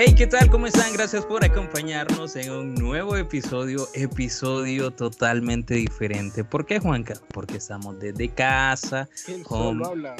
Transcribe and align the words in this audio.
Hey, 0.00 0.14
¿qué 0.16 0.28
tal? 0.28 0.48
¿Cómo 0.48 0.68
están? 0.68 0.92
Gracias 0.92 1.26
por 1.26 1.44
acompañarnos 1.44 2.36
en 2.36 2.52
un 2.52 2.74
nuevo 2.76 3.16
episodio, 3.16 3.88
episodio 3.94 4.92
totalmente 4.92 5.74
diferente. 5.74 6.44
¿Por 6.44 6.66
qué, 6.66 6.78
Juanca? 6.78 7.14
Porque 7.34 7.56
estamos 7.56 7.98
desde 7.98 8.32
casa. 8.32 9.08
El 9.26 9.42
con- 9.42 9.58
solo 9.78 9.86
habla. 9.86 10.14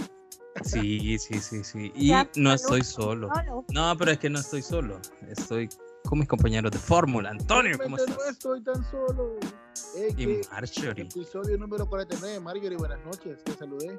Sí, 0.64 1.16
sí, 1.20 1.38
sí, 1.38 1.62
sí. 1.62 1.92
Y 1.94 2.08
Ya, 2.08 2.28
no 2.34 2.54
estoy 2.54 2.82
solo. 2.82 3.28
Solo. 3.32 3.64
No, 3.72 3.96
pero 3.96 4.10
es 4.10 4.18
que 4.18 4.28
no 4.28 4.40
estoy 4.40 4.62
solo. 4.62 5.00
Estoy 5.28 5.68
con 6.04 6.18
mis 6.18 6.26
compañeros 6.26 6.72
de 6.72 6.78
fórmula. 6.78 7.30
Antonio, 7.30 7.78
¿cómo 7.78 7.98
estás? 7.98 8.16
No 8.16 8.24
estoy 8.24 8.60
tan 8.64 8.84
solo. 8.90 9.36
Y 9.96 10.12
¿qué? 10.12 10.40
Marjorie. 10.50 11.04
Episodio 11.04 11.56
número 11.56 11.86
49. 11.88 12.40
Marjorie, 12.40 12.76
buenas 12.76 12.98
noches. 13.04 13.44
Te 13.44 13.52
saludé. 13.52 13.96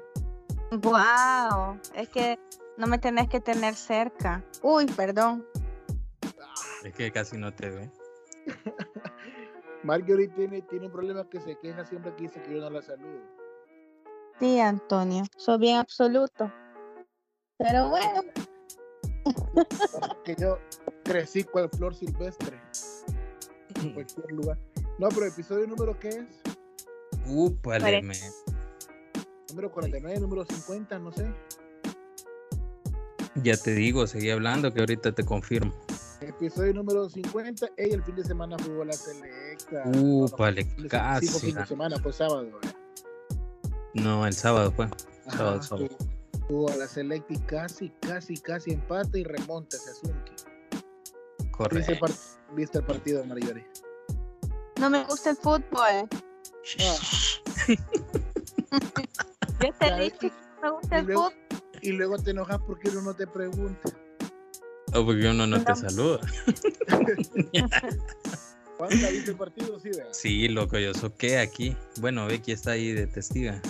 Wow, 0.72 1.80
es 1.94 2.08
que 2.10 2.38
no 2.76 2.86
me 2.86 2.98
tenés 2.98 3.30
que 3.30 3.40
tener 3.40 3.74
cerca. 3.74 4.44
Uy, 4.62 4.84
perdón. 4.84 5.46
Es 6.84 6.94
que 6.94 7.10
casi 7.10 7.36
no 7.36 7.52
te 7.52 7.70
ve. 7.70 7.90
Marjorie 9.82 10.28
tiene, 10.28 10.62
tiene 10.62 10.86
un 10.86 10.92
problema 10.92 11.28
que 11.28 11.40
se 11.40 11.56
queja 11.58 11.84
siempre 11.86 12.14
que 12.14 12.22
dice 12.24 12.42
que 12.42 12.54
yo 12.54 12.60
no 12.60 12.70
la 12.70 12.82
saludo. 12.82 13.20
Sí, 14.38 14.58
Antonio, 14.58 15.24
soy 15.36 15.58
bien 15.58 15.76
absoluto. 15.76 16.50
Pero 17.58 17.90
bueno, 17.90 18.22
Que 20.24 20.34
yo 20.36 20.58
crecí 21.04 21.44
cual 21.44 21.68
flor 21.70 21.94
silvestre 21.94 22.58
en 23.82 23.92
cualquier 23.94 24.32
lugar. 24.32 24.58
No, 24.98 25.08
pero 25.10 25.26
episodio 25.26 25.66
número 25.66 25.98
¿qué 25.98 26.08
es? 26.08 26.40
Úpale, 27.26 28.02
me. 28.02 28.14
Número 29.50 29.70
49, 29.70 30.20
número 30.20 30.44
50, 30.44 30.98
no 30.98 31.12
sé. 31.12 31.30
Ya 33.36 33.56
te 33.56 33.74
digo, 33.74 34.06
seguí 34.06 34.30
hablando 34.30 34.72
que 34.72 34.80
ahorita 34.80 35.12
te 35.12 35.24
confirmo. 35.24 35.74
Episodio 36.30 36.72
número 36.74 37.08
50. 37.08 37.66
Ey, 37.76 37.90
el 37.92 38.02
fin 38.04 38.14
de 38.16 38.24
semana 38.24 38.56
jugó 38.64 38.84
la 38.84 38.92
selecta. 38.92 39.82
Fin 39.84 40.26
de- 40.54 40.88
casi. 40.88 41.26
Sí, 41.26 41.46
fin 41.46 41.54
de 41.56 41.66
semana, 41.66 41.98
fue 42.00 42.12
sábado. 42.12 42.44
¿eh? 42.62 42.72
No, 43.94 44.24
el 44.26 44.32
sábado 44.32 44.70
fue. 44.72 44.86
Ajá, 45.26 45.36
Sábado, 45.36 45.62
sábado. 45.62 45.88
jugó- 46.46 46.70
a 46.70 46.76
la 46.76 46.86
selecta 46.86 47.32
y 47.34 47.38
casi, 47.40 47.90
casi, 48.00 48.36
casi 48.36 48.72
empate 48.72 49.18
y 49.20 49.24
remonta 49.24 49.76
ese 49.76 49.90
asunto. 49.90 50.32
¿Viste 51.72 51.92
el, 51.92 51.98
Correcto. 51.98 52.16
viste 52.54 52.78
el 52.78 52.84
partido, 52.84 53.24
Marjorie? 53.24 53.66
no 54.80 54.88
me 54.88 55.04
gusta 55.04 55.30
el 55.30 55.36
fútbol. 55.36 56.08
Yo 59.60 59.72
te 59.78 59.94
dije 59.96 60.12
que 60.18 60.32
no 60.62 60.62
me 60.62 60.70
gusta 60.70 60.96
y 60.96 61.00
el 61.00 61.06
luego- 61.06 61.30
fútbol. 61.30 61.60
Y 61.82 61.92
luego 61.92 62.18
te 62.18 62.30
enojas 62.32 62.58
porque 62.66 62.90
uno 62.90 63.00
no 63.02 63.14
te 63.14 63.26
pregunta. 63.26 63.88
O 64.94 65.04
porque 65.04 65.28
uno 65.28 65.46
no 65.46 65.62
te 65.62 65.76
saluda. 65.76 66.20
¿Cuándo 68.76 69.08
viste 69.10 69.30
el 69.30 69.36
partido? 69.36 69.78
Sí. 69.80 69.90
Sí, 70.12 70.48
loco, 70.48 70.78
yo 70.78 70.94
soqué 70.94 71.38
aquí. 71.38 71.76
Bueno, 72.00 72.26
Becky 72.26 72.52
está 72.52 72.72
ahí 72.72 72.92
de 72.92 73.06
testiga. 73.06 73.60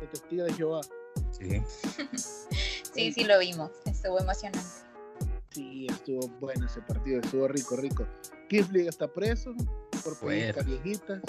De 0.00 0.06
testigo 0.06 0.44
de 0.44 0.52
Jehová. 0.54 0.80
Sí. 1.32 1.62
Sí, 2.92 3.12
sí 3.12 3.22
lo 3.22 3.38
vimos. 3.38 3.70
Estuvo 3.86 4.18
emocionante. 4.18 4.66
Sí, 5.50 5.86
estuvo 5.88 6.26
bueno 6.40 6.66
ese 6.66 6.80
partido, 6.82 7.20
estuvo 7.20 7.46
rico, 7.46 7.76
rico. 7.76 8.04
Kifling 8.48 8.88
está 8.88 9.06
preso 9.06 9.54
por 10.02 10.18
Bueno. 10.22 10.54
pellizcas 10.54 10.66
viejitas. 10.66 11.22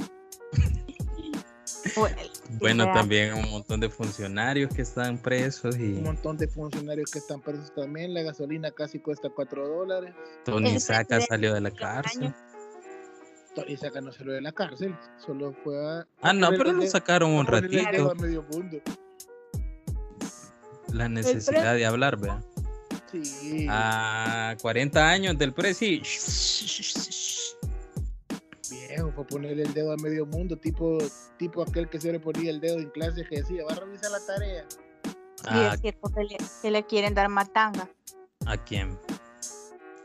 Bueno, 1.96 2.18
Bueno, 2.60 2.86
también 2.94 3.34
un 3.34 3.50
montón 3.50 3.80
de 3.80 3.90
funcionarios 3.90 4.74
que 4.74 4.82
están 4.82 5.18
presos 5.18 5.78
y 5.78 5.94
Un 5.94 6.04
montón 6.04 6.38
de 6.38 6.48
funcionarios 6.48 7.10
que 7.12 7.20
están 7.20 7.42
presos 7.42 7.74
también. 7.74 8.14
La 8.14 8.22
gasolina 8.22 8.72
casi 8.72 9.00
cuesta 9.00 9.30
4 9.30 9.68
dólares. 9.68 10.14
Tony 10.46 10.80
Saca 10.80 11.22
salió 11.22 11.54
de 11.54 11.62
la 11.62 11.72
cárcel. 11.72 12.34
Tony 13.56 13.78
Saca 13.78 14.02
no 14.02 14.12
salió 14.12 14.34
de 14.34 14.42
la 14.42 14.52
cárcel, 14.52 14.96
solo 15.26 15.54
fue 15.64 15.78
a. 15.78 16.08
Ah, 16.22 16.34
no, 16.34 16.50
pero 16.52 16.72
lo 16.72 16.86
sacaron 16.88 17.32
un 17.32 17.46
ratito. 17.46 18.12
a 18.12 18.16
medio 18.16 18.44
mundo. 18.44 18.78
La 20.94 21.08
necesidad 21.10 21.76
de 21.76 21.86
hablar, 21.86 22.18
vea. 22.18 22.44
Sí. 23.12 23.66
A 23.70 24.56
40 24.62 25.10
años 25.10 25.38
del 25.38 25.54
presi. 25.54 26.02
Viejo, 29.04 29.12
fue 29.16 29.26
ponerle 29.26 29.64
el 29.64 29.74
dedo 29.74 29.92
a 29.94 29.98
medio 29.98 30.26
mundo, 30.26 30.58
tipo, 30.58 30.98
tipo 31.38 31.62
aquel 31.64 31.90
que 31.90 32.00
se 32.00 32.12
le 32.12 32.20
ponía 32.20 32.52
el 32.52 32.60
dedo 32.60 32.78
en 32.78 32.90
clase 32.92 33.26
que 33.26 33.38
decía, 33.38 33.64
va 33.66 33.72
a 33.72 33.76
revisar 33.76 34.12
la 34.12 34.20
tarea. 34.26 34.66
Sí, 35.04 35.48
¿A, 35.48 35.74
es 35.74 35.82
cierto 35.82 36.10
que 36.10 36.24
le, 36.24 36.38
que 36.62 36.72
le 36.72 36.86
quieren 36.86 37.14
dar 37.16 37.30
matanga. 37.30 37.90
¿A 38.46 38.58
quién? 38.58 38.98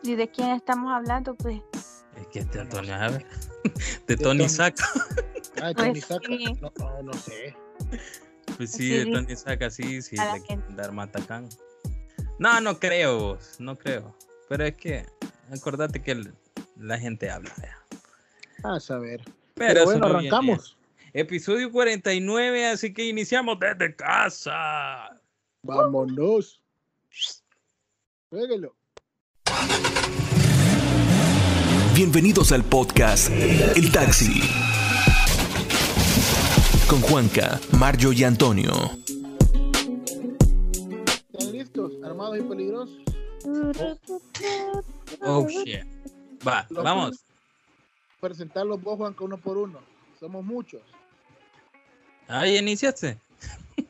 ¿Y 0.03 0.15
de 0.15 0.31
quién 0.31 0.51
estamos 0.51 0.93
hablando? 0.93 1.35
Pues 1.35 1.61
Es 2.17 2.27
que 2.29 2.39
este 2.41 2.61
Antonio, 2.61 2.95
a 2.95 3.09
ver. 3.11 3.27
De 4.07 4.17
De 4.17 4.17
Tony. 4.17 4.49
Saca. 4.49 4.85
Ah, 5.61 5.73
Pues 5.75 5.77
Tony 5.77 6.01
Saca. 6.01 6.27
sí. 6.29 6.45
No, 6.61 6.73
no, 6.79 7.03
no 7.03 7.13
sé. 7.15 7.57
Pues 8.57 8.71
sí, 8.71 8.79
Sí, 8.79 8.91
de 8.91 9.13
Tony 9.13 9.37
Saca, 9.37 9.69
sí, 9.71 10.01
sí, 10.01 10.17
le 10.17 10.41
quieren 10.43 10.77
dar 10.77 10.93
matacán. 10.93 11.49
No, 12.39 12.61
no 12.61 12.79
creo, 12.79 13.39
no 13.59 13.77
creo. 13.77 14.17
Pero 14.49 14.65
es 14.65 14.75
que, 14.77 15.05
acordate 15.53 16.01
que 16.03 16.13
el- 16.13 16.35
la 16.79 16.99
gente 16.99 17.31
habla, 17.31 17.53
vea. 17.61 17.77
A 18.67 18.81
saber. 18.81 19.23
Pero, 19.55 19.85
bueno, 19.85 20.01
no 20.01 20.19
viene. 20.19 20.29
arrancamos. 20.29 20.77
Episodio 21.13 21.71
49, 21.71 22.67
así 22.67 22.93
que 22.93 23.05
iniciamos 23.05 23.61
desde 23.61 23.95
casa. 23.95 25.21
Vámonos. 25.63 26.61
Pégalo. 28.29 28.75
Bienvenidos 31.95 32.51
al 32.51 32.65
podcast 32.65 33.31
El 33.31 33.93
Taxi. 33.93 34.41
Con 36.89 37.01
Juanca, 37.03 37.61
Mario 37.79 38.13
y 38.13 38.25
Antonio. 38.25 38.73
¿Están 41.33 41.53
listos? 41.53 41.93
¿Armados 42.03 42.39
y 42.39 42.43
peligrosos? 42.43 42.99
Oh, 45.23 45.47
shit. 45.47 45.85
Va, 46.45 46.67
vamos. 46.71 47.26
Presentarlos 48.27 48.83
vos, 48.83 48.97
Juanca, 48.97 49.23
uno 49.23 49.39
por 49.39 49.57
uno. 49.57 49.79
Somos 50.19 50.45
muchos. 50.45 50.83
Ahí 52.27 52.57
iniciaste. 52.59 53.21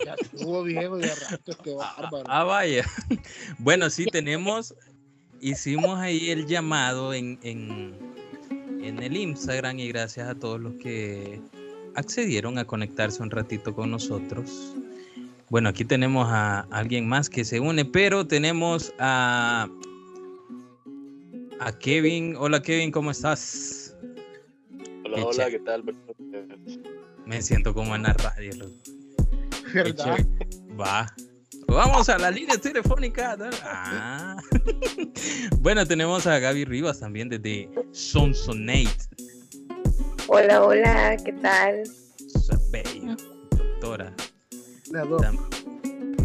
Ya 0.05 0.15
estuvo 0.21 0.63
viejo 0.63 0.99
de 0.99 1.11
rato, 1.15 1.57
qué 1.65 1.73
bárbaro. 1.73 2.25
Ah, 2.29 2.45
vaya. 2.45 2.85
Bueno, 3.59 3.89
sí, 3.89 4.05
tenemos, 4.05 4.75
hicimos 5.41 5.99
ahí 5.99 6.29
el 6.29 6.47
llamado 6.47 7.15
en, 7.15 7.39
en, 7.43 7.97
en 8.83 9.03
el 9.03 9.17
Instagram 9.17 9.79
y 9.79 9.89
gracias 9.89 10.29
a 10.29 10.35
todos 10.35 10.61
los 10.61 10.75
que 10.75 11.41
accedieron 11.95 12.59
a 12.59 12.67
conectarse 12.67 13.23
un 13.23 13.31
ratito 13.31 13.75
con 13.75 13.91
nosotros. 13.91 14.75
Bueno, 15.49 15.71
aquí 15.71 15.87
tenemos 15.87 16.29
a 16.29 16.67
alguien 16.71 17.09
más 17.09 17.31
que 17.31 17.43
se 17.43 17.59
une, 17.59 17.87
pero 17.87 18.27
tenemos 18.27 18.93
a, 18.99 19.67
a 21.59 21.79
Kevin. 21.79 22.37
Hola 22.37 22.61
Kevin, 22.61 22.91
¿cómo 22.91 23.13
estás? 23.13 23.86
Hola, 25.07 25.19
Qué 25.19 25.23
hola, 25.23 25.33
chévere. 25.33 25.59
¿qué 25.59 25.65
tal? 25.65 25.85
Me 27.27 27.41
siento 27.41 27.73
como 27.73 27.95
en 27.95 28.03
la 28.03 28.13
radio. 28.15 28.53
loco. 28.57 28.75
Va. 30.81 31.07
Vamos 31.69 32.09
a 32.09 32.19
la 32.19 32.33
línea 32.33 32.59
telefónica. 32.59 33.37
Ah. 33.63 34.37
bueno, 35.61 35.87
tenemos 35.87 36.27
a 36.27 36.41
Gaby 36.41 36.65
Rivas 36.65 36.99
también 36.99 37.29
desde 37.29 37.71
Sonsonate. 37.93 38.97
Hola, 40.27 40.65
hola, 40.65 41.17
¿qué 41.25 41.35
tal? 41.35 41.85
Bello, 42.73 43.15
doctora. 43.51 44.13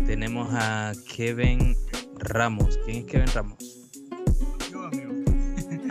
Tenemos 0.08 0.50
a 0.54 0.94
Kevin 1.16 1.76
Ramos. 2.18 2.80
¿Quién 2.84 2.98
es 2.98 3.06
Kevin 3.06 3.28
Ramos? 3.28 3.71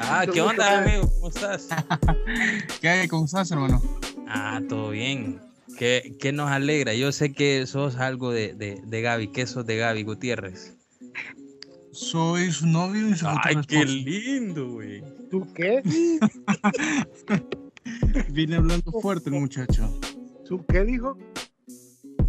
Ah, 0.03 0.25
¿qué 0.33 0.41
onda, 0.41 0.83
amigo? 0.83 1.09
¿Cómo 1.15 1.29
estás? 1.29 1.69
¿Qué 2.81 2.89
hay? 2.89 3.09
¿Cómo 3.09 3.25
estás, 3.27 3.51
hermano? 3.51 3.83
Ah, 4.27 4.61
todo 4.69 4.91
bien. 4.91 5.41
¿Qué, 5.79 6.17
qué 6.19 6.33
nos 6.33 6.51
alegra? 6.51 6.95
Yo 6.95 7.13
sé 7.13 7.33
que 7.33 7.67
sos 7.67 7.97
algo 7.97 8.33
de, 8.33 8.55
de, 8.55 8.81
de 8.85 9.03
Gaby. 9.03 9.29
¿Qué 9.29 9.47
sos 9.47 9.67
de 9.67 9.77
Gaby 9.77 10.03
Gutiérrez? 10.05 10.77
Soy 11.93 12.51
su 12.53 12.67
novio 12.67 13.09
y 13.09 13.17
su 13.17 13.27
Ay, 13.29 13.37
futuro 13.57 13.67
qué 13.67 13.85
lindo, 13.85 14.71
güey. 14.73 15.03
¿Tú 15.31 15.47
qué? 15.55 15.83
Viene 18.31 18.57
hablando 18.57 18.93
fuerte 19.01 19.31
el 19.31 19.37
muchacho. 19.41 19.89
¿Tú 20.47 20.65
qué 20.67 20.85
dijo? 20.85 21.17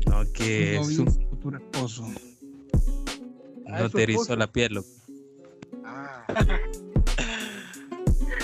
No, 0.07 0.25
Su 0.25 0.33
que 0.33 0.77
novio 0.81 0.95
su- 0.95 1.03
y 1.03 1.12
su 1.12 1.21
futuro 1.29 1.57
esposo. 1.57 2.07
Ah, 3.68 3.79
no 3.79 3.89
su 3.89 3.97
te 3.97 4.03
erizó 4.03 4.35
la 4.35 4.51
piel, 4.51 4.73
loco. 4.75 4.89
Ah, 5.85 6.25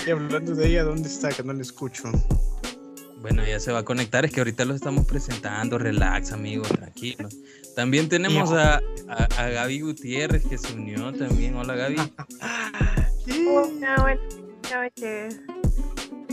Y 0.08 0.10
hablando 0.10 0.54
de 0.54 0.68
ella, 0.68 0.84
¿dónde 0.84 1.06
está? 1.06 1.28
Que 1.28 1.42
no 1.42 1.52
le 1.52 1.60
escucho. 1.60 2.04
Bueno, 3.20 3.44
ya 3.44 3.60
se 3.60 3.72
va 3.72 3.80
a 3.80 3.84
conectar, 3.84 4.24
es 4.24 4.32
que 4.32 4.40
ahorita 4.40 4.64
lo 4.64 4.74
estamos 4.74 5.04
presentando, 5.04 5.76
relax, 5.76 6.32
amigo, 6.32 6.62
tranquilo. 6.62 7.28
También 7.76 8.08
tenemos 8.08 8.50
a, 8.52 8.76
a, 9.06 9.24
a 9.36 9.48
Gaby 9.50 9.80
Gutiérrez 9.82 10.46
que 10.46 10.56
se 10.56 10.72
unió 10.72 11.12
también. 11.12 11.56
Hola, 11.56 11.74
Gaby. 11.74 11.96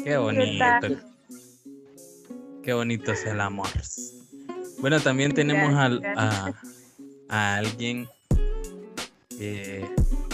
Qué 0.06 0.16
bonito. 0.18 0.64
Qué 2.64 2.74
bonito 2.74 3.12
es 3.12 3.26
el 3.26 3.42
amor. 3.42 3.68
Bueno, 4.80 5.02
también 5.02 5.34
tenemos 5.34 5.74
al- 5.74 6.02
a, 6.16 6.54
a 7.28 7.56
alguien 7.58 8.08
eh, 9.38 9.86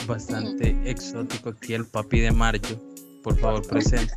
bastante 0.06 0.78
exótico 0.86 1.50
aquí, 1.50 1.74
el 1.74 1.88
papi 1.88 2.20
de 2.20 2.32
Mario. 2.32 2.62
Por 3.24 3.38
favor, 3.38 3.68
presente. 3.68 4.14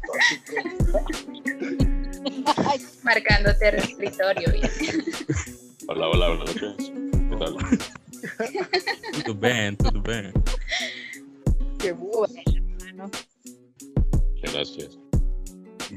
Marcando 3.02 3.56
territorio. 3.58 4.52
bien. 4.52 4.70
Hola, 5.88 6.08
hola, 6.08 6.28
buenas 6.28 6.56
noches. 6.56 6.92
¿Qué 7.12 7.36
tal? 7.36 7.56
Tudo 9.24 9.34
bem, 9.34 9.76
tudo 9.76 10.02
bem. 10.02 10.32
Qué 11.78 11.92
voz. 11.92 12.32
Gracias. 14.42 14.98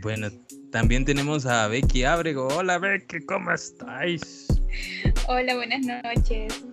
Bueno, 0.01 0.29
también 0.71 1.05
tenemos 1.05 1.45
a 1.45 1.67
Becky 1.69 2.03
Ábrego. 2.03 2.47
Hola 2.49 2.77
Becky, 2.77 3.25
¿cómo 3.25 3.51
estáis? 3.51 4.47
Hola, 5.27 5.55
buenas 5.55 5.81
noches. 5.85 6.65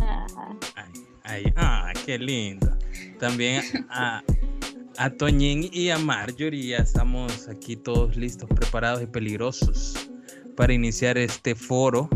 Ay, 0.00 0.92
ay, 1.24 1.52
ah, 1.56 1.92
qué 2.04 2.18
lindo. 2.18 2.76
También 3.18 3.62
a, 3.88 4.22
a 4.98 5.10
Toñín 5.10 5.68
y 5.72 5.90
a 5.90 5.98
Marjorie. 5.98 6.68
Ya 6.68 6.78
estamos 6.78 7.48
aquí 7.48 7.76
todos 7.76 8.16
listos, 8.16 8.48
preparados 8.54 9.02
y 9.02 9.06
peligrosos 9.06 9.94
para 10.56 10.72
iniciar 10.72 11.18
este 11.18 11.54
foro, 11.54 12.08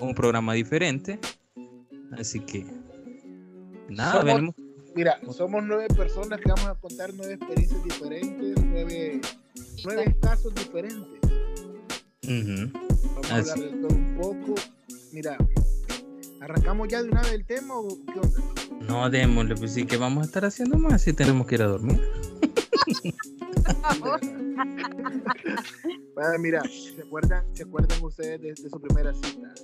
un 0.00 0.14
programa 0.14 0.54
diferente. 0.54 1.18
Así 2.12 2.40
que, 2.40 2.64
nada, 3.88 4.12
Somos- 4.20 4.24
venimos. 4.24 4.54
Mira, 4.96 5.18
somos 5.32 5.64
nueve 5.64 5.88
personas 5.96 6.40
que 6.40 6.48
vamos 6.48 6.66
a 6.66 6.74
contar 6.76 7.12
nueve 7.14 7.34
experiencias 7.34 7.82
diferentes, 7.82 8.54
nueve, 8.64 9.20
nueve 9.84 10.16
casos 10.22 10.54
diferentes. 10.54 11.20
Ujú. 12.22 12.70
Vamos 13.14 13.30
a 13.32 13.36
Así. 13.36 13.50
hablar 13.50 13.70
de 13.72 13.76
todo 13.88 13.96
un 13.96 14.16
poco. 14.20 14.54
Mira, 15.12 15.36
¿arrancamos 16.44 16.88
ya 16.88 17.02
de 17.02 17.08
una 17.10 17.22
vez 17.22 17.32
el 17.32 17.44
tema 17.46 17.74
o 17.78 17.88
qué 17.88 18.20
onda? 18.20 18.40
No, 18.88 19.08
démosle, 19.10 19.54
pues 19.56 19.72
sí, 19.72 19.86
que 19.86 19.96
vamos 19.96 20.22
a 20.24 20.26
estar 20.26 20.44
haciendo 20.44 20.76
más 20.78 21.02
si 21.02 21.12
tenemos 21.12 21.46
que 21.46 21.54
ir 21.54 21.62
a 21.62 21.66
dormir. 21.66 22.00
Bueno, 26.14 26.38
mira, 26.38 26.62
¿se 26.64 27.00
acuerdan, 27.02 27.44
¿se 27.54 27.62
acuerdan 27.62 28.04
ustedes 28.04 28.40
de, 28.40 28.48
de 28.62 28.70
su 28.70 28.80
primera 28.80 29.12
cita? 29.14 29.54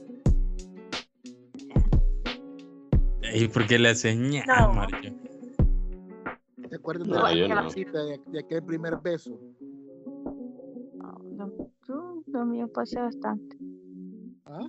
¿Y 3.35 3.47
por 3.49 3.67
qué 3.67 3.79
le 3.79 3.93
No. 4.47 4.73
Mario? 4.73 5.15
¿Se 6.69 6.77
acuerdan 6.77 7.09
de 7.09 7.15
la 7.15 7.33
yo 7.33 7.39
primera 7.45 7.63
no. 7.63 7.71
cita, 7.71 8.05
de, 8.05 8.21
de 8.27 8.39
aquel 8.41 8.63
primer 8.63 8.97
beso? 8.99 9.39
No, 11.37 11.51
yo- 11.87 12.23
lo 12.27 12.47
mío 12.47 12.69
pasé 12.73 13.01
bastante. 13.01 13.57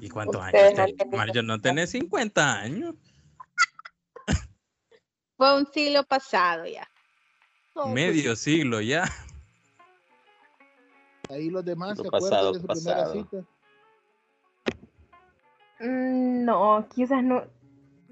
¿Y 0.01 0.09
cuántos 0.09 0.41
años 0.41 0.73
no 0.75 1.17
Mario, 1.17 1.43
no 1.43 1.59
tenés 1.59 1.89
50 1.91 2.59
años. 2.59 2.95
Fue 5.37 5.57
un 5.57 5.65
siglo 5.71 6.03
pasado 6.03 6.65
ya. 6.65 6.87
No, 7.75 7.83
pues, 7.83 7.93
Medio 7.93 8.35
siglo 8.35 8.81
ya. 8.81 9.05
ahí 11.29 11.49
los 11.49 11.63
demás 11.65 11.97
se 11.97 12.03
Lo 12.03 12.09
acuerdan 12.09 12.29
pasado, 12.29 12.53
de 12.53 12.59
su 12.59 12.67
pasado. 12.67 13.11
primera 13.11 13.29
cita. 13.29 13.47
Mm, 15.79 16.45
No, 16.45 16.87
quizás 16.93 17.23
no. 17.23 17.43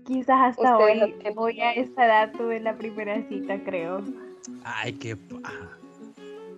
Quizás 0.05 0.57
hasta 0.57 0.77
Ustedes 0.77 0.97
no 0.97 1.03
hoy 1.05 1.11
tienen- 1.13 1.35
voy 1.35 1.61
a 1.61 1.73
esa 1.73 2.05
edad 2.05 2.31
tuve 2.31 2.59
la 2.61 2.75
primera 2.75 3.21
cita, 3.27 3.59
creo. 3.63 4.01
Ay, 4.63 4.93
qué. 4.93 5.15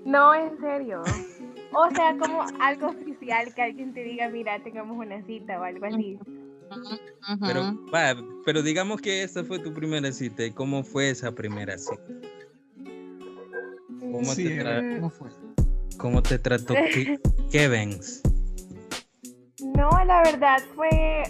No, 0.06 0.34
en 0.34 0.58
serio. 0.62 1.04
O 1.74 1.90
sea, 1.96 2.16
como 2.18 2.44
algo 2.60 2.88
oficial 3.02 3.54
que 3.54 3.62
alguien 3.62 3.94
te 3.94 4.04
diga, 4.04 4.30
mira, 4.30 4.62
tengamos 4.64 4.98
una 4.98 5.24
cita 5.26 5.60
o 5.60 5.64
algo 5.64 5.86
así. 5.86 6.18
Pero, 7.46 7.64
pero 8.46 8.62
digamos 8.62 9.02
que 9.02 9.24
esta 9.24 9.44
fue 9.44 9.60
tu 9.60 9.74
primera 9.74 10.12
cita. 10.12 10.46
¿Y 10.46 10.52
cómo 10.52 10.84
fue 10.84 11.10
esa 11.10 11.32
primera 11.34 11.78
cita? 11.78 12.02
¿Cómo, 14.12 14.34
Sí, 14.34 14.44
te, 14.44 14.64
tra- 14.64 14.96
¿cómo 14.96 15.10
fue? 15.10 15.30
cómo 15.98 16.22
te 16.24 16.40
trató 16.40 16.74
Ke- 16.74 17.20
Kevins? 17.52 18.22
No, 19.76 19.90
la 20.06 20.24
verdad 20.24 20.60
fue, 20.76 21.24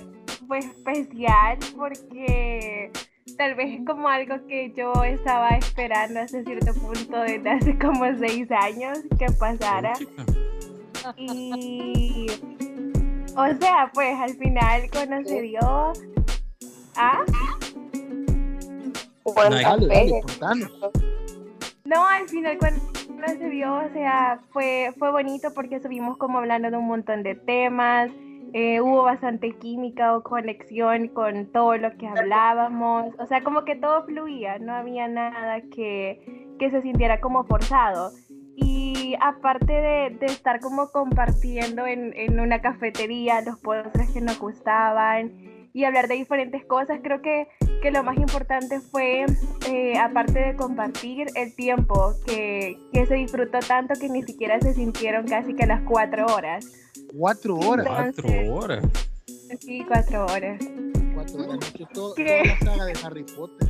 fue 0.48 0.60
especial 0.60 1.58
porque 1.76 2.92
tal 3.38 3.56
vez 3.56 3.80
es 3.80 3.86
como 3.86 4.08
algo 4.08 4.36
que 4.48 4.74
yo 4.76 4.92
estaba 5.04 5.50
esperando 5.50 6.20
hasta 6.20 6.44
cierto 6.44 6.74
punto 6.74 7.20
desde 7.22 7.50
hace 7.50 7.78
como 7.78 8.06
seis 8.18 8.50
años 8.52 9.00
que 9.18 9.26
pasara. 9.40 9.94
Y, 11.18 12.28
o 13.36 13.48
sea, 13.60 13.90
pues 13.94 14.20
al 14.20 14.36
final 14.38 14.90
cuando 14.92 15.28
se 15.28 15.42
dio, 15.42 15.94
¿ah? 16.96 17.24
Dale, 19.36 20.22
contanos. 20.22 20.72
No, 21.86 22.06
al 22.06 22.28
final 22.30 22.58
cuando 22.58 22.82
se 23.28 23.50
vio, 23.50 23.74
o 23.74 23.90
sea, 23.94 24.40
fue, 24.52 24.94
fue 24.98 25.12
bonito 25.12 25.54
porque 25.54 25.76
estuvimos 25.76 26.18
como 26.18 26.40
hablando 26.40 26.72
de 26.72 26.78
un 26.78 26.88
montón 26.88 27.24
de 27.24 27.36
temas, 27.36 28.10
eh, 28.54 28.82
hubo 28.82 29.04
bastante 29.04 29.54
química 29.58 30.16
o 30.16 30.24
conexión 30.24 31.08
con 31.08 31.52
todo 31.52 31.78
lo 31.78 31.96
que 31.98 32.08
hablábamos, 32.08 33.14
o 33.18 33.26
sea, 33.26 33.44
como 33.44 33.64
que 33.64 33.76
todo 33.76 34.04
fluía, 34.06 34.60
no 34.60 34.74
había 34.74 35.08
nada 35.08 35.62
que, 35.74 36.56
que 36.60 36.70
se 36.70 36.82
sintiera 36.82 37.22
como 37.22 37.46
forzado. 37.46 38.12
Y 38.58 39.16
aparte 39.22 39.72
de, 39.72 40.18
de 40.20 40.26
estar 40.26 40.60
como 40.60 40.90
compartiendo 40.92 41.88
en, 41.88 42.14
en 42.16 42.40
una 42.40 42.62
cafetería 42.62 43.42
los 43.42 43.58
postres 43.60 44.12
que 44.12 44.22
nos 44.22 44.38
gustaban 44.38 45.32
y 45.74 45.86
hablar 45.86 46.08
de 46.08 46.16
diferentes 46.16 46.66
cosas, 46.66 47.00
creo 47.02 47.22
que, 47.22 47.48
que 47.82 47.92
lo 47.92 48.04
más 48.04 48.16
importante 48.18 48.80
fue 48.80 49.26
eh, 49.68 49.98
aparte 49.98 50.40
de 50.40 50.56
compartir 50.56 51.28
el 51.36 51.56
tiempo 51.56 52.14
que, 52.26 52.78
que 52.94 53.06
se 53.06 53.16
disfrutó 53.16 53.60
tanto 53.60 53.96
que 54.00 54.08
ni 54.08 54.24
siquiera 54.24 54.60
se 54.62 54.74
sintieron 54.74 55.28
casi 55.28 55.54
que 55.56 55.66
las 55.66 55.82
cuatro 55.82 56.26
horas. 56.28 56.66
Cuatro 57.14 57.56
horas. 57.56 57.88
Cuatro 57.88 58.56
horas. 58.56 58.86
Sí, 59.60 59.84
cuatro 59.88 60.26
horas. 60.26 60.62
Cuatro 61.14 61.50
horas. 61.50 61.74
La 62.18 62.60
saga 62.60 62.86
de 62.86 62.94
Harry 63.04 63.24
Potter. 63.24 63.70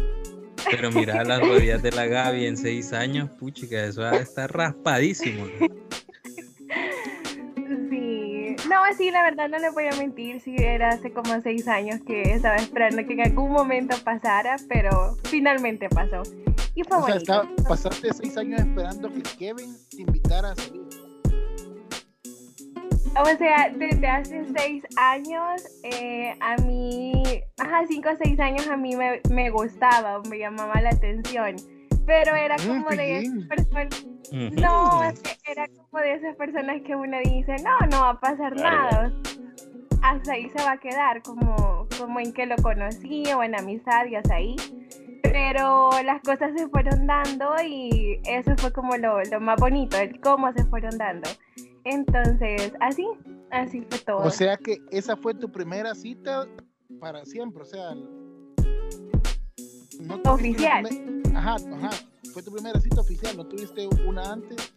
Pero 0.70 0.92
mira 0.92 1.24
las 1.24 1.40
rodillas 1.40 1.82
de 1.82 1.92
la 1.92 2.06
Gaby 2.06 2.46
en 2.46 2.58
seis 2.58 2.94
años, 2.94 3.30
puchica, 3.32 3.84
eso 3.84 4.08
estar 4.12 4.52
raspadísimo. 4.52 5.46
¿No? 8.72 8.78
Sí. 8.98 9.12
La 9.12 9.22
verdad 9.24 9.50
no 9.50 9.60
le 9.60 9.70
voy 9.70 9.86
a 9.92 9.96
mentir, 9.98 10.40
sí, 10.42 10.56
era 10.58 10.90
hace 10.90 11.12
como 11.12 11.40
seis 11.42 11.68
años 11.68 12.00
que 12.08 12.22
estaba 12.24 12.56
esperando 12.56 13.06
que 13.06 13.14
en 13.14 13.22
algún 13.22 13.52
momento 13.52 13.96
pasara, 14.04 14.56
pero 14.68 15.16
finalmente 15.26 15.88
pasó. 15.90 16.24
Y 16.74 16.84
fue 16.84 16.98
O 16.98 17.06
sea, 17.06 17.14
bonito. 17.16 17.44
está- 17.44 17.64
pasaste 17.70 18.14
seis 18.14 18.38
años 18.38 18.62
esperando 18.62 19.12
que 19.12 19.22
Kevin 19.38 19.76
te 19.90 20.02
invitara 20.02 20.52
a 20.52 20.56
salir. 20.56 20.82
O 23.20 23.26
sea, 23.38 23.70
desde 23.76 24.08
hace 24.08 24.46
seis 24.58 24.84
años, 24.96 25.62
eh, 25.84 26.34
a 26.40 26.56
mí, 26.62 27.22
ajá, 27.60 27.84
cinco 27.88 28.08
o 28.10 28.16
seis 28.24 28.40
años 28.40 28.66
a 28.70 28.78
mí 28.78 28.96
me, 28.96 29.20
me 29.30 29.50
gustaba, 29.50 30.22
me 30.30 30.40
llamaba 30.40 30.80
la 30.80 30.92
atención. 30.92 31.58
Pero 32.06 32.36
era 32.36 32.56
Mm, 32.58 32.68
como 32.68 32.90
de 32.90 33.18
esas 33.20 33.48
personas, 33.48 34.06
no, 34.32 35.04
es 35.04 35.20
que 35.22 35.52
era 35.52 35.68
como 35.68 36.04
de 36.04 36.14
esas 36.14 36.36
personas 36.36 36.82
que 36.86 36.96
uno 36.96 37.18
dice, 37.24 37.56
no, 37.64 37.88
no 37.90 38.02
va 38.02 38.10
a 38.12 38.20
pasar 38.20 38.54
Claro. 38.54 38.90
nada. 38.92 39.14
Hasta 40.04 40.34
ahí 40.34 40.50
se 40.50 40.64
va 40.64 40.72
a 40.72 40.78
quedar, 40.80 41.22
como, 41.22 41.88
como 42.00 42.20
en 42.20 42.34
que 42.34 42.46
lo 42.48 42.56
conocí 42.58 43.24
o 43.36 43.44
en 43.44 43.56
amistad 43.56 44.06
y 44.08 44.16
hasta 44.16 44.36
ahí. 44.36 44.56
Pero 45.22 45.92
las 46.04 46.22
cosas 46.24 46.52
se 46.58 46.68
fueron 46.70 47.06
dando 47.08 47.54
y 47.64 48.20
eso 48.26 48.52
fue 48.58 48.74
como 48.74 48.98
lo, 48.98 49.22
lo 49.24 49.40
más 49.40 49.58
bonito, 49.60 49.98
el 49.98 50.20
cómo 50.20 50.52
se 50.54 50.66
fueron 50.66 50.98
dando. 50.98 51.30
Entonces, 51.86 52.74
así, 52.80 53.08
así 53.52 53.82
fue 53.90 54.00
todo. 54.00 54.18
O 54.26 54.30
sea 54.32 54.58
que 54.58 54.78
esa 54.92 55.16
fue 55.16 55.34
tu 55.36 55.52
primera 55.52 55.94
cita 55.96 56.48
para 57.00 57.24
siempre. 57.26 57.62
O 57.62 57.66
sea, 57.66 57.94
no 60.00 60.20
tuviste 60.22 60.22
una 60.22 60.32
Oficial. 60.34 61.21
Ajá, 61.36 61.56
ajá. 61.56 61.90
Fue 62.34 62.44
tu 62.44 62.52
primera 62.52 62.80
cita 62.80 63.02
oficial. 63.02 63.38
¿No 63.38 63.46
tuviste 63.46 63.88
una 64.06 64.34
antes? 64.34 64.74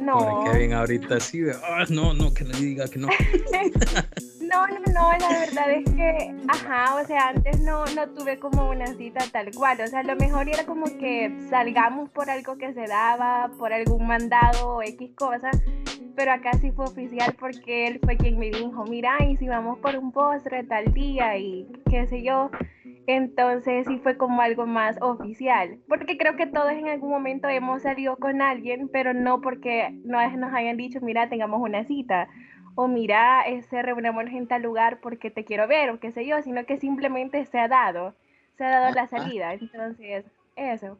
no, 0.00 0.18
Pobre 0.18 0.52
Kevin 0.52 0.72
ahorita 0.74 1.20
sí 1.20 1.40
de, 1.40 1.52
"Ah, 1.52 1.84
no, 1.88 2.12
no, 2.14 2.32
que 2.32 2.44
le 2.44 2.56
diga 2.58 2.86
que 2.88 2.98
no. 2.98 3.08
no, 4.40 4.66
no, 4.66 4.92
no, 4.92 5.12
la 5.18 5.28
verdad 5.40 5.70
es 5.72 5.90
que, 5.94 6.34
ajá, 6.48 6.96
o 6.96 7.06
sea, 7.06 7.28
antes 7.28 7.60
no, 7.60 7.84
no 7.86 8.08
tuve 8.10 8.38
como 8.38 8.68
una 8.70 8.86
cita 8.94 9.24
tal 9.32 9.50
cual, 9.54 9.80
o 9.80 9.86
sea, 9.86 10.02
lo 10.02 10.14
mejor 10.16 10.48
era 10.48 10.64
como 10.64 10.84
que 10.98 11.34
salgamos 11.50 12.10
por 12.10 12.28
algo 12.30 12.56
que 12.58 12.72
se 12.74 12.86
daba, 12.86 13.50
por 13.58 13.72
algún 13.72 14.06
mandado 14.06 14.76
o 14.76 14.82
X 14.82 15.10
cosa, 15.16 15.50
pero 16.14 16.32
acá 16.32 16.52
sí 16.60 16.70
fue 16.72 16.84
oficial 16.86 17.34
porque 17.38 17.88
él 17.88 18.00
fue 18.02 18.16
quien 18.16 18.38
me 18.38 18.50
dijo, 18.50 18.84
mira, 18.84 19.16
y 19.28 19.36
si 19.38 19.48
vamos 19.48 19.78
por 19.78 19.96
un 19.96 20.12
postre 20.12 20.62
tal 20.64 20.92
día 20.92 21.36
y 21.38 21.66
qué 21.90 22.06
sé 22.06 22.22
yo, 22.22 22.50
Entonces 23.06 23.86
sí 23.86 23.98
fue 23.98 24.16
como 24.16 24.42
algo 24.42 24.66
más 24.66 24.96
oficial, 25.00 25.78
porque 25.86 26.18
creo 26.18 26.36
que 26.36 26.46
todos 26.46 26.72
en 26.72 26.88
algún 26.88 27.10
momento 27.10 27.48
hemos 27.48 27.82
salido 27.82 28.16
con 28.16 28.42
alguien, 28.42 28.88
pero 28.88 29.14
no 29.14 29.40
porque 29.40 29.90
no 30.04 30.18
nos 30.36 30.52
hayan 30.52 30.76
dicho, 30.76 31.00
mira, 31.00 31.28
tengamos 31.28 31.60
una 31.60 31.84
cita, 31.84 32.28
o 32.74 32.88
mira, 32.88 33.42
este, 33.42 33.80
reunámonos 33.80 34.34
en 34.34 34.48
tal 34.48 34.62
lugar 34.62 35.00
porque 35.00 35.30
te 35.30 35.44
quiero 35.44 35.68
ver, 35.68 35.90
o 35.90 36.00
qué 36.00 36.10
sé 36.10 36.26
yo, 36.26 36.42
sino 36.42 36.66
que 36.66 36.78
simplemente 36.78 37.44
se 37.46 37.58
ha 37.58 37.68
dado, 37.68 38.14
se 38.58 38.64
ha 38.64 38.70
dado 38.70 38.94
la 38.94 39.02
Ajá. 39.02 39.18
salida. 39.18 39.54
Entonces, 39.54 40.24
eso. 40.56 40.98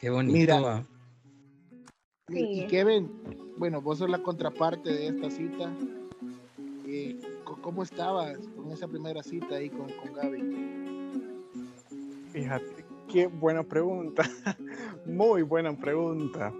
Qué 0.00 0.10
bonito. 0.10 0.36
Mira. 0.36 0.60
va. 0.60 0.82
Y. 2.28 2.66
Kevin, 2.66 3.08
bueno, 3.56 3.80
vos 3.80 3.98
sos 3.98 4.10
la 4.10 4.18
contraparte 4.18 4.90
de 4.92 5.08
esta 5.08 5.30
cita. 5.30 5.70
Eh, 6.86 7.16
¿Cómo 7.44 7.82
estabas 7.82 8.36
con 8.56 8.70
esa 8.72 8.88
primera 8.88 9.22
cita 9.22 9.56
ahí 9.56 9.70
con, 9.70 9.90
con 9.92 10.12
Gaby? 10.12 10.42
Fíjate, 12.32 12.84
qué 13.12 13.26
buena 13.26 13.62
pregunta. 13.62 14.28
Muy 15.06 15.42
buena 15.42 15.76
pregunta. 15.78 16.52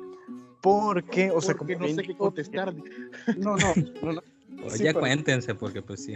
Porque, 0.61 1.31
o 1.31 1.41
sea, 1.41 1.55
Porque 1.57 1.75
como 1.75 1.89
no 1.89 1.95
sé 1.95 2.03
qué 2.03 2.17
contestar. 2.17 2.75
No, 3.37 3.57
no, 3.57 3.75
no, 4.03 4.13
no. 4.13 4.23
Oye, 4.65 4.71
Sí, 4.77 4.83
pero- 4.85 5.01
cuéntense, 5.01 5.55
porque 5.55 5.83
pues 5.83 6.05
sí. 6.05 6.15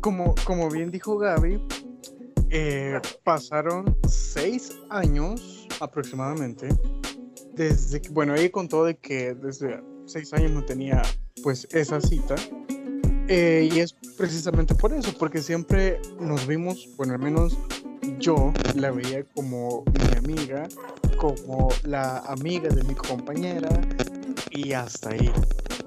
Como, 0.00 0.34
como 0.46 0.70
bien 0.70 0.90
dijo 0.90 1.18
Gaby, 1.18 1.60
eh, 2.50 3.00
pasaron 3.24 3.96
seis 4.08 4.78
años 4.90 5.66
aproximadamente 5.80 6.68
desde 7.54 8.00
que, 8.00 8.08
bueno, 8.10 8.34
ella 8.34 8.50
contó 8.50 8.84
de 8.84 8.96
que 8.96 9.34
desde 9.34 9.82
seis 10.06 10.32
años 10.32 10.50
no 10.52 10.64
tenía 10.64 11.02
pues 11.42 11.66
esa 11.72 12.00
cita 12.00 12.36
eh, 13.28 13.68
y 13.72 13.80
es 13.80 13.92
precisamente 14.16 14.74
por 14.74 14.92
eso, 14.92 15.12
porque 15.18 15.40
siempre 15.40 16.00
nos 16.20 16.46
vimos, 16.46 16.88
bueno, 16.96 17.14
al 17.14 17.20
menos 17.20 17.56
yo 18.18 18.52
la 18.74 18.90
veía 18.90 19.24
como 19.34 19.84
mi 19.86 20.16
amiga, 20.18 20.68
como 21.16 21.68
la 21.84 22.18
amiga 22.18 22.68
de 22.68 22.84
mi 22.84 22.94
compañera 22.94 23.68
y 24.50 24.72
hasta 24.72 25.10
ahí, 25.10 25.30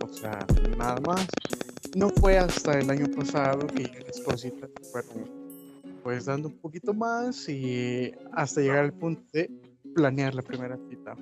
o 0.03 0.13
sea, 0.13 0.45
nada 0.77 0.99
más. 1.01 1.27
No 1.95 2.09
fue 2.09 2.37
hasta 2.37 2.79
el 2.79 2.89
año 2.89 3.07
pasado 3.15 3.65
que 3.67 3.83
ya 3.83 3.99
las 4.05 4.19
cositas 4.21 4.69
fueron 4.91 5.47
pues 6.03 6.25
dando 6.25 6.47
un 6.47 6.57
poquito 6.57 6.93
más 6.93 7.49
y 7.49 8.13
hasta 8.31 8.61
llegar 8.61 8.85
al 8.85 8.93
punto 8.93 9.23
de 9.33 9.51
planear 9.93 10.33
la 10.35 10.41
primera 10.41 10.77
cita. 10.89 11.15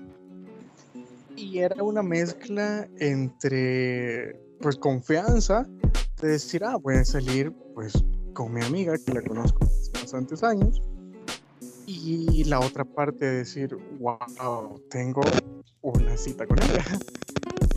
Y 1.36 1.60
era 1.60 1.82
una 1.84 2.04
mezcla 2.04 2.88
entre 3.00 4.40
pues 4.62 4.78
confianza, 4.78 5.68
de 6.22 6.30
decir, 6.30 6.64
ah, 6.64 6.78
voy 6.78 6.96
a 6.96 7.06
salir 7.06 7.52
pues 7.74 7.94
con 8.34 8.54
mi 8.54 8.64
amiga 8.64 8.96
que 8.98 9.14
la 9.14 9.22
conozco 9.22 9.66
hace 9.66 9.92
bastantes 9.94 10.44
años. 10.44 10.82
Y 11.88 12.44
la 12.46 12.60
otra 12.60 12.84
parte 12.84 13.26
de 13.26 13.38
decir, 13.38 13.78
wow, 14.00 14.82
tengo 14.90 15.22
una 15.82 16.18
cita 16.18 16.46
con 16.46 16.58
ella. 16.64 16.84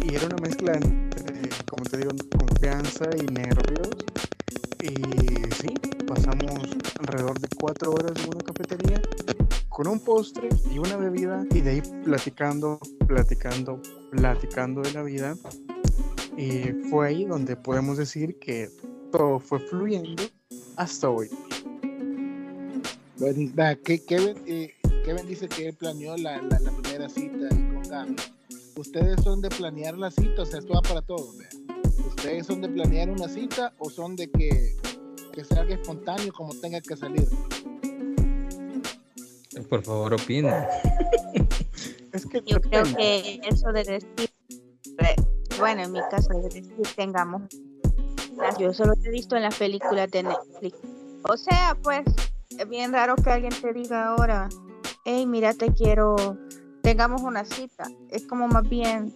Y 0.01 0.15
era 0.15 0.27
una 0.27 0.37
mezcla 0.37 0.73
entre, 0.75 1.49
como 1.69 1.83
te 1.85 1.99
digo, 1.99 2.11
confianza 2.39 3.05
y 3.17 3.27
nervios. 3.33 3.89
Y 4.81 4.95
sí, 5.55 5.75
pasamos 6.07 6.77
alrededor 7.01 7.39
de 7.41 7.49
cuatro 7.61 7.93
horas 7.93 8.13
en 8.23 8.29
una 8.29 8.45
cafetería 8.45 9.03
con 9.69 9.87
un 9.87 10.01
postre 10.01 10.49
y 10.73 10.79
una 10.79 10.97
bebida 10.97 11.45
y 11.51 11.61
de 11.61 11.71
ahí 11.71 11.83
platicando, 12.05 12.81
platicando, 13.07 13.81
platicando 14.11 14.83
de 14.83 14.93
la 14.93 15.03
vida. 15.03 15.37
Y 16.39 16.73
fue 16.89 17.09
ahí 17.09 17.25
donde 17.25 17.57
podemos 17.57 17.99
decir 17.99 18.39
que 18.39 18.71
todo 19.11 19.41
fue 19.41 19.59
fluyendo 19.59 20.23
hasta 20.77 21.11
hoy. 21.11 21.29
Bueno, 23.19 23.53
que- 23.85 24.05
Kevin, 24.05 24.37
eh, 24.47 24.75
Kevin 25.05 25.27
dice 25.27 25.49
que 25.49 25.69
él 25.69 25.75
planeó 25.75 26.17
la, 26.17 26.41
la, 26.43 26.61
la 26.61 26.71
primera 26.71 27.09
cita 27.09 27.49
con 27.49 27.83
Gaby. 27.83 28.17
Ustedes 28.77 29.21
son 29.25 29.41
de 29.43 29.49
planear 29.49 29.99
la 29.99 30.11
cita, 30.13 30.43
o 30.43 30.47
sea, 30.47 30.61
esto 30.61 30.73
va 30.75 30.83
para 30.83 31.03
todos. 31.03 31.35
¿Ustedes 32.07 32.47
son 32.47 32.61
de 32.61 32.69
planear 32.69 33.11
una 33.11 33.29
cita 33.29 33.73
o 33.79 33.91
son 33.91 34.15
de 34.15 34.31
que, 34.31 34.77
que 35.33 35.45
salga 35.45 35.75
espontáneo 35.75 36.33
como 36.33 36.55
tenga 36.61 36.81
que 36.81 36.97
salir? 36.97 37.27
Por 39.69 39.83
favor, 39.83 40.15
opina. 40.15 40.69
Es 42.13 42.25
que 42.25 42.43
Yo 42.47 42.59
creo 42.61 42.85
que 42.97 43.39
eso 43.47 43.71
de 43.71 43.85
decir, 43.85 44.31
bueno, 45.59 45.83
en 45.83 45.93
mi 45.93 46.01
caso, 46.11 46.29
tengamos, 46.97 47.43
yo 48.59 48.73
solo 48.73 48.93
he 49.05 49.11
visto 49.11 49.37
en 49.37 49.43
las 49.43 49.57
películas 49.57 50.11
de 50.11 50.23
Netflix. 50.23 50.77
O 51.29 51.37
sea, 51.37 51.77
pues, 51.83 52.03
es 52.57 52.69
bien 52.69 52.93
raro 52.93 53.17
que 53.17 53.31
alguien 53.31 53.53
te 53.61 53.73
diga 53.73 54.09
ahora, 54.09 54.49
hey, 55.05 55.27
mira, 55.27 55.55
te 55.55 55.73
quiero, 55.73 56.17
tengamos 56.83 57.23
una 57.23 57.45
cita. 57.45 57.85
Es 58.11 58.27
como 58.27 58.49
más 58.49 58.69
bien, 58.69 59.13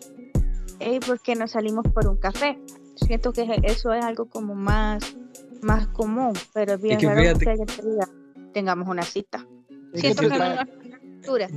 hey, 0.80 0.98
¿por 1.04 1.20
qué 1.20 1.34
no 1.34 1.46
salimos 1.46 1.84
por 1.92 2.06
un 2.08 2.16
café? 2.16 2.58
Siento 2.96 3.32
que 3.32 3.60
eso 3.62 3.92
es 3.92 4.04
algo 4.04 4.26
como 4.26 4.54
más, 4.54 5.16
más 5.62 5.86
común, 5.88 6.32
pero 6.52 6.74
es 6.74 6.80
bien 6.80 6.98
que 6.98 7.06
raro 7.06 7.20
fíjate- 7.20 7.44
que 7.44 7.50
alguien 7.50 7.66
te 7.68 7.82
diga, 7.88 8.08
tengamos 8.52 8.88
una 8.88 9.02
cita. 9.02 9.46
Es 9.92 10.00
Siento 10.00 10.22
que 10.22 10.28
que 10.30 10.38
no 10.38 10.44
es 10.44 10.52
una 10.52 10.66
cultura. 10.98 11.48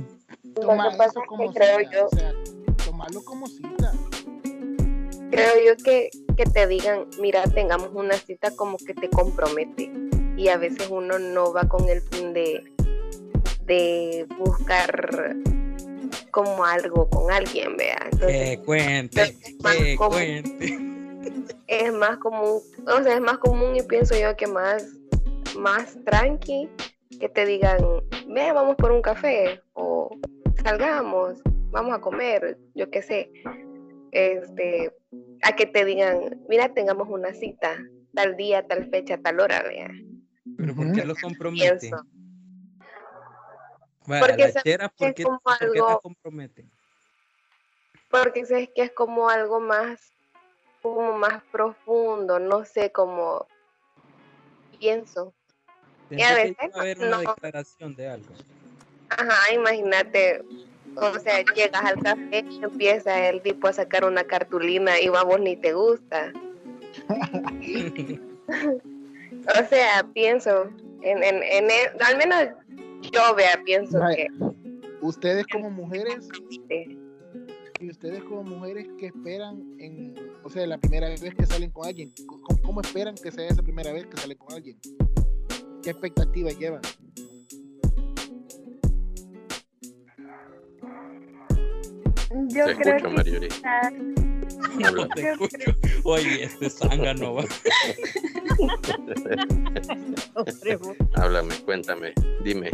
toma 0.60 0.84
Lo 0.84 0.90
que 0.90 0.96
pasa 0.96 1.10
eso 1.10 1.20
es 1.20 1.26
como 1.28 1.44
o 1.44 1.52
sea, 2.10 2.32
tomarlo 2.84 3.24
como 3.24 3.46
cita. 3.46 3.92
Creo 5.36 5.74
yo 5.76 5.84
que, 5.84 6.10
que 6.36 6.44
te 6.44 6.66
digan, 6.66 7.06
mira, 7.20 7.44
tengamos 7.44 7.90
una 7.94 8.14
cita 8.14 8.50
como 8.56 8.76
que 8.78 8.94
te 8.94 9.08
compromete. 9.08 9.90
Y 10.36 10.48
a 10.48 10.56
veces 10.58 10.88
uno 10.90 11.18
no 11.18 11.52
va 11.52 11.68
con 11.68 11.88
el 11.88 12.00
fin 12.02 12.32
de, 12.32 12.64
de 13.64 14.26
buscar 14.38 15.34
como 16.30 16.64
algo 16.64 17.08
con 17.08 17.30
alguien, 17.32 17.76
vea. 17.76 17.98
Entonces 18.12 18.58
Que 18.58 18.64
cuente, 18.64 19.36
más 19.62 19.76
que 19.76 19.96
como- 19.96 20.10
cuente. 20.10 20.78
es 21.66 21.92
más 21.92 22.18
común, 22.18 22.60
o 22.86 23.02
sea, 23.02 23.14
es 23.14 23.20
más 23.20 23.38
común 23.38 23.74
y 23.76 23.82
pienso 23.82 24.14
yo 24.16 24.36
que 24.36 24.46
más, 24.46 24.86
más 25.56 25.96
tranqui 26.04 26.68
que 27.18 27.28
te 27.28 27.44
digan, 27.46 27.78
ve, 28.28 28.52
vamos 28.52 28.76
por 28.76 28.92
un 28.92 29.02
café 29.02 29.60
o 29.72 30.10
salgamos, 30.62 31.38
vamos 31.70 31.94
a 31.94 32.00
comer, 32.00 32.58
yo 32.74 32.90
qué 32.90 33.02
sé. 33.02 33.30
Este, 34.16 34.96
a 35.42 35.52
que 35.52 35.66
te 35.66 35.84
digan, 35.84 36.40
mira, 36.48 36.72
tengamos 36.72 37.06
una 37.10 37.34
cita, 37.34 37.76
tal 38.14 38.34
día, 38.34 38.66
tal 38.66 38.88
fecha, 38.88 39.18
tal 39.18 39.40
hora, 39.40 39.62
vea. 39.62 39.90
Pero 40.56 40.74
¿por 40.74 40.90
qué 40.92 41.04
los 41.04 41.18
compromete? 41.18 41.78
Pienso. 41.80 42.02
Vaya, 44.06 44.26
Porque 44.26 44.42
la 44.44 44.52
sabes 44.52 44.64
chera, 44.64 44.88
que 44.88 44.94
¿por 44.96 45.08
es 45.08 45.14
qué, 45.16 45.22
como 45.24 45.40
por 45.40 45.58
qué 45.58 45.66
te 45.66 45.78
algo-? 45.80 46.02
Porque 48.08 48.46
sé 48.46 48.72
que 48.74 48.84
es 48.84 48.92
como 48.92 49.28
algo 49.28 49.60
más, 49.60 50.14
como 50.80 51.12
más 51.18 51.42
profundo, 51.52 52.38
no 52.38 52.64
sé 52.64 52.90
cómo 52.92 53.46
pienso. 54.78 55.34
Pensé 56.08 56.24
a 56.24 56.28
que 56.36 56.42
veces, 56.42 56.56
iba 56.68 56.78
a 56.78 56.80
haber 56.80 56.98
una 57.00 57.10
no. 57.10 57.18
declaración 57.18 57.94
de 57.94 58.08
algo. 58.08 58.34
Ajá, 59.10 59.52
imagínate, 59.52 60.42
o 60.96 61.18
sea, 61.18 61.44
llegas 61.54 61.84
al 61.84 62.02
café 62.02 62.44
y 62.50 62.62
empieza 62.64 63.28
el 63.28 63.40
tipo 63.42 63.68
a 63.68 63.72
sacar 63.72 64.04
una 64.04 64.24
cartulina 64.24 65.00
y 65.00 65.08
vamos 65.08 65.40
ni 65.40 65.56
te 65.56 65.72
gusta. 65.72 66.32
O 69.48 69.64
sea, 69.68 70.04
pienso, 70.12 70.64
en, 71.02 71.22
en, 71.22 71.42
en 71.42 71.64
el- 71.64 72.02
al 72.02 72.16
menos 72.16 72.48
yo 73.12 73.34
vea, 73.36 73.60
pienso 73.64 73.98
que 74.14 74.28
Ustedes 75.02 75.46
como 75.46 75.70
mujeres, 75.70 76.28
y 77.78 77.90
ustedes 77.90 78.24
como 78.24 78.42
mujeres 78.42 78.88
que 78.98 79.06
esperan 79.06 79.76
en, 79.78 80.14
o 80.42 80.50
sea, 80.50 80.66
la 80.66 80.78
primera 80.78 81.08
vez 81.08 81.34
que 81.34 81.46
salen 81.46 81.70
con 81.70 81.86
alguien, 81.86 82.12
¿cómo, 82.26 82.62
cómo 82.62 82.80
esperan 82.80 83.14
que 83.14 83.30
sea 83.30 83.46
esa 83.48 83.62
primera 83.62 83.92
vez 83.92 84.06
que 84.06 84.16
salen 84.16 84.38
con 84.38 84.52
alguien? 84.54 84.78
¿Qué 85.82 85.90
expectativas 85.90 86.58
llevan? 86.58 86.80
Yo 92.48 92.66
Te 92.66 92.76
creo 92.76 92.96
escucho, 92.96 92.98
que 92.98 93.06
Habla. 94.84 95.08
Te 95.14 95.30
escucho. 95.32 95.58
Oye, 96.04 96.44
este 96.44 96.70
zángano 96.70 97.34
va. 97.34 97.44
Háblame, 101.14 101.54
cuéntame, 101.64 102.12
dime. 102.44 102.70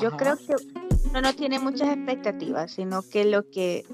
Yo 0.00 0.08
Ajá. 0.08 0.16
creo 0.16 0.36
que 0.36 0.54
uno 1.10 1.20
no 1.20 1.34
tiene 1.34 1.58
muchas 1.58 1.88
expectativas, 1.96 2.72
sino 2.72 3.02
que 3.02 3.24
lo 3.24 3.48
que, 3.50 3.84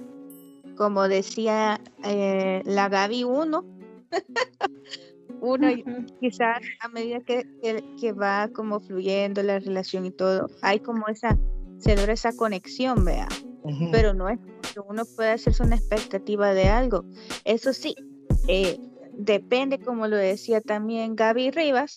como 0.77 1.09
decía 1.09 1.81
eh, 2.05 2.63
la 2.65 2.89
Gaby, 2.89 3.25
uno, 3.25 3.65
uno 5.41 5.71
y- 5.71 5.85
quizás 6.21 6.59
a 6.81 6.89
medida 6.89 7.21
que, 7.21 7.45
que, 7.63 7.85
que 8.01 8.13
va 8.13 8.49
como 8.53 8.81
fluyendo 8.81 9.43
la 9.43 9.59
relación 9.59 10.07
y 10.07 10.11
todo, 10.11 10.49
hay 10.63 10.81
como 10.81 11.09
esa, 11.09 11.37
se 11.79 11.95
logra 11.97 12.13
esa 12.15 12.33
conexión, 12.35 13.05
vea, 13.05 13.29
pero 13.93 14.15
no 14.15 14.29
es 14.29 14.39
que 14.73 14.81
uno 14.81 15.05
puede 15.05 15.31
hacerse 15.33 15.63
una 15.63 15.77
expectativa 15.77 16.55
de 16.55 16.69
algo. 16.69 17.05
Eso 17.45 17.73
sí, 17.73 17.95
eh, 18.49 18.79
depende, 19.13 19.79
como 19.79 20.07
lo 20.09 20.17
decía 20.17 20.61
también 20.61 21.17
Gaby 21.17 21.51
Rivas, 21.51 21.95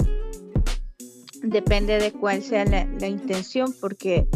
depende 1.41 1.99
de 1.99 2.11
cuál 2.11 2.43
sea 2.43 2.65
la, 2.65 2.85
la 2.99 3.07
intención, 3.07 3.73
porque 3.79 4.27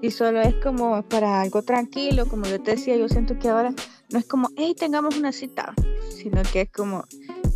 si 0.00 0.10
solo 0.10 0.40
es 0.40 0.54
como 0.56 1.02
para 1.04 1.40
algo 1.40 1.62
tranquilo, 1.62 2.26
como 2.26 2.46
yo 2.46 2.60
te 2.60 2.72
decía, 2.72 2.96
yo 2.96 3.08
siento 3.08 3.38
que 3.38 3.48
ahora 3.48 3.72
no 4.10 4.18
es 4.18 4.26
como, 4.26 4.48
hey, 4.56 4.74
tengamos 4.76 5.16
una 5.16 5.32
cita, 5.32 5.74
sino 6.08 6.42
que 6.52 6.62
es 6.62 6.70
como, 6.70 7.04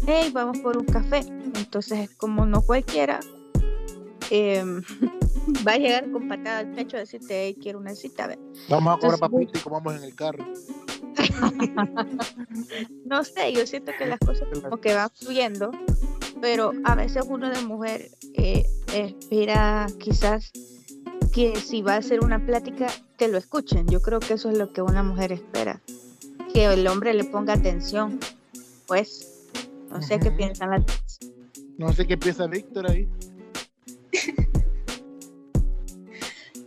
hey, 0.07 0.31
vamos 0.33 0.59
por 0.59 0.77
un 0.77 0.85
café. 0.85 1.21
Entonces 1.55 1.99
es 1.99 2.11
como 2.11 2.47
no 2.47 2.63
cualquiera 2.63 3.21
em, 4.31 4.83
va 5.67 5.73
a 5.73 5.79
llegar 5.79 6.11
con 6.11 6.29
patada 6.29 6.59
al 6.59 6.73
pecho 6.73 6.97
a 6.97 7.01
decirte, 7.01 7.47
hey, 7.47 7.57
quiero 7.61 7.79
una 7.79 7.95
cita. 7.95 8.37
Vamos 8.69 8.93
a 8.93 8.95
Entonces, 8.95 9.21
papita 9.21 9.59
y 9.59 9.63
comamos 9.63 9.95
en 9.97 10.05
el 10.05 10.15
carro. 10.15 10.45
no 13.05 13.25
sé, 13.25 13.53
yo 13.53 13.67
siento 13.67 13.93
que 13.97 14.07
las 14.07 14.19
cosas 14.19 14.49
como 14.53 14.79
que 14.79 14.95
van 14.95 15.11
fluyendo, 15.11 15.71
pero 16.41 16.73
a 16.85 16.95
veces 16.95 17.25
uno 17.29 17.51
de 17.51 17.61
mujer 17.63 18.11
eh, 18.35 18.67
espera 18.93 19.87
quizás 19.99 20.53
que 21.33 21.57
si 21.57 21.83
va 21.83 21.95
a 21.95 21.97
hacer 21.99 22.25
una 22.25 22.45
plática, 22.45 22.87
que 23.17 23.29
lo 23.29 23.39
escuchen. 23.39 23.89
Yo 23.89 24.01
creo 24.01 24.21
que 24.21 24.35
eso 24.35 24.51
es 24.51 24.59
lo 24.59 24.73
que 24.73 24.83
una 24.83 25.03
mujer 25.03 25.33
espera, 25.33 25.81
que 26.53 26.67
el 26.67 26.87
hombre 26.87 27.13
le 27.13 27.25
ponga 27.25 27.55
atención. 27.55 28.21
Pues, 28.87 29.34
no 29.95 30.03
sé 30.03 30.19
qué 30.19 30.29
Ujú. 30.29 30.37
piensan 30.37 30.71
las 30.71 30.83
No 31.79 31.93
sé 31.93 32.07
qué 32.07 32.17
piensa 32.19 32.47
Víctor 32.47 32.91
ahí. 32.91 33.09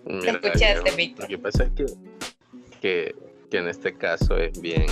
Mira, 0.05 0.31
escuchaste, 0.31 0.95
Víctor. 0.95 1.23
Lo 1.25 1.27
que 1.29 1.37
pasa 1.37 1.63
es 1.65 1.71
que, 1.71 1.85
que, 2.81 3.15
que 3.51 3.57
en 3.57 3.67
este 3.67 3.93
caso 3.93 4.37
es 4.37 4.59
bien. 4.61 4.85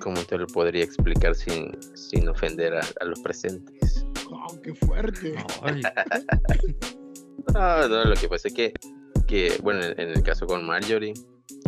¿Cómo 0.00 0.22
te 0.22 0.38
lo 0.38 0.46
podría 0.46 0.84
explicar 0.84 1.34
sin, 1.34 1.76
sin 1.96 2.28
ofender 2.28 2.74
a, 2.74 2.80
a 3.00 3.04
los 3.04 3.20
presentes? 3.20 4.06
Oh, 4.30 4.60
qué 4.62 4.74
fuerte. 4.74 5.34
No, 7.54 7.88
no, 7.88 8.04
lo 8.04 8.14
que 8.14 8.28
pasa 8.28 8.48
es 8.48 8.54
que, 8.54 8.74
que 9.26 9.58
bueno, 9.62 9.82
en, 9.82 9.98
en 9.98 10.10
el 10.10 10.22
caso 10.22 10.46
con 10.46 10.66
Marjorie, 10.66 11.14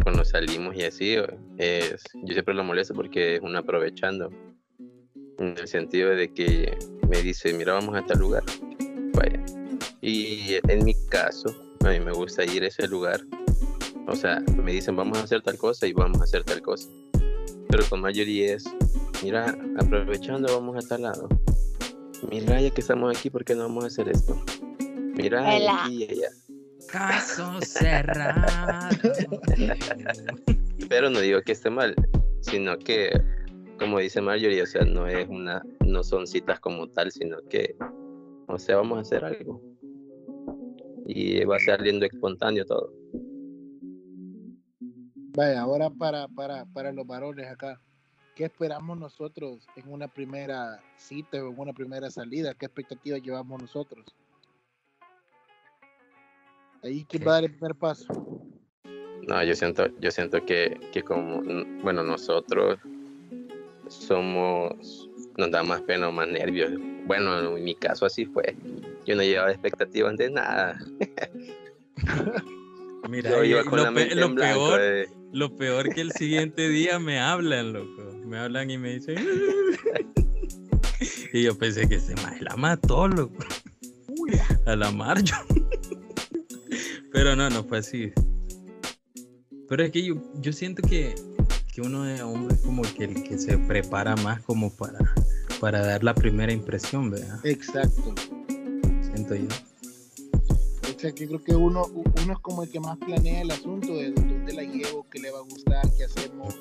cuando 0.03 0.25
salimos 0.25 0.77
y 0.77 0.85
así, 0.85 1.17
es, 1.59 2.03
yo 2.15 2.33
siempre 2.33 2.55
lo 2.55 2.65
molesto 2.65 2.95
porque 2.95 3.37
es 3.37 3.41
un 3.41 3.57
aprovechando. 3.57 4.31
En 5.39 5.57
el 5.57 5.69
sentido 5.69 6.11
de 6.11 6.33
que 6.33 6.77
me 7.09 7.23
dice, 7.23 7.53
mira, 7.55 7.73
vamos 7.73 7.97
a 7.97 8.05
tal 8.05 8.19
lugar. 8.19 8.43
Vaya. 9.15 9.43
Y 10.03 10.57
en 10.69 10.85
mi 10.85 10.95
caso, 11.09 11.49
a 11.85 11.91
mí 11.91 12.01
me 12.01 12.13
gusta 12.13 12.45
ir 12.45 12.63
a 12.63 12.69
ese 12.69 12.87
lugar. 12.87 13.21
O 14.07 14.17
sea, 14.17 14.41
me 14.63 14.73
dicen, 14.73 14.97
vamos 14.97 15.19
a 15.19 15.23
hacer 15.23 15.43
tal 15.43 15.57
cosa 15.57 15.87
y 15.87 15.93
vamos 15.93 16.21
a 16.21 16.25
hacer 16.25 16.45
tal 16.45 16.61
cosa. 16.61 16.89
Pero 17.69 17.85
con 17.89 18.01
Marjorie 18.01 18.55
es, 18.55 18.65
mira, 19.23 19.57
aprovechando, 19.79 20.53
vamos 20.53 20.85
a 20.85 20.89
tal 20.89 21.03
lado. 21.03 21.29
Mira, 22.29 22.61
ya 22.61 22.71
que 22.71 22.81
estamos 22.81 23.17
aquí, 23.17 23.31
¿por 23.31 23.45
qué 23.45 23.55
no 23.55 23.63
vamos 23.63 23.85
a 23.85 23.87
hacer 23.87 24.09
esto? 24.09 24.43
Mira, 25.15 25.43
Hola. 25.43 25.85
aquí 25.85 26.05
y 26.05 26.11
allá. 26.11 26.29
Caso 26.91 27.61
cerrado. 27.61 28.97
Pero 30.89 31.11
no 31.11 31.21
digo 31.21 31.41
que 31.43 31.53
esté 31.53 31.71
mal, 31.71 31.95
sino 32.41 32.79
que, 32.79 33.11
como 33.79 33.99
dice 33.99 34.21
Marjorie, 34.21 34.63
o 34.63 34.67
sea, 34.67 34.85
no 34.85 35.07
es 35.07 35.29
una, 35.29 35.63
no 35.87 36.03
son 36.03 36.27
citas 36.27 36.61
como 36.61 36.89
tal, 36.89 37.11
sino 37.13 37.39
que, 37.49 37.77
o 38.47 38.59
sea, 38.59 38.77
vamos 38.77 38.99
a 38.99 39.01
hacer 39.03 39.25
algo. 39.25 39.63
Y 41.07 41.45
va 41.45 41.59
saliendo 41.59 42.07
espontáneo 42.07 42.65
todo. 42.65 42.93
Vaya, 45.33 45.61
ahora 45.61 45.91
para, 45.91 46.29
para, 46.29 46.65
para 46.67 46.93
los 46.93 47.07
varones 47.07 47.47
acá. 47.47 47.81
¿Qué 48.35 48.45
esperamos 48.45 48.99
nosotros 48.99 49.67
en 49.77 49.93
una 49.93 50.09
primera 50.09 50.81
cita 50.97 51.45
o 51.45 51.51
en 51.51 51.59
una 51.59 51.73
primera 51.73 52.11
salida? 52.11 52.55
¿Qué 52.55 52.67
expectativas 52.67 53.21
llevamos 53.23 53.61
nosotros? 53.61 54.07
Ahí, 56.83 57.05
¿quién 57.09 57.25
va 57.27 57.33
a 57.33 57.35
dar 57.35 57.45
el 57.45 57.51
primer 57.53 57.75
paso? 57.75 58.07
No, 59.29 59.45
yo 59.45 59.55
siento, 59.55 59.87
yo 60.01 60.11
siento 60.11 60.45
que, 60.45 60.79
que 60.93 61.03
como, 61.03 61.43
bueno, 61.83 62.03
nosotros 62.03 62.79
somos, 63.89 65.09
nos 65.37 65.51
da 65.51 65.63
más 65.63 65.83
pena 65.83 66.09
o 66.09 66.13
más 66.13 66.29
nervios. 66.29 66.73
Bueno, 67.07 67.57
en 67.57 67.65
mi 67.65 67.75
caso 67.75 68.07
así 68.07 68.25
fue. 68.25 68.57
Yo 69.07 69.15
no 69.17 69.23
llevaba 69.23 69.51
expectativas 69.51 70.17
de 70.17 70.31
nada. 70.31 70.79
Mira, 73.09 73.31
Yo 73.31 73.45
iba 73.45 73.65
con 73.65 73.79
lo, 73.79 73.85
la 73.85 73.89
pe- 73.93 74.01
mente 74.01 74.15
lo 74.15 74.27
en 74.27 74.35
blanco. 74.37 74.67
peor, 74.69 74.81
eh. 74.83 75.09
lo 75.33 75.57
peor 75.57 75.95
que 75.95 76.01
el 76.01 76.13
siguiente 76.13 76.69
día 76.69 76.99
me 76.99 77.19
hablan, 77.19 77.73
loco. 77.73 78.03
Me 78.25 78.39
hablan 78.39 78.71
y 78.71 78.79
me 78.79 78.95
dicen. 78.95 79.17
y 81.33 81.43
yo 81.43 81.59
pensé 81.59 81.89
que 81.89 81.99
se 81.99 82.15
la 82.41 82.57
mató, 82.57 83.09
loco. 83.09 83.45
A 84.67 84.77
la 84.77 84.91
Marjo. 84.93 85.37
Pero 87.13 87.35
no, 87.35 87.51
no 87.51 87.65
fue 87.65 87.79
así. 87.79 88.13
Pero 89.69 89.85
es 89.85 89.91
que 89.91 90.05
yo, 90.05 90.15
yo 90.41 90.53
siento 90.53 90.83
que, 90.83 91.15
que 91.73 91.81
uno 91.81 92.05
de 92.05 92.23
hombre 92.23 92.55
es 92.55 92.61
como 92.63 92.83
que 92.83 93.05
el 93.05 93.23
que 93.23 93.39
se 93.39 93.57
prepara 93.59 94.17
más 94.17 94.43
como 94.43 94.71
para, 94.71 94.99
para 95.61 95.85
dar 95.85 96.03
la 96.03 96.15
primera 96.15 96.53
impresión, 96.53 97.11
¿verdad? 97.11 97.39
Exacto. 97.45 98.15
Siento 99.03 99.35
yo. 99.35 99.49
O 100.95 100.99
sea, 100.99 101.13
que 101.13 101.27
creo 101.27 101.43
que 101.43 101.55
uno, 101.55 101.87
uno 101.87 102.33
es 102.33 102.39
como 102.41 102.63
el 102.63 102.71
que 102.71 102.79
más 102.79 102.99
planea 102.99 103.43
el 103.43 103.51
asunto 103.51 103.95
de 103.95 104.11
dónde 104.11 104.53
la 104.53 104.63
llevo, 104.63 105.07
qué 105.09 105.19
le 105.19 105.31
va 105.31 105.39
a 105.39 105.43
gustar, 105.43 105.83
qué 105.97 106.05
hacemos, 106.05 106.55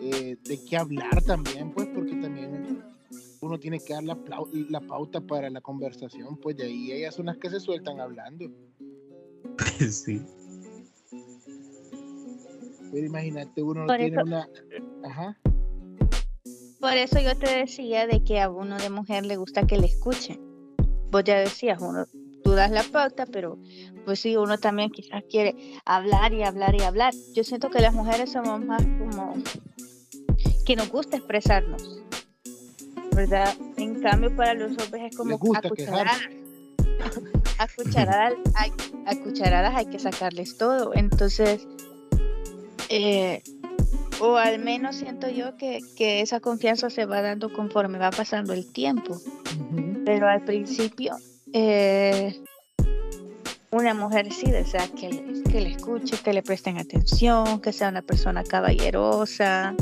eh, 0.00 0.36
de 0.42 0.64
qué 0.64 0.76
hablar 0.76 1.22
también, 1.22 1.70
pues, 1.70 1.86
porque 1.94 2.16
también 2.16 2.82
uno 3.40 3.58
tiene 3.60 3.78
que 3.78 3.92
dar 3.94 4.02
la, 4.02 4.18
la 4.68 4.80
pauta 4.80 5.20
para 5.20 5.48
la 5.50 5.60
conversación, 5.60 6.36
pues 6.38 6.56
de 6.56 6.64
ahí 6.64 6.92
ellas 6.92 7.14
son 7.14 7.26
las 7.26 7.36
que 7.36 7.50
se 7.50 7.60
sueltan 7.60 8.00
hablando. 8.00 8.50
sí. 9.90 10.22
Pero 12.92 13.06
imagínate, 13.06 13.62
uno 13.62 13.82
no 13.82 13.86
Por 13.86 13.96
tiene 13.96 14.16
eso- 14.16 14.24
una... 14.26 14.48
Ajá. 15.04 15.38
Por 16.80 16.92
eso 16.94 17.20
yo 17.20 17.38
te 17.38 17.58
decía 17.58 18.06
de 18.08 18.24
que 18.24 18.40
a 18.40 18.50
uno 18.50 18.76
de 18.76 18.90
mujer 18.90 19.24
le 19.24 19.36
gusta 19.36 19.66
que 19.66 19.78
le 19.78 19.86
escuchen. 19.86 20.40
Vos 21.12 21.22
ya 21.24 21.38
decías, 21.38 21.80
uno, 21.80 22.06
tú 22.42 22.52
das 22.52 22.72
la 22.72 22.82
pauta, 22.82 23.24
pero 23.26 23.56
pues 24.04 24.18
sí, 24.18 24.36
uno 24.36 24.58
también 24.58 24.90
quizás 24.90 25.22
quiere 25.30 25.54
hablar 25.84 26.32
y 26.32 26.42
hablar 26.42 26.74
y 26.74 26.82
hablar. 26.82 27.14
Yo 27.34 27.44
siento 27.44 27.70
que 27.70 27.80
las 27.80 27.94
mujeres 27.94 28.32
somos 28.32 28.64
más 28.64 28.82
como 28.82 29.34
que 30.66 30.74
nos 30.74 30.90
gusta 30.90 31.18
expresarnos, 31.18 32.02
¿verdad? 33.14 33.54
En 33.76 34.00
cambio, 34.00 34.34
para 34.34 34.54
los 34.54 34.70
hombres 34.82 35.10
es 35.10 35.16
como 35.16 35.30
Les 35.30 35.38
gusta 35.38 35.68
a 37.02 37.10
cucharadas. 37.10 37.58
A 37.58 37.68
cucharadas, 37.68 38.34
hay, 38.54 38.72
a 39.06 39.16
cucharadas 39.16 39.74
hay 39.74 39.86
que 39.86 39.98
sacarles 39.98 40.56
todo. 40.56 40.92
Entonces, 40.94 41.66
eh, 42.88 43.42
o 44.20 44.36
al 44.36 44.58
menos 44.58 44.96
siento 44.96 45.28
yo 45.28 45.56
que, 45.56 45.80
que 45.96 46.20
esa 46.20 46.40
confianza 46.40 46.90
se 46.90 47.06
va 47.06 47.22
dando 47.22 47.52
conforme 47.52 47.98
va 47.98 48.10
pasando 48.10 48.52
el 48.52 48.70
tiempo. 48.72 49.18
Pero 50.04 50.28
al 50.28 50.44
principio, 50.44 51.16
eh, 51.52 52.40
una 53.70 53.94
mujer 53.94 54.32
sí 54.32 54.50
desea 54.50 54.86
que 54.88 55.08
le, 55.08 55.42
que 55.44 55.60
le 55.60 55.70
escuche, 55.72 56.16
que 56.22 56.32
le 56.32 56.42
presten 56.42 56.78
atención, 56.78 57.60
que 57.60 57.72
sea 57.72 57.88
una 57.88 58.02
persona 58.02 58.44
caballerosa, 58.44 59.74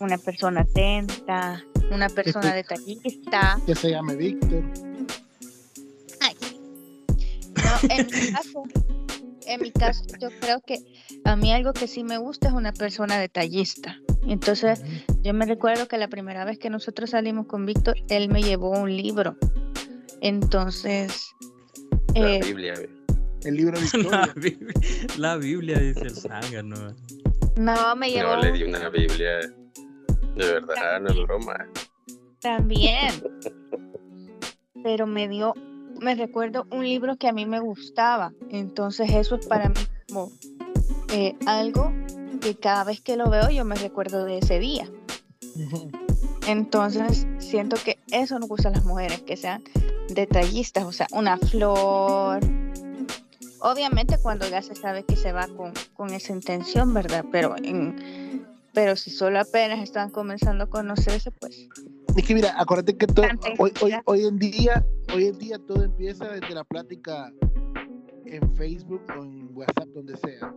una 0.00 0.18
persona 0.18 0.62
atenta, 0.62 1.62
una 1.90 2.08
persona 2.08 2.54
detallista. 2.54 3.58
Que 3.66 3.74
se 3.74 3.90
llame 3.90 4.16
Víctor. 4.16 4.91
No, 7.82 7.94
en 7.94 8.06
mi 8.06 8.32
caso, 8.32 8.62
en 9.46 9.60
mi 9.60 9.70
caso, 9.72 10.04
yo 10.20 10.28
creo 10.40 10.60
que 10.60 10.78
a 11.24 11.36
mí 11.36 11.52
algo 11.52 11.72
que 11.72 11.86
sí 11.86 12.04
me 12.04 12.18
gusta 12.18 12.48
es 12.48 12.54
una 12.54 12.72
persona 12.72 13.18
detallista. 13.18 13.96
Entonces, 14.26 14.82
yo 15.22 15.34
me 15.34 15.46
recuerdo 15.46 15.88
que 15.88 15.98
la 15.98 16.08
primera 16.08 16.44
vez 16.44 16.58
que 16.58 16.70
nosotros 16.70 17.10
salimos 17.10 17.46
con 17.46 17.66
Víctor, 17.66 17.96
él 18.08 18.28
me 18.28 18.42
llevó 18.42 18.70
un 18.70 18.96
libro. 18.96 19.36
Entonces, 20.20 21.30
La 22.14 22.34
eh, 22.36 22.40
Biblia. 22.44 22.74
El 23.44 23.56
libro 23.56 23.78
de 23.80 23.86
La. 24.10 24.32
Biblia, 24.36 24.72
la 25.18 25.36
Biblia 25.36 25.78
dice 25.80 26.02
el 26.02 26.14
zángano. 26.14 26.94
no, 27.56 27.96
me 27.96 28.10
llevó 28.10 28.36
No, 28.36 28.42
le 28.42 28.52
di 28.52 28.62
una 28.62 28.88
Biblia. 28.88 29.38
De 30.36 30.46
verdad, 30.52 31.00
no 31.00 31.10
es 31.10 31.16
broma. 31.24 31.66
también. 32.40 33.10
Pero 34.84 35.06
me 35.06 35.28
dio, 35.28 35.54
me 36.02 36.14
recuerdo 36.14 36.66
un 36.70 36.84
libro 36.84 37.16
que 37.16 37.28
a 37.28 37.32
mí 37.32 37.46
me 37.46 37.60
gustaba. 37.60 38.32
Entonces, 38.50 39.10
eso 39.12 39.36
es 39.36 39.46
para 39.46 39.68
mí 39.68 39.76
como 40.08 40.30
eh, 41.12 41.36
algo 41.46 41.92
que 42.40 42.56
cada 42.56 42.84
vez 42.84 43.00
que 43.00 43.16
lo 43.16 43.30
veo 43.30 43.50
yo 43.50 43.64
me 43.64 43.76
recuerdo 43.76 44.24
de 44.24 44.38
ese 44.38 44.58
día. 44.58 44.90
Entonces, 46.46 47.26
siento 47.38 47.76
que 47.82 47.98
eso 48.10 48.38
nos 48.38 48.48
gusta 48.48 48.68
a 48.68 48.72
las 48.72 48.84
mujeres, 48.84 49.22
que 49.22 49.36
sean 49.36 49.62
detallistas, 50.08 50.84
o 50.84 50.92
sea, 50.92 51.06
una 51.12 51.36
flor. 51.38 52.40
Obviamente 53.60 54.18
cuando 54.18 54.48
ya 54.48 54.60
se 54.60 54.74
sabe 54.74 55.04
que 55.04 55.14
se 55.14 55.30
va 55.30 55.46
con, 55.46 55.72
con 55.94 56.12
esa 56.12 56.32
intención, 56.32 56.92
¿verdad? 56.92 57.24
Pero 57.30 57.54
en, 57.62 58.44
Pero 58.74 58.96
si 58.96 59.10
solo 59.10 59.38
apenas 59.38 59.80
están 59.80 60.10
comenzando 60.10 60.64
a 60.64 60.66
conocerse, 60.66 61.30
pues. 61.30 61.68
Es 62.16 62.26
que 62.26 62.34
mira, 62.34 62.54
acuérdate 62.58 62.96
que 62.96 63.06
todo, 63.06 63.26
hoy, 63.58 63.72
hoy, 63.80 63.92
intensidad. 63.92 64.02
hoy 64.06 64.24
en 64.26 64.38
día, 64.38 64.86
hoy 65.14 65.26
en 65.26 65.38
día 65.38 65.58
todo 65.58 65.82
empieza 65.82 66.28
desde 66.28 66.54
la 66.54 66.64
plática 66.64 67.32
en 68.26 68.54
Facebook 68.56 69.02
o 69.18 69.24
en 69.24 69.48
WhatsApp, 69.56 69.88
donde 69.94 70.16
sea. 70.18 70.54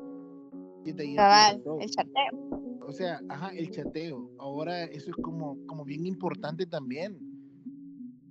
Y 0.84 1.16
Cabal, 1.16 1.64
el 1.80 1.90
chateo. 1.90 2.80
O 2.88 2.92
sea, 2.92 3.20
ajá, 3.30 3.50
el 3.56 3.72
chateo. 3.72 4.30
Ahora 4.38 4.84
eso 4.84 5.10
es 5.10 5.16
como, 5.16 5.58
como 5.66 5.84
bien 5.84 6.06
importante 6.06 6.66
también. 6.66 7.18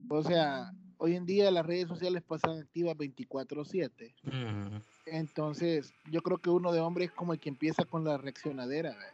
O 0.09 0.23
sea, 0.23 0.71
hoy 0.99 1.17
en 1.17 1.27
día 1.27 1.51
las 1.51 1.67
redes 1.67 1.89
sociales 1.89 2.23
pasan 2.23 2.61
activas 2.61 2.97
24/7. 2.97 4.15
Mm. 4.23 4.77
Entonces, 5.07 5.93
yo 6.11 6.23
creo 6.23 6.39
que 6.39 6.51
uno 6.51 6.73
de 6.73 6.81
hombre 6.81 7.07
es 7.07 7.13
como 7.13 7.33
el 7.33 7.41
que 7.41 7.49
empieza 7.49 7.85
con 7.85 8.05
la 8.05 8.19
reaccionadera, 8.19 8.91
¿verdad? 8.91 9.13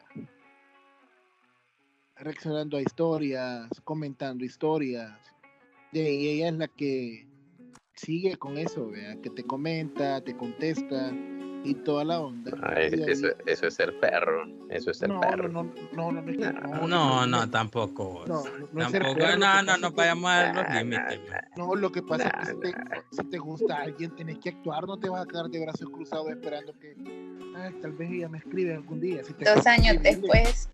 Reaccionando 2.21 2.77
a 2.77 2.83
historias, 2.83 3.69
comentando 3.85 4.45
historias. 4.45 5.13
Y 5.93 6.01
ella 6.01 6.49
es 6.49 6.55
la 6.55 6.69
que 6.69 7.27
sigue 7.95 8.37
con 8.37 8.57
eso, 8.57 8.89
¿verdad? 8.89 9.19
que 9.21 9.31
te 9.31 9.43
comenta, 9.45 10.21
te 10.23 10.37
contesta 10.37 11.13
y 11.65 11.75
toda 11.75 12.05
la 12.05 12.21
onda. 12.21 12.53
Y 12.87 12.91
de 12.97 13.05
ahí- 13.05 13.11
eso, 13.11 13.27
eso 13.45 13.67
es 13.67 13.75
ser 13.75 13.99
perro. 14.01 14.47
Eso 14.71 14.93
es 14.93 14.99
ser 14.99 15.09
no, 15.11 15.21
perro. 15.21 15.49
no, 15.49 15.65
no, 15.65 15.73
no, 15.93 16.13
no, 16.13 16.23
no, 16.23 16.87
no, 16.87 16.87
No, 16.89 17.27
no, 17.27 17.51
tampoco. 17.51 18.25
no, 18.27 18.43
no 18.73 18.81
Tampoco, 18.91 19.15
perro, 19.15 19.37
lo 19.37 19.39
no, 19.39 19.59
que 19.59 19.63
no, 19.63 19.67
pasa 19.67 19.77
no 19.79 19.91
vayamos 19.93 20.31
a 20.31 20.53
los 20.55 20.75
límites. 20.75 21.21
No, 21.57 21.75
lo 21.75 21.93
que 21.93 22.03
pasa 22.03 22.25
Nah, 22.25 22.43
es 22.43 22.49
que 22.49 22.55
si 22.55 22.61
te, 22.61 22.75
si 23.11 23.25
te 23.29 23.39
gusta 23.39 23.77
alguien, 23.83 24.15
tenés 24.15 24.39
que 24.39 24.51
actuar, 24.51 24.87
no 24.87 24.97
te 24.97 25.09
vas 25.09 25.23
a 25.23 25.27
quedar 25.27 25.51
de 25.51 25.61
brazos 25.61 25.91
cruzados 25.91 26.31
esperando 26.31 26.73
que 26.79 26.95
"Ay, 27.57 27.75
tal 27.83 27.93
vez 27.93 28.11
ella 28.11 28.29
me 28.29 28.39
escribe 28.39 28.75
algún 28.75 29.01
día. 29.01 29.23
Si 29.25 29.35
te 29.35 29.45
Dos 29.45 29.67
años 29.67 29.97
escribirle, 29.97 30.11
después. 30.45 30.71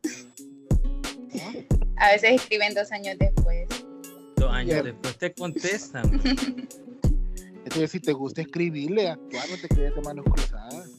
A 1.97 2.13
veces 2.13 2.33
escriben 2.43 2.75
dos 2.75 2.93
años 2.93 3.17
después. 3.19 3.69
Dos 4.37 4.53
años 4.53 4.85
después 4.85 5.17
te 5.17 5.33
contestan. 5.33 6.05
Entonces, 7.65 7.91
si 7.91 8.01
te 8.01 8.13
gusta 8.13 8.43
escribirle, 8.43 9.09
actuar, 9.09 9.45
no 9.51 9.57
te 9.57 9.69
quedes 9.69 9.95
de 9.95 10.03
manos 10.03 10.25
cruzadas. 10.25 10.91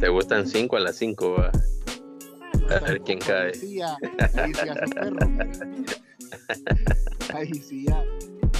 Te 0.00 0.08
gustan 0.08 0.46
cinco 0.46 0.76
a 0.76 0.80
las 0.80 0.96
cinco, 0.96 1.36
va. 1.38 1.50
A 2.74 2.80
ver 2.80 3.00
quién 3.00 3.18
cae. 3.20 3.46
Ahí 3.46 3.54
sí 3.54 3.74
ya, 3.76 3.96
ahí 4.36 4.52
sí 4.52 4.60
ya 4.66 4.74
sos 4.74 4.90
perro. 4.90 5.18
Ahí 7.34 7.54
sí 7.54 7.86
ya. 7.86 8.04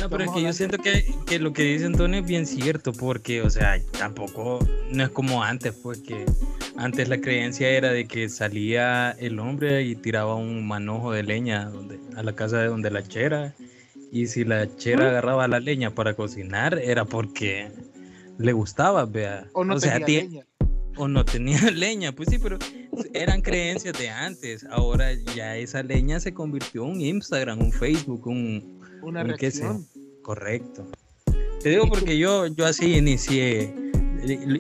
No, 0.01 0.11
pero 0.11 0.25
es 0.25 0.31
que 0.31 0.43
yo 0.43 0.53
siento 0.53 0.79
que, 0.79 1.07
que 1.27 1.39
lo 1.39 1.53
que 1.53 1.63
dice 1.63 1.87
Antonio 1.87 2.21
es 2.21 2.27
bien 2.27 2.47
cierto, 2.47 2.93
porque, 2.93 3.43
o 3.43 3.51
sea, 3.51 3.81
tampoco, 3.99 4.59
no 4.91 5.03
es 5.03 5.09
como 5.11 5.43
antes, 5.43 5.75
pues 5.83 6.01
que 6.01 6.27
antes 6.77 7.09
la 7.09 7.19
creencia 7.19 7.71
era 7.71 7.91
de 7.91 8.07
que 8.07 8.29
salía 8.29 9.13
el 9.13 9.39
hombre 9.39 9.83
y 9.83 9.97
tiraba 9.97 10.35
un 10.35 10.67
manojo 10.67 11.13
de 11.13 11.23
leña 11.23 11.71
donde, 11.71 11.99
a 12.17 12.23
la 12.23 12.35
casa 12.35 12.59
de 12.59 12.69
donde 12.69 12.91
la 12.91 13.03
chera, 13.03 13.55
y 14.13 14.27
si 14.27 14.45
la 14.45 14.75
chera 14.77 15.09
agarraba 15.09 15.49
la 15.49 15.61
leña 15.61 15.95
para 15.95 16.15
cocinar, 16.15 16.79
era 16.79 17.05
porque 17.05 17.71
le 18.39 18.53
gustaba, 18.53 19.05
vea. 19.07 19.49
O 19.53 19.65
no 19.65 19.81
sea, 19.81 19.99
tenía 19.99 20.23
leña. 20.23 20.47
o 20.97 21.09
no 21.09 21.25
tenía 21.25 21.61
leña, 21.73 22.13
pues 22.13 22.29
sí, 22.31 22.39
pero 22.39 22.59
eran 23.13 23.41
creencias 23.41 23.99
de 23.99 24.11
antes. 24.11 24.65
Ahora 24.71 25.13
ya 25.35 25.57
esa 25.57 25.83
leña 25.83 26.21
se 26.21 26.35
convirtió 26.35 26.85
en 26.85 26.91
un 26.91 27.01
Instagram, 27.01 27.61
un 27.61 27.73
Facebook, 27.73 28.27
un, 28.27 28.76
Una 29.03 29.23
reacción. 29.23 29.87
Correcto. 30.23 30.87
Te 31.63 31.71
digo 31.71 31.89
porque 31.89 32.17
yo, 32.19 32.47
yo 32.47 32.67
así 32.67 32.97
inicié, 32.97 33.73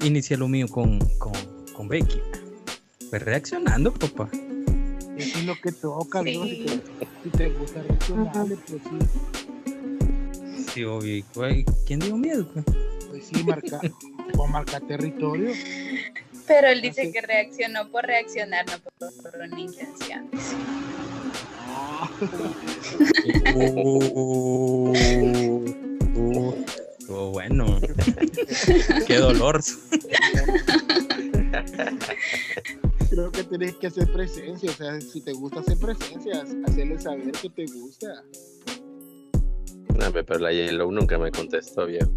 inicié 0.04 0.36
lo 0.36 0.48
mío 0.48 0.66
con, 0.68 0.98
con, 1.18 1.32
con 1.74 1.88
Becky. 1.88 2.20
Pues 3.10 3.22
reaccionando, 3.22 3.92
papá. 3.92 4.28
Eso 5.16 5.38
es 5.38 5.44
lo 5.46 5.54
que 5.60 5.72
toca, 5.72 6.18
amigo. 6.20 6.44
Si 6.44 6.64
te, 6.66 6.80
si 7.24 7.30
te 7.30 7.48
gusta 7.50 7.82
reaccionarle, 7.82 8.56
pues 8.68 8.82
sí. 8.82 10.64
Sí, 10.74 10.84
obvio. 10.84 11.16
¿Y 11.16 11.22
cuál- 11.22 11.64
¿Quién 11.86 12.00
dijo 12.00 12.16
miedo? 12.16 12.48
pues? 12.52 12.64
Pues 13.08 13.26
sí, 13.32 13.42
marca, 13.44 13.80
o 14.36 14.46
marca 14.46 14.80
territorio. 14.80 15.52
Pero 16.46 16.68
él 16.68 16.82
dice 16.82 17.02
Así. 17.02 17.12
que 17.12 17.20
reaccionó 17.22 17.88
por 17.90 18.04
reaccionar, 18.04 18.66
no 18.66 18.72
por, 18.78 19.12
por 19.22 19.40
una 19.40 19.58
intención. 19.60 20.28
Uh, 23.54 24.92
uh, 26.16 26.54
estuvo 26.98 27.30
bueno. 27.32 27.80
Qué 29.06 29.16
dolor. 29.18 29.60
Creo 33.10 33.30
que 33.32 33.44
tenés 33.44 33.74
que 33.76 33.86
hacer 33.86 34.12
presencia. 34.12 34.70
O 34.70 34.74
sea, 34.74 35.00
si 35.00 35.20
te 35.22 35.32
gusta 35.32 35.60
hacer 35.60 35.78
presencia, 35.78 36.44
hacerle 36.66 36.98
saber 37.00 37.32
que 37.32 37.48
te 37.50 37.64
gusta. 37.66 38.22
No, 39.98 40.12
pe- 40.12 40.24
pero 40.24 40.40
la 40.40 40.52
Yellow 40.52 40.90
nunca 40.92 41.16
me 41.18 41.30
contestó, 41.30 41.86
viejo. 41.86 42.10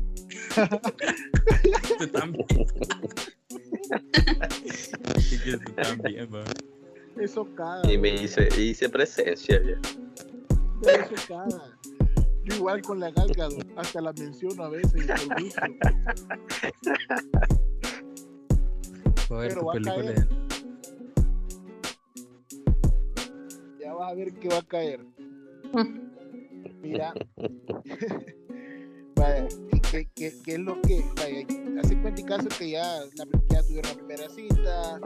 Tú 1.99 2.07
también. 2.07 2.45
Tú 5.65 5.71
también. 5.81 6.27
Eso 7.17 7.47
cada. 7.55 7.91
Y 7.91 7.97
me 7.97 8.09
hice, 8.09 8.47
hice 8.57 8.89
presencia, 8.89 9.59
viejo. 9.59 9.81
Eso 10.83 11.15
cada. 11.27 11.77
Yo 12.45 12.55
igual 12.55 12.81
con 12.81 12.99
la 12.99 13.11
galga, 13.11 13.49
hasta 13.75 14.01
la 14.01 14.13
menciono 14.13 14.63
a 14.63 14.69
veces. 14.69 15.05
por 15.05 15.41
gusto. 15.41 15.61
Ver 19.29 19.49
Pero 19.49 19.65
va 19.65 19.73
a 19.73 19.81
caer. 19.81 20.27
Ya 23.79 23.93
vas 23.93 24.11
a 24.11 24.15
ver 24.15 24.33
que 24.33 24.47
va 24.49 24.57
a 24.57 24.63
caer. 24.63 25.05
Mira. 26.81 27.13
Vaya, 29.15 29.47
¿y 29.73 29.79
¿qué, 29.81 30.07
qué, 30.15 30.33
qué 30.43 30.53
es 30.53 30.59
lo 30.59 30.81
que? 30.81 31.03
Vaya, 31.17 31.45
hace 31.81 32.01
cuenta 32.01 32.21
y 32.21 32.23
caso 32.23 32.47
que 32.57 32.71
ya, 32.71 33.01
la, 33.15 33.25
ya 33.49 33.61
tuvieron 33.63 33.91
la 33.91 33.97
primera 33.97 34.29
cita, 34.29 35.01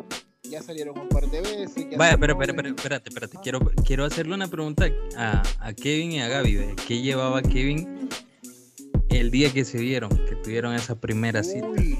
ya 0.49 0.61
salieron 0.61 0.97
un 0.99 1.07
par 1.09 1.29
de 1.29 1.41
veces. 1.41 1.87
ya 1.89 1.97
Vaya, 1.97 2.17
pero, 2.17 2.37
pero, 2.37 2.53
pero, 2.55 2.69
espérate, 2.69 3.09
espérate. 3.09 3.37
Quiero, 3.41 3.59
quiero 3.85 4.05
hacerle 4.05 4.35
una 4.35 4.47
pregunta 4.47 4.87
a, 5.17 5.41
a 5.59 5.73
Kevin 5.73 6.11
y 6.13 6.21
a 6.21 6.27
Gaby. 6.27 6.55
¿ve? 6.55 6.75
¿Qué 6.87 7.01
llevaba 7.01 7.41
Kevin 7.41 8.09
el 9.09 9.31
día 9.31 9.51
que 9.53 9.63
se 9.63 9.77
vieron? 9.79 10.09
Que 10.25 10.35
tuvieron 10.43 10.73
esa 10.75 10.99
primera 10.99 11.43
cita. 11.43 11.67
Uy, 11.67 11.97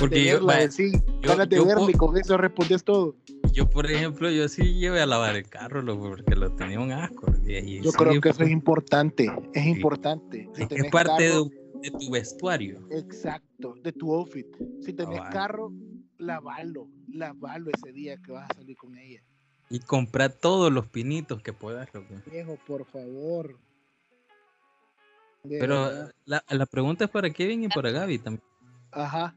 Porque 0.00 0.24
yo- 0.24 0.32
verla, 0.34 0.54
vaya, 0.54 0.70
sí, 0.70 0.92
yo- 1.22 1.44
yo 1.44 1.88
y 1.88 1.92
con 1.94 2.16
eso 2.18 2.36
respondes 2.36 2.84
todo. 2.84 3.16
Yo, 3.52 3.70
por 3.70 3.90
ejemplo, 3.90 4.28
yo 4.30 4.48
sí 4.48 4.74
llevé 4.74 5.00
a 5.00 5.06
lavar 5.06 5.36
el 5.36 5.48
carro 5.48 5.80
loco, 5.80 6.10
porque 6.10 6.34
lo 6.34 6.52
tenía 6.54 6.78
un 6.80 6.92
asco. 6.92 7.32
y- 7.46 7.54
y 7.56 7.80
Yo 7.80 7.92
sí, 7.92 7.96
creo 7.96 8.20
que 8.20 8.28
eso 8.30 8.42
es 8.42 8.50
importante, 8.50 9.30
es 9.54 9.66
importante. 9.66 10.48
Si 10.54 10.62
es 10.68 10.90
parte 10.90 11.24
de 11.24 11.90
tu 11.92 12.10
vestuario. 12.10 12.86
Exacto, 12.90 13.45
de 13.58 13.92
tu 13.92 14.12
outfit. 14.12 14.46
Si 14.80 14.92
tenés 14.92 15.18
vale. 15.18 15.32
carro, 15.32 15.72
lavalo, 16.18 16.88
lavalo 17.08 17.70
ese 17.70 17.92
día 17.92 18.16
que 18.18 18.32
vas 18.32 18.48
a 18.50 18.54
salir 18.54 18.76
con 18.76 18.96
ella. 18.96 19.22
Y 19.68 19.80
comprar 19.80 20.32
todos 20.32 20.72
los 20.72 20.86
pinitos 20.86 21.42
que 21.42 21.52
puedas, 21.52 21.92
loco. 21.92 22.14
Viejo, 22.30 22.56
por 22.66 22.84
favor. 22.84 23.58
De 25.42 25.58
Pero 25.58 26.10
la, 26.24 26.44
la 26.48 26.66
pregunta 26.66 27.04
es 27.04 27.10
para 27.10 27.30
Kevin 27.30 27.64
y 27.64 27.68
para 27.68 27.90
Gaby 27.90 28.18
también. 28.18 28.44
Ajá. 28.92 29.34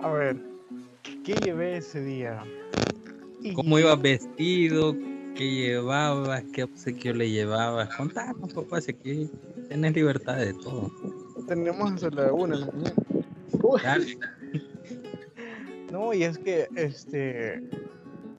A 0.00 0.10
ver, 0.10 0.36
¿qué 1.24 1.34
llevé 1.34 1.76
ese 1.76 2.02
día? 2.02 2.42
¿Cómo 3.54 3.78
ibas 3.78 4.00
vestido? 4.00 4.96
¿Qué 5.34 5.50
llevabas? 5.50 6.44
¿Qué 6.52 6.64
obsequio 6.64 7.14
le 7.14 7.30
llevabas? 7.30 7.94
Contanos, 7.96 8.52
papá, 8.52 8.80
si 8.80 8.90
aquí 8.90 9.30
tienes 9.72 9.94
libertad 9.94 10.36
de 10.36 10.52
todo. 10.52 10.90
Tenemos 11.48 11.92
hasta 11.92 12.10
la 12.10 12.32
una 12.32 12.58
de 12.58 12.66
la 12.66 12.72
mañana. 12.72 12.94
No, 15.90 16.14
y 16.14 16.22
es 16.22 16.38
que, 16.38 16.68
este, 16.74 17.62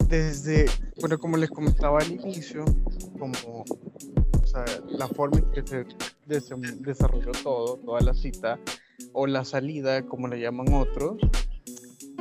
desde, 0.10 0.66
bueno, 1.00 1.20
como 1.20 1.38
les 1.38 1.52
comentaba 1.52 2.00
al 2.00 2.12
inicio, 2.12 2.66
como, 3.20 3.64
o 3.64 4.48
sea, 4.48 4.66
la 4.90 5.08
forma 5.08 5.38
en 5.38 5.52
que 5.52 5.64
se 5.68 5.86
desarrolló 6.80 7.32
todo, 7.44 7.78
toda 7.78 8.02
la 8.02 8.16
cita, 8.16 8.58
o 9.12 9.28
la 9.28 9.46
salida, 9.46 10.04
como 10.04 10.28
le 10.28 10.40
llaman 10.40 10.74
otros, 10.74 11.18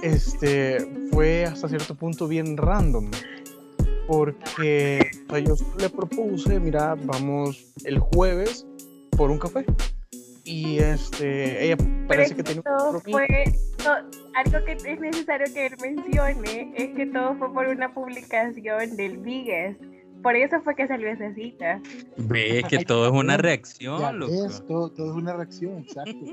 este, 0.03 0.87
fue 1.13 1.47
hasta 1.47 1.67
cierto 1.67 1.95
punto 1.95 2.29
bien 2.29 2.59
random. 2.59 3.11
Porque 4.07 5.01
o 5.31 5.33
sea, 5.33 5.39
yo 5.39 5.55
le 5.79 5.89
propuse, 5.89 6.61
mira, 6.61 6.95
vamos 6.95 7.73
el 7.85 7.99
jueves 8.01 8.67
por 9.17 9.31
un 9.31 9.39
café. 9.39 9.65
Y 10.45 10.79
este, 10.79 11.65
ella 11.67 11.77
parece 12.09 12.35
que 12.35 12.43
tiene 12.43 12.63
un 12.67 13.01
fue, 13.01 13.27
to- 13.79 14.11
algo 14.35 14.65
que 14.67 14.73
es 14.73 15.01
necesario 15.01 15.47
que 15.55 15.67
él 15.67 15.75
mencione 15.81 16.73
es 16.77 16.97
que 16.97 17.07
todo 17.07 17.37
fue 17.37 17.53
por 17.53 17.69
una 17.69 17.95
publicación 17.95 18.97
del 18.97 19.19
Biggest. 19.19 19.81
Por 20.23 20.37
eso 20.37 20.61
fue 20.63 20.75
que 20.75 20.87
salió 20.89 21.09
esa 21.09 21.33
cita. 21.35 21.81
Ves 22.17 22.65
que 22.69 22.85
todo 22.85 23.07
es 23.07 23.13
una 23.13 23.35
ya 23.37 23.43
reacción, 23.43 24.19
loco. 24.19 24.33
ves, 24.33 24.65
todo, 24.67 24.91
todo 24.91 25.11
es 25.11 25.17
una 25.17 25.33
reacción, 25.35 25.79
exacto. 25.79 26.27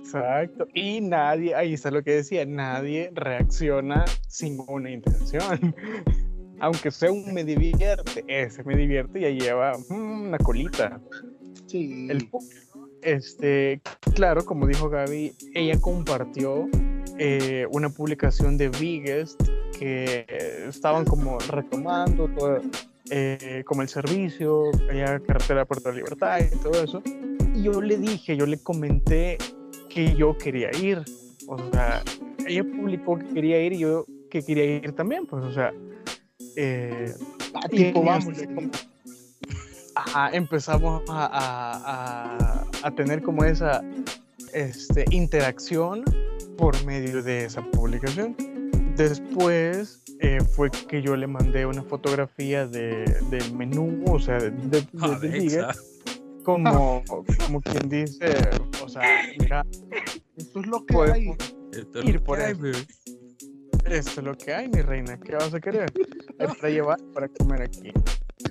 Exacto. 0.00 0.68
Y 0.74 1.00
nadie, 1.00 1.54
ahí 1.54 1.74
está 1.74 1.90
lo 1.90 2.02
que 2.02 2.12
decía, 2.16 2.44
nadie 2.46 3.10
reacciona 3.14 4.04
sin 4.28 4.58
una 4.66 4.90
intención. 4.90 5.74
Aunque 6.60 6.90
sea 6.90 7.12
un 7.12 7.34
me 7.34 7.44
divierte, 7.44 8.24
ese 8.28 8.64
me 8.64 8.76
divierte 8.76 9.20
ya 9.20 9.28
lleva 9.28 9.72
mm, 9.88 10.28
una 10.28 10.38
colita. 10.38 11.00
Sí. 11.66 12.08
El 12.10 12.28
este, 13.02 13.80
claro, 14.14 14.44
como 14.44 14.66
dijo 14.66 14.88
Gaby, 14.88 15.32
ella 15.54 15.78
compartió 15.80 16.68
eh, 17.18 17.66
una 17.70 17.88
publicación 17.88 18.56
de 18.56 18.68
Biggest 18.68 19.40
que 19.78 20.26
estaban 20.68 21.04
como 21.04 21.38
retomando 21.38 22.28
todo, 22.36 22.60
eh, 23.10 23.62
como 23.66 23.82
el 23.82 23.88
servicio, 23.88 24.70
allá 24.90 25.20
carretera 25.20 25.60
de 25.60 25.66
Puerto 25.66 25.92
Libertad 25.92 26.40
y 26.40 26.56
todo 26.58 26.82
eso. 26.82 27.02
Y 27.54 27.62
yo 27.62 27.80
le 27.80 27.96
dije, 27.96 28.36
yo 28.36 28.46
le 28.46 28.58
comenté 28.58 29.38
que 29.88 30.14
yo 30.14 30.36
quería 30.36 30.70
ir. 30.76 31.02
O 31.48 31.58
sea, 31.70 32.02
ella 32.46 32.64
publicó 32.64 33.18
que 33.18 33.26
quería 33.28 33.62
ir 33.62 33.74
y 33.74 33.78
yo 33.78 34.04
que 34.30 34.42
quería 34.42 34.64
ir 34.64 34.92
también, 34.92 35.26
pues, 35.26 35.44
o 35.44 35.52
sea. 35.52 35.72
eh, 36.56 37.14
Ah, 37.54 37.68
tipo, 37.68 38.02
vamos. 38.02 38.36
Ajá, 39.96 40.30
empezamos 40.32 41.02
a, 41.08 41.26
a- 41.26 42.36
a- 42.60 42.66
a 42.82 42.90
tener 42.92 43.22
como 43.22 43.44
esa 43.44 43.82
este, 44.52 45.04
interacción 45.10 46.04
por 46.58 46.82
medio 46.84 47.22
de 47.22 47.46
esa 47.46 47.62
publicación. 47.70 48.36
Después 48.96 50.02
eh, 50.20 50.38
fue 50.54 50.70
que 50.70 51.02
yo 51.02 51.16
le 51.16 51.26
mandé 51.26 51.66
una 51.66 51.82
fotografía 51.82 52.66
de, 52.66 53.04
del 53.30 53.54
menú, 53.54 54.04
o 54.10 54.18
sea, 54.20 54.38
de, 54.38 54.50
de- 54.50 54.86
de-. 55.20 55.28
Bigger, 55.28 55.66
como, 56.44 57.02
como 57.46 57.60
quien 57.62 57.88
dice, 57.88 58.34
o 58.84 58.88
sea, 58.88 59.02
mira, 59.38 59.64
Esto 60.36 60.60
es 60.60 60.66
lo 60.66 60.84
que 60.86 60.94
hay. 60.94 61.04
podemos 61.32 61.36
Esto 61.72 61.98
es 62.00 62.04
ir 62.06 62.14
lo 62.16 62.24
por 62.24 62.38
que 62.38 62.44
hay, 62.44 62.54
bebé. 62.54 62.78
Esto 63.86 64.20
es 64.20 64.26
lo 64.26 64.34
que 64.36 64.54
hay, 64.54 64.68
mi 64.68 64.80
reina. 64.82 65.18
¿Qué 65.18 65.34
vas 65.36 65.52
a 65.54 65.60
querer? 65.60 65.92
Hay 66.38 66.46
para 66.48 66.68
llevar, 66.70 66.98
para 67.14 67.28
comer 67.28 67.62
aquí. 67.62 67.92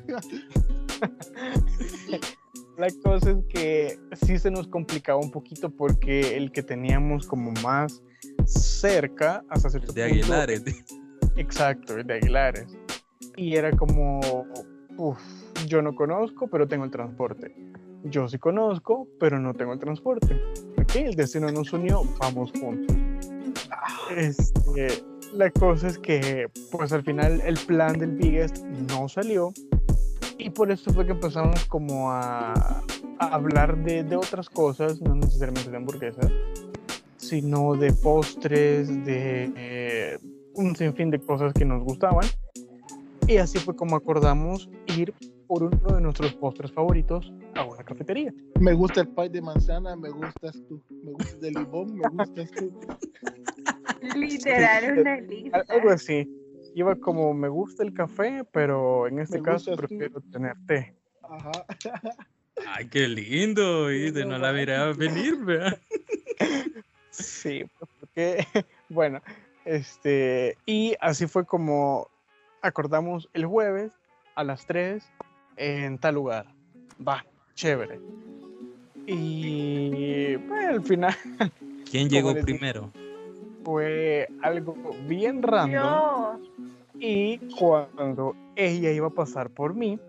La 2.78 2.88
cosa 3.04 3.32
es 3.32 3.38
que 3.48 3.98
sí 4.26 4.38
se 4.38 4.52
nos 4.52 4.68
complicaba 4.68 5.20
un 5.20 5.32
poquito 5.32 5.70
porque 5.70 6.36
el 6.36 6.52
que 6.52 6.62
teníamos 6.62 7.26
como 7.26 7.52
más 7.64 8.04
cerca, 8.46 9.44
hasta 9.50 9.70
cierto 9.70 9.94
De 9.94 10.10
punto, 10.10 10.26
Aguilares. 10.26 10.64
Exacto, 11.38 11.96
de 11.96 12.14
Aguilares. 12.14 12.78
Y 13.38 13.56
era 13.56 13.72
como, 13.72 14.20
uff, 14.98 15.20
yo 15.68 15.82
no 15.82 15.96
conozco, 15.96 16.48
pero 16.48 16.68
tengo 16.68 16.84
el 16.84 16.92
transporte. 16.92 17.56
Yo 18.04 18.28
sí 18.28 18.38
conozco, 18.38 19.08
pero 19.20 19.40
no 19.40 19.54
tengo 19.54 19.74
el 19.74 19.80
transporte. 19.80 20.40
Ok, 20.78 20.96
el 20.98 21.16
destino 21.16 21.50
nos 21.52 21.72
unió, 21.74 22.04
vamos 22.20 22.52
juntos. 22.60 22.96
Este, 24.16 25.04
la 25.34 25.50
cosa 25.50 25.88
es 25.88 25.98
que, 25.98 26.48
pues 26.72 26.92
al 26.92 27.04
final 27.04 27.42
el 27.42 27.58
plan 27.58 27.98
del 27.98 28.12
Biggest 28.12 28.64
no 28.64 29.08
salió. 29.08 29.54
Y 30.46 30.52
por 30.52 30.70
eso 30.72 30.94
fue 30.94 31.08
que 31.08 31.14
empezamos 31.14 31.66
como 31.66 32.12
a, 32.12 32.54
a 33.18 33.26
hablar 33.34 33.84
de, 33.84 34.04
de 34.04 34.16
otras 34.16 34.48
cosas, 34.48 35.02
no 35.02 35.16
necesariamente 35.16 35.72
de 35.72 35.78
hamburguesas, 35.78 36.32
sino 37.18 37.74
de 37.74 37.92
postres, 37.94 38.88
de 39.06 39.52
eh, 39.56 40.20
un 40.54 40.76
sinfín 40.76 41.10
de 41.10 41.18
cosas 41.20 41.52
que 41.52 41.66
nos 41.66 41.84
gustaban. 41.84 42.26
Y 43.28 43.38
así 43.38 43.58
fue 43.58 43.76
como 43.76 43.96
acordamos 43.96 44.70
ir 44.96 45.16
por 45.48 45.64
uno 45.64 45.96
de 45.96 46.02
nuestros 46.02 46.32
postres 46.36 46.72
favoritos 46.72 47.34
a 47.56 47.64
una 47.66 47.84
cafetería. 47.84 48.32
Me 48.60 48.74
gusta 48.76 49.02
el 49.02 49.08
pie 49.08 49.30
de 49.30 49.42
manzana, 49.42 49.96
me 49.96 50.12
gustas 50.12 50.62
tú. 50.70 50.80
Me 51.04 51.12
gusta 51.12 51.32
el 51.34 51.40
de 51.42 51.52
limón, 51.60 51.96
me 51.96 52.08
gustas 52.10 52.52
tú. 52.52 52.72
Literal, 54.16 55.00
una 55.00 55.18
lista. 55.22 55.58
Al- 55.58 55.66
Algo 55.70 55.90
así. 55.90 56.30
Iba 56.76 56.94
como, 56.98 57.34
me 57.34 57.48
gusta 57.48 57.84
el 57.84 57.94
café, 57.94 58.44
pero 58.52 59.08
en 59.08 59.20
este 59.20 59.38
Me 59.38 59.44
caso 59.44 59.72
gustas 59.72 59.76
tú. 59.76 59.88
prefiero 59.88 60.20
tener 60.30 60.58
té. 60.68 60.94
Ajá. 61.24 61.52
Ay, 62.68 62.90
qué 62.90 63.08
lindo, 63.08 63.88
¿viste? 63.88 64.26
No 64.26 64.38
la 64.38 64.52
miraba 64.52 64.92
venir, 64.92 65.38
¿verdad? 65.38 65.80
Sí, 67.12 67.64
pues, 67.80 67.90
porque, 68.02 68.46
bueno, 68.90 69.22
este, 69.64 70.58
y 70.66 70.96
así 71.00 71.28
fue 71.28 71.46
como 71.46 72.10
acordamos 72.62 73.30
el 73.34 73.46
jueves 73.46 73.94
a 74.36 74.44
las 74.44 74.66
3 74.68 75.10
en 75.56 75.98
tal 75.98 76.16
lugar. 76.16 76.46
Va, 77.08 77.26
chévere. 77.54 78.02
Y 79.08 80.38
pues, 80.40 80.66
al 80.68 80.84
final 80.84 81.16
¿Quién 81.90 82.10
llegó 82.10 82.34
dije. 82.34 82.46
Fue 83.66 84.30
algo 84.44 84.76
bien 85.08 85.42
random. 85.42 85.74
Yo. 85.74 86.40
Y 87.00 87.40
cuando 87.60 88.36
ella 88.56 88.92
iba 88.92 89.08
a 89.08 89.10
pasar 89.10 89.50
por 89.50 89.74
mí, 89.74 90.00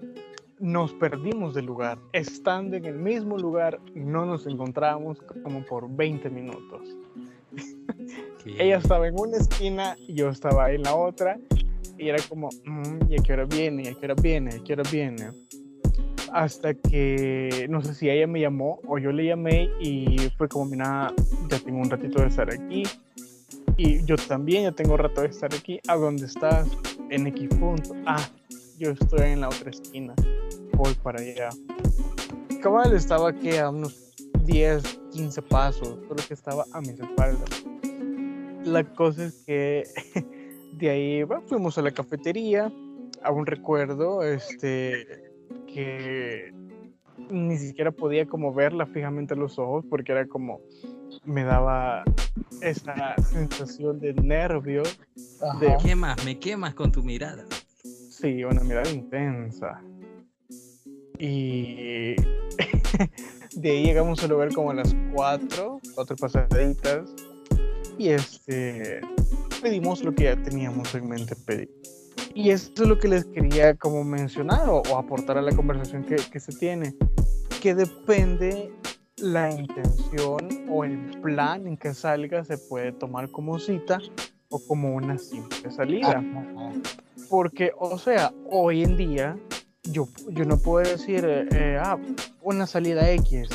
nos 0.61 0.93
perdimos 0.93 1.55
del 1.55 1.67
lugar. 1.67 1.99
Estando 2.13 2.77
en 2.77 2.85
el 2.85 2.95
mismo 2.95 3.37
lugar, 3.39 3.81
no 3.95 4.25
nos 4.25 4.47
encontramos 4.47 5.21
como 5.43 5.65
por 5.65 5.91
20 5.91 6.31
minutos. 6.31 6.97
Ella 8.47 8.77
estaba 8.77 9.09
en 9.09 9.19
una 9.19 9.39
esquina 9.39 9.97
y 10.07 10.15
yo 10.15 10.29
estaba 10.29 10.71
en 10.71 10.83
la 10.83 10.95
otra. 10.95 11.39
Y 11.99 12.09
era 12.09 12.19
como, 12.29 12.51
"Mm, 12.65 13.11
¿y 13.11 13.19
a 13.19 13.23
qué 13.23 13.33
hora 13.33 13.45
viene? 13.45 13.83
¿Y 13.85 13.87
a 13.89 13.95
qué 13.95 14.05
hora 14.05 14.15
viene? 14.15 14.51
¿Y 14.55 14.61
a 14.61 14.65
qué 14.65 14.73
hora 14.75 14.83
viene? 14.91 15.31
Hasta 16.33 16.75
que, 16.75 17.67
no 17.69 17.83
sé 17.83 17.95
si 17.95 18.11
ella 18.11 18.27
me 18.27 18.41
llamó 18.41 18.81
o 18.87 18.99
yo 18.99 19.11
le 19.11 19.25
llamé 19.25 19.71
y 19.81 20.31
fue 20.37 20.49
como, 20.49 20.67
mira, 20.67 21.13
ya 21.49 21.59
tengo 21.59 21.79
un 21.81 21.89
ratito 21.91 22.21
de 22.21 22.29
estar 22.29 22.53
aquí. 22.53 22.85
Y 23.79 24.03
yo 24.05 24.17
también 24.17 24.63
ya 24.63 24.73
tengo 24.73 24.97
rato 24.97 25.21
de 25.21 25.29
estar 25.29 25.53
aquí. 25.55 25.81
¿A 25.87 25.97
dónde 25.97 26.25
estás? 26.25 26.67
En 27.11 27.27
X 27.27 27.49
punto. 27.61 27.95
Ah, 28.07 28.27
yo 28.79 28.93
estoy 28.93 29.33
en 29.33 29.43
la 29.43 29.49
otra 29.49 29.71
esquina. 29.71 30.15
Voy 30.73 30.95
para 31.03 31.21
allá. 31.21 31.51
Cabal 32.63 32.95
estaba 32.97 33.29
aquí 33.29 33.55
a 33.57 33.69
unos 33.69 34.15
10, 34.45 34.83
15 35.13 35.43
pasos, 35.43 35.89
solo 36.09 36.23
que 36.27 36.33
estaba 36.33 36.65
a 36.73 36.81
mis 36.81 36.99
espaldas. 36.99 37.67
La 38.65 38.83
cosa 38.95 39.27
es 39.27 39.45
que 39.45 39.85
de 40.73 40.91
ahí 40.91 41.23
va, 41.25 41.43
fuimos 41.43 41.77
a 41.77 41.83
la 41.83 41.91
cafetería. 41.91 42.73
Aún 43.23 43.45
recuerdo 43.45 44.23
este, 44.23 45.07
que 45.67 46.55
ni 47.31 47.59
siquiera 47.59 47.91
podía 47.91 48.27
como 48.27 48.55
verla 48.55 48.87
fijamente 48.87 49.35
a 49.35 49.37
los 49.37 49.59
ojos 49.59 49.85
porque 49.89 50.13
era 50.13 50.27
como 50.27 50.61
me 51.25 51.45
daba 51.45 52.05
esa 52.61 53.15
sensación 53.23 53.99
de 54.01 54.15
nervio, 54.15 54.83
de 55.61 55.69
Me 55.69 55.77
quemas, 55.79 56.25
me 56.25 56.39
quemas 56.39 56.75
con 56.75 56.93
tu 56.93 57.03
mirada. 57.03 57.45
Sí, 58.11 58.45
una 58.45 58.63
mirada 58.63 58.91
intensa. 58.91 59.81
Y 61.19 62.17
de 63.57 63.71
ahí 63.71 63.85
llegamos 63.85 64.23
al 64.23 64.31
lugar 64.31 64.53
como 64.53 64.71
a 64.71 64.75
las 64.75 64.95
4, 65.15 65.81
cuatro 65.95 66.17
pasaditas. 66.17 67.15
Y 67.99 68.09
este 68.11 69.01
pedimos 69.63 70.03
lo 70.05 70.15
que 70.15 70.25
ya 70.25 70.43
teníamos 70.43 70.95
en 70.95 71.09
mente 71.09 71.35
pedir. 71.35 71.71
Y 72.35 72.51
eso 72.51 72.71
es 72.75 72.81
lo 72.81 72.99
que 72.99 73.09
les 73.09 73.25
quería 73.25 73.75
como 73.75 74.05
mencionar 74.05 74.69
o, 74.69 74.83
o 74.83 74.99
aportar 74.99 75.39
a 75.39 75.43
la 75.43 75.53
conversación 75.57 76.05
que, 76.05 76.17
que 76.17 76.39
se 76.39 76.53
tiene. 76.53 76.95
Que 77.63 77.75
depende 77.75 78.71
la 79.19 79.51
intención 79.51 80.67
o 80.69 80.85
el 80.85 81.21
plan 81.23 81.67
en 81.67 81.77
que 81.77 81.95
salga 81.95 82.45
se 82.45 82.59
puede 82.59 82.93
tomar 82.93 83.31
como 83.31 83.59
cita 83.59 83.99
o 84.51 84.59
como 84.67 84.95
una 84.95 85.17
simple 85.19 85.71
salida. 85.71 86.23
Porque, 87.31 87.73
o 87.79 87.99
sea, 87.99 88.33
hoy 88.51 88.83
en 88.83 88.97
día 88.97 89.39
yo, 89.85 90.09
yo 90.29 90.45
no 90.45 90.59
puedo 90.59 90.89
decir, 90.89 91.25
eh, 91.25 91.49
eh, 91.53 91.79
ah, 91.81 91.99
una 92.43 92.67
salida 92.67 93.11
X. 93.13 93.49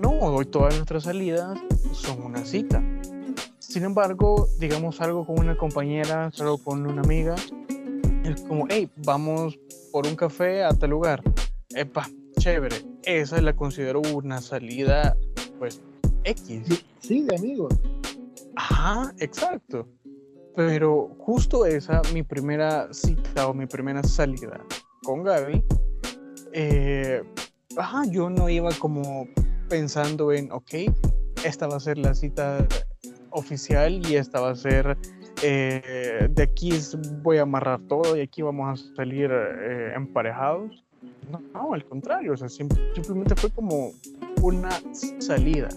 No, 0.00 0.10
hoy 0.10 0.46
todas 0.46 0.74
nuestras 0.74 1.04
salidas 1.04 1.58
son 1.92 2.22
una 2.22 2.44
cita. 2.44 2.82
Sin 3.58 3.84
embargo, 3.84 4.48
digamos 4.58 5.00
algo 5.00 5.26
con 5.26 5.40
una 5.40 5.56
compañera, 5.56 6.30
algo 6.38 6.58
con 6.58 6.86
una 6.86 7.02
amiga, 7.02 7.34
es 8.24 8.42
como, 8.42 8.66
hey, 8.68 8.88
vamos 8.96 9.58
por 9.90 10.06
un 10.06 10.14
café 10.14 10.62
a 10.62 10.70
tal 10.70 10.90
lugar. 10.90 11.22
Epa, 11.70 12.08
chévere. 12.38 12.76
Esa 13.04 13.40
la 13.40 13.54
considero 13.54 14.00
una 14.14 14.40
salida, 14.40 15.16
pues, 15.58 15.82
X. 16.24 16.84
Sí, 17.00 17.22
de 17.22 17.36
amigos. 17.36 17.74
Ajá, 18.56 19.12
exacto. 19.18 19.88
Pero 20.54 21.16
justo 21.18 21.64
esa, 21.64 22.02
mi 22.12 22.22
primera 22.22 22.92
cita 22.92 23.48
o 23.48 23.54
mi 23.54 23.66
primera 23.66 24.02
salida 24.02 24.60
con 25.02 25.22
Gaby, 25.22 25.64
eh, 26.52 27.22
ajá, 27.76 28.04
yo 28.10 28.28
no 28.28 28.48
iba 28.48 28.70
como 28.78 29.26
pensando 29.68 30.32
en, 30.32 30.52
ok, 30.52 30.74
esta 31.44 31.66
va 31.66 31.76
a 31.76 31.80
ser 31.80 31.98
la 31.98 32.14
cita 32.14 32.66
oficial 33.30 34.06
y 34.06 34.16
esta 34.16 34.40
va 34.40 34.50
a 34.50 34.54
ser, 34.54 34.96
eh, 35.42 36.28
de 36.30 36.42
aquí 36.42 36.72
voy 37.22 37.38
a 37.38 37.42
amarrar 37.42 37.80
todo 37.88 38.16
y 38.16 38.20
aquí 38.20 38.42
vamos 38.42 38.80
a 38.92 38.94
salir 38.94 39.30
eh, 39.32 39.94
emparejados. 39.96 40.84
No, 41.30 41.40
no, 41.54 41.74
al 41.74 41.84
contrario, 41.84 42.32
o 42.32 42.36
sea, 42.36 42.48
sim- 42.48 42.68
simplemente 42.94 43.34
fue 43.36 43.50
como 43.50 43.92
una 44.42 44.70
salida. 45.18 45.68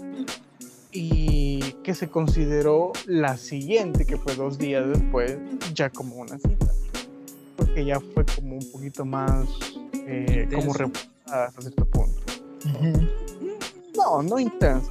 Y 0.92 1.60
que 1.82 1.94
se 1.94 2.08
consideró 2.08 2.92
la 3.06 3.36
siguiente, 3.36 4.06
que 4.06 4.16
fue 4.16 4.34
dos 4.34 4.58
días 4.58 4.86
después, 4.88 5.36
ya 5.74 5.90
como 5.90 6.16
una 6.16 6.38
cita. 6.38 6.66
Porque 7.56 7.84
ya 7.84 8.00
fue 8.00 8.24
como 8.24 8.54
un 8.56 8.70
poquito 8.72 9.04
más, 9.04 9.46
eh, 10.06 10.48
como 10.54 10.72
rebuscada 10.72 11.46
hasta 11.46 11.60
cierto 11.60 11.84
punto. 11.86 12.22
No, 13.96 14.22
no 14.22 14.38
intensa. 14.38 14.90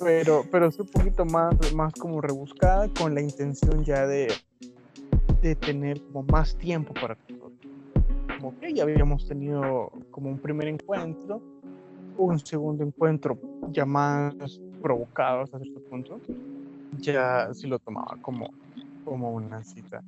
pero, 0.00 0.44
pero 0.50 0.70
sí 0.70 0.82
un 0.82 0.88
poquito 0.88 1.24
más, 1.24 1.54
más 1.74 1.92
como 1.94 2.20
rebuscada 2.20 2.88
con 2.88 3.14
la 3.14 3.20
intención 3.22 3.84
ya 3.84 4.06
de, 4.06 4.32
de 5.40 5.54
tener 5.54 6.00
como 6.02 6.22
más 6.24 6.56
tiempo 6.56 6.92
para 6.94 7.14
nosotros. 7.14 7.33
Como 8.44 8.60
que 8.60 8.74
ya 8.74 8.82
habíamos 8.82 9.26
tenido 9.26 9.90
como 10.10 10.28
un 10.28 10.38
primer 10.38 10.68
encuentro, 10.68 11.40
un 12.18 12.38
segundo 12.38 12.84
encuentro 12.84 13.38
ya 13.70 13.86
más 13.86 14.34
provocado 14.82 15.40
hasta 15.40 15.58
cierto 15.60 15.80
punto, 15.88 16.20
ya 16.98 17.48
sí 17.54 17.66
lo 17.68 17.78
tomaba 17.78 18.18
como, 18.20 18.50
como 19.02 19.32
una 19.32 19.64
cita. 19.64 20.02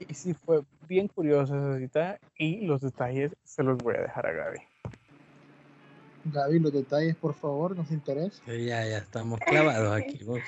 Y 0.00 0.12
sí 0.12 0.34
fue 0.34 0.60
bien 0.86 1.08
curiosa 1.08 1.56
esa 1.56 1.78
cita 1.78 2.20
y 2.36 2.66
los 2.66 2.82
detalles 2.82 3.34
se 3.42 3.62
los 3.62 3.78
voy 3.78 3.94
a 3.94 4.02
dejar 4.02 4.26
a 4.26 4.32
Gaby. 4.32 4.58
Gaby, 6.26 6.58
los 6.58 6.72
detalles, 6.74 7.16
por 7.16 7.32
favor, 7.32 7.74
nos 7.74 7.90
interesa. 7.90 8.42
Sí, 8.44 8.66
Ya, 8.66 8.86
ya 8.86 8.98
estamos 8.98 9.40
clavados 9.40 9.96
aquí. 9.96 10.22
vos. 10.24 10.40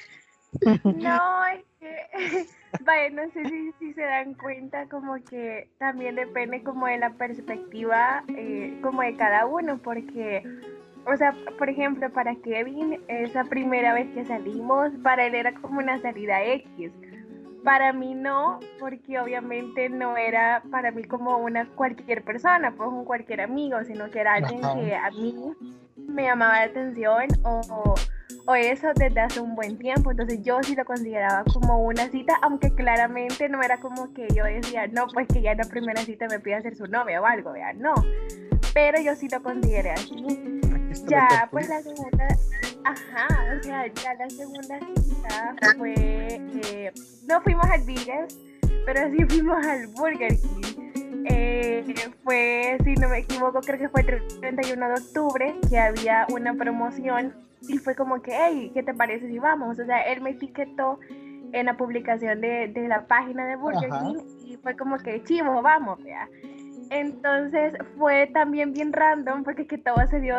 No, 0.84 1.46
es 1.46 1.69
que, 1.80 2.46
vaya, 2.84 3.10
no 3.10 3.30
sé 3.32 3.44
si, 3.48 3.72
si 3.78 3.92
se 3.94 4.02
dan 4.02 4.34
cuenta 4.34 4.86
como 4.88 5.14
que 5.24 5.68
también 5.78 6.14
depende 6.16 6.62
como 6.62 6.86
de 6.86 6.98
la 6.98 7.10
perspectiva 7.10 8.22
eh, 8.28 8.78
como 8.82 9.02
de 9.02 9.16
cada 9.16 9.46
uno, 9.46 9.78
porque, 9.78 10.42
o 11.06 11.16
sea, 11.16 11.34
por 11.58 11.70
ejemplo, 11.70 12.10
para 12.12 12.36
Kevin, 12.36 13.00
esa 13.08 13.44
primera 13.44 13.94
vez 13.94 14.08
que 14.14 14.24
salimos, 14.26 14.92
para 15.02 15.26
él 15.26 15.34
era 15.34 15.54
como 15.54 15.78
una 15.78 15.98
salida 16.00 16.44
X. 16.44 16.92
Para 17.64 17.92
mí 17.92 18.14
no, 18.14 18.58
porque 18.78 19.18
obviamente 19.18 19.90
no 19.90 20.16
era 20.16 20.62
para 20.70 20.92
mí 20.92 21.04
como 21.04 21.36
una 21.38 21.66
cualquier 21.66 22.24
persona, 22.24 22.72
pues 22.74 22.88
un 22.88 23.04
cualquier 23.04 23.42
amigo, 23.42 23.82
sino 23.84 24.10
que 24.10 24.20
era 24.20 24.34
alguien 24.34 24.60
que 24.60 24.94
a 24.94 25.10
mí 25.10 25.34
me 25.96 26.22
llamaba 26.22 26.60
la 26.60 26.64
atención 26.64 27.26
o, 27.44 27.60
o 27.68 27.94
eso 28.54 28.88
desde 28.94 29.20
hace 29.20 29.40
un 29.40 29.54
buen 29.54 29.78
tiempo. 29.78 30.10
Entonces 30.10 30.40
yo 30.42 30.62
sí 30.62 30.74
lo 30.74 30.84
consideraba 30.84 31.44
como 31.52 31.78
una 31.82 32.08
cita, 32.08 32.38
aunque 32.42 32.74
claramente 32.74 33.48
no 33.48 33.62
era 33.62 33.78
como 33.80 34.12
que 34.12 34.26
yo 34.34 34.44
decía, 34.44 34.86
no, 34.88 35.06
pues 35.08 35.26
que 35.28 35.42
ya 35.42 35.52
en 35.52 35.58
la 35.58 35.64
primera 35.64 36.02
cita 36.02 36.26
me 36.28 36.40
pida 36.40 36.60
ser 36.60 36.76
su 36.76 36.86
novia 36.86 37.20
o 37.20 37.26
algo, 37.26 37.52
vea, 37.52 37.72
no. 37.72 37.94
Pero 38.74 39.00
yo 39.00 39.14
sí 39.14 39.28
lo 39.28 39.42
consideré 39.42 39.90
así. 39.90 40.60
Ya, 41.06 41.48
pues 41.50 41.68
la 41.68 41.82
segunda, 41.82 42.26
ajá, 42.84 43.28
o 43.58 43.62
sea, 43.62 43.86
ya 43.86 44.14
la 44.14 44.30
segunda 44.30 44.78
cita 45.02 45.54
fue, 45.78 45.94
eh, 45.96 46.92
no 47.28 47.40
fuimos 47.42 47.66
al 47.70 47.82
Vigas, 47.82 48.36
pero 48.84 49.10
sí 49.10 49.24
fuimos 49.28 49.64
al 49.66 49.86
Burger 49.88 50.36
King. 50.36 50.90
Eh, 51.26 51.94
fue, 52.24 52.76
si 52.84 52.94
no 52.94 53.08
me 53.08 53.18
equivoco, 53.18 53.60
creo 53.60 53.78
que 53.78 53.88
fue 53.88 54.00
el 54.02 54.40
31 54.40 54.88
de 54.88 54.94
octubre 54.94 55.54
que 55.68 55.78
había 55.78 56.26
una 56.30 56.54
promoción 56.54 57.34
y 57.68 57.78
fue 57.78 57.94
como 57.94 58.22
que, 58.22 58.32
hey, 58.34 58.70
¿qué 58.74 58.82
te 58.82 58.94
parece 58.94 59.28
si 59.28 59.38
vamos? 59.38 59.78
O 59.78 59.84
sea, 59.84 60.02
él 60.02 60.20
me 60.20 60.30
etiquetó 60.30 60.98
en 61.52 61.66
la 61.66 61.76
publicación 61.76 62.40
de, 62.40 62.68
de 62.68 62.88
la 62.88 63.06
página 63.06 63.46
de 63.46 63.56
Burger 63.56 63.92
Ajá. 63.92 64.04
King 64.04 64.18
y 64.44 64.56
fue 64.56 64.76
como 64.76 64.98
que, 64.98 65.22
chivo, 65.24 65.62
vamos, 65.62 66.02
vea. 66.02 66.28
Entonces 66.90 67.74
fue 67.96 68.28
también 68.32 68.72
bien 68.72 68.92
random 68.92 69.44
porque 69.44 69.66
que 69.66 69.78
todo 69.78 70.04
se 70.08 70.20
dio 70.20 70.36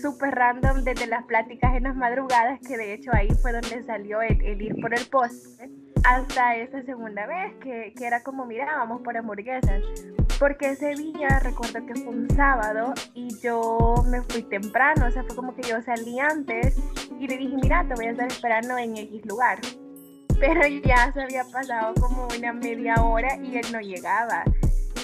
súper 0.00 0.34
random 0.34 0.84
desde 0.84 1.08
las 1.08 1.24
pláticas 1.24 1.74
en 1.74 1.82
las 1.82 1.96
madrugadas, 1.96 2.60
que 2.60 2.76
de 2.76 2.94
hecho 2.94 3.10
ahí 3.12 3.28
fue 3.42 3.52
donde 3.52 3.82
salió 3.82 4.22
el, 4.22 4.40
el 4.44 4.62
ir 4.62 4.80
por 4.80 4.94
el 4.94 5.04
postre, 5.06 5.68
hasta 6.04 6.56
esa 6.56 6.82
segunda 6.82 7.26
vez, 7.26 7.54
que, 7.60 7.92
que 7.96 8.06
era 8.06 8.22
como, 8.22 8.46
mira, 8.46 8.66
vamos 8.76 9.02
por 9.02 9.16
hamburguesas. 9.16 9.82
Porque 10.40 10.70
ese 10.70 10.94
día 10.94 11.38
recuerdo 11.40 11.84
que 11.84 11.94
fue 11.96 12.14
un 12.14 12.30
sábado 12.30 12.94
y 13.12 13.28
yo 13.42 13.94
me 14.06 14.22
fui 14.22 14.42
temprano, 14.42 15.06
o 15.06 15.10
sea, 15.10 15.22
fue 15.22 15.36
como 15.36 15.54
que 15.54 15.60
yo 15.68 15.82
salí 15.82 16.18
antes 16.18 16.78
y 17.18 17.28
le 17.28 17.36
dije, 17.36 17.56
mira, 17.60 17.86
te 17.86 17.94
voy 17.94 18.06
a 18.06 18.12
estar 18.12 18.26
esperando 18.26 18.78
en 18.78 18.96
X 18.96 19.20
lugar. 19.26 19.60
Pero 20.40 20.66
ya 20.66 21.12
se 21.12 21.20
había 21.20 21.44
pasado 21.44 21.92
como 22.00 22.26
una 22.34 22.54
media 22.54 22.94
hora 23.02 23.36
y 23.36 23.58
él 23.58 23.66
no 23.70 23.80
llegaba. 23.80 24.44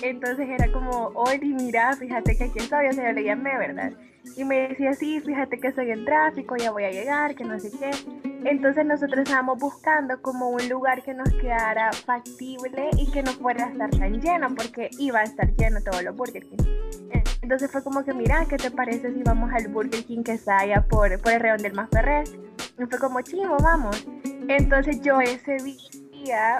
Entonces 0.02 0.48
era 0.48 0.70
como, 0.72 1.12
oye, 1.14 1.38
mira, 1.44 1.92
fíjate 1.94 2.36
que 2.36 2.44
aquí 2.44 2.58
estoy, 2.58 2.86
o 2.88 2.92
sea, 2.92 3.08
yo 3.08 3.12
le 3.12 3.24
llamé, 3.24 3.56
¿verdad? 3.58 3.92
Y 4.36 4.44
me 4.44 4.68
decía, 4.68 4.92
sí, 4.92 5.20
fíjate 5.20 5.58
que 5.58 5.68
estoy 5.68 5.90
en 5.90 6.04
tráfico, 6.04 6.56
ya 6.56 6.70
voy 6.70 6.84
a 6.84 6.90
llegar, 6.90 7.34
que 7.34 7.44
no 7.44 7.58
sé 7.60 7.70
qué. 7.70 7.90
Entonces 8.44 8.84
nosotros 8.84 9.20
estábamos 9.20 9.58
buscando 9.58 10.20
como 10.20 10.50
un 10.50 10.68
lugar 10.68 11.02
que 11.02 11.14
nos 11.14 11.28
quedara 11.30 11.92
factible 11.92 12.90
y 12.98 13.10
que 13.10 13.22
no 13.22 13.32
fuera 13.32 13.66
a 13.66 13.70
estar 13.70 13.90
tan 13.90 14.20
lleno, 14.20 14.48
porque 14.54 14.90
iba 14.98 15.20
a 15.20 15.24
estar 15.24 15.54
lleno 15.54 15.80
todos 15.82 16.02
los 16.02 16.16
Burger 16.16 16.44
King. 16.46 16.64
Entonces 17.42 17.70
fue 17.70 17.82
como 17.82 18.04
que, 18.04 18.12
mira, 18.12 18.44
¿qué 18.48 18.56
te 18.56 18.70
parece 18.72 19.14
si 19.14 19.22
vamos 19.22 19.52
al 19.52 19.68
Burger 19.68 20.04
King 20.04 20.24
que 20.24 20.32
está 20.32 20.58
allá 20.58 20.82
por, 20.82 21.20
por 21.20 21.32
el 21.32 21.40
Reón 21.40 21.58
del 21.58 21.74
Masferrer? 21.74 22.24
Y 22.78 22.84
fue 22.86 22.98
como, 22.98 23.20
chivo, 23.22 23.56
vamos. 23.62 24.06
Entonces 24.48 25.00
yo 25.00 25.20
ese 25.20 25.56
día, 25.62 26.56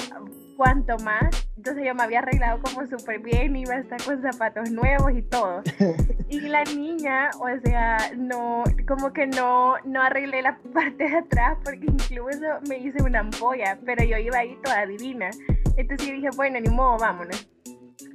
cuanto 0.57 0.97
más, 0.99 1.49
entonces 1.57 1.85
yo 1.85 1.95
me 1.95 2.03
había 2.03 2.21
arreglado 2.21 2.61
como 2.62 2.87
súper 2.87 3.21
bien, 3.21 3.57
iba 3.57 3.75
a 3.75 3.81
estar 3.81 4.03
con 4.03 4.21
zapatos 4.23 4.71
nuevos 4.71 5.12
y 5.12 5.23
todo. 5.23 5.62
Y 6.29 6.40
la 6.40 6.64
niña, 6.64 7.31
o 7.38 7.47
sea, 7.64 7.99
no, 8.16 8.64
como 8.88 9.12
que 9.12 9.29
no, 9.29 9.77
no 9.85 10.03
arreglé 10.03 10.42
la 10.42 10.59
parte 10.75 11.09
de 11.09 11.19
atrás 11.19 11.57
porque 11.62 11.87
incluso 11.87 12.47
me 12.69 12.79
hice 12.79 13.01
una 13.01 13.21
ampolla, 13.21 13.79
pero 13.87 14.05
yo 14.05 14.16
iba 14.19 14.38
ahí 14.38 14.59
toda 14.64 14.87
divina. 14.87 15.31
Entonces 15.77 16.09
yo 16.09 16.14
dije, 16.14 16.31
bueno, 16.35 16.59
ni 16.59 16.69
modo, 16.69 16.99
vámonos. 16.99 17.49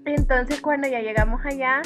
Entonces 0.06 0.60
cuando 0.60 0.90
ya 0.90 1.00
llegamos 1.00 1.40
allá, 1.46 1.82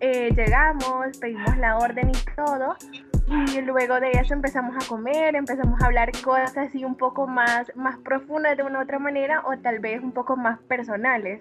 eh, 0.00 0.30
llegamos, 0.34 1.18
pedimos 1.18 1.56
la 1.56 1.76
orden 1.78 2.10
y 2.10 2.34
todo. 2.36 2.76
Y 3.26 3.60
luego 3.62 4.00
de 4.00 4.10
eso 4.12 4.34
empezamos 4.34 4.76
a 4.76 4.86
comer, 4.86 5.34
empezamos 5.34 5.80
a 5.80 5.86
hablar 5.86 6.10
cosas 6.22 6.56
así 6.56 6.84
un 6.84 6.94
poco 6.94 7.26
más, 7.26 7.72
más 7.74 7.98
profundas 7.98 8.56
de 8.56 8.62
una 8.62 8.80
u 8.80 8.82
otra 8.82 8.98
manera 8.98 9.42
o 9.46 9.56
tal 9.58 9.78
vez 9.78 10.02
un 10.02 10.12
poco 10.12 10.36
más 10.36 10.58
personales. 10.60 11.40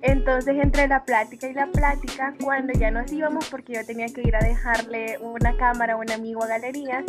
Entonces 0.00 0.56
entre 0.62 0.86
la 0.86 1.04
plática 1.04 1.48
y 1.48 1.54
la 1.54 1.66
plática, 1.66 2.34
cuando 2.42 2.72
ya 2.72 2.90
nos 2.90 3.12
íbamos, 3.12 3.48
porque 3.48 3.74
yo 3.74 3.84
tenía 3.84 4.06
que 4.06 4.22
ir 4.22 4.36
a 4.36 4.38
dejarle 4.38 5.18
una 5.18 5.56
cámara 5.56 5.94
a 5.94 5.96
un 5.96 6.08
amigo 6.10 6.44
a 6.44 6.46
galerías, 6.46 7.04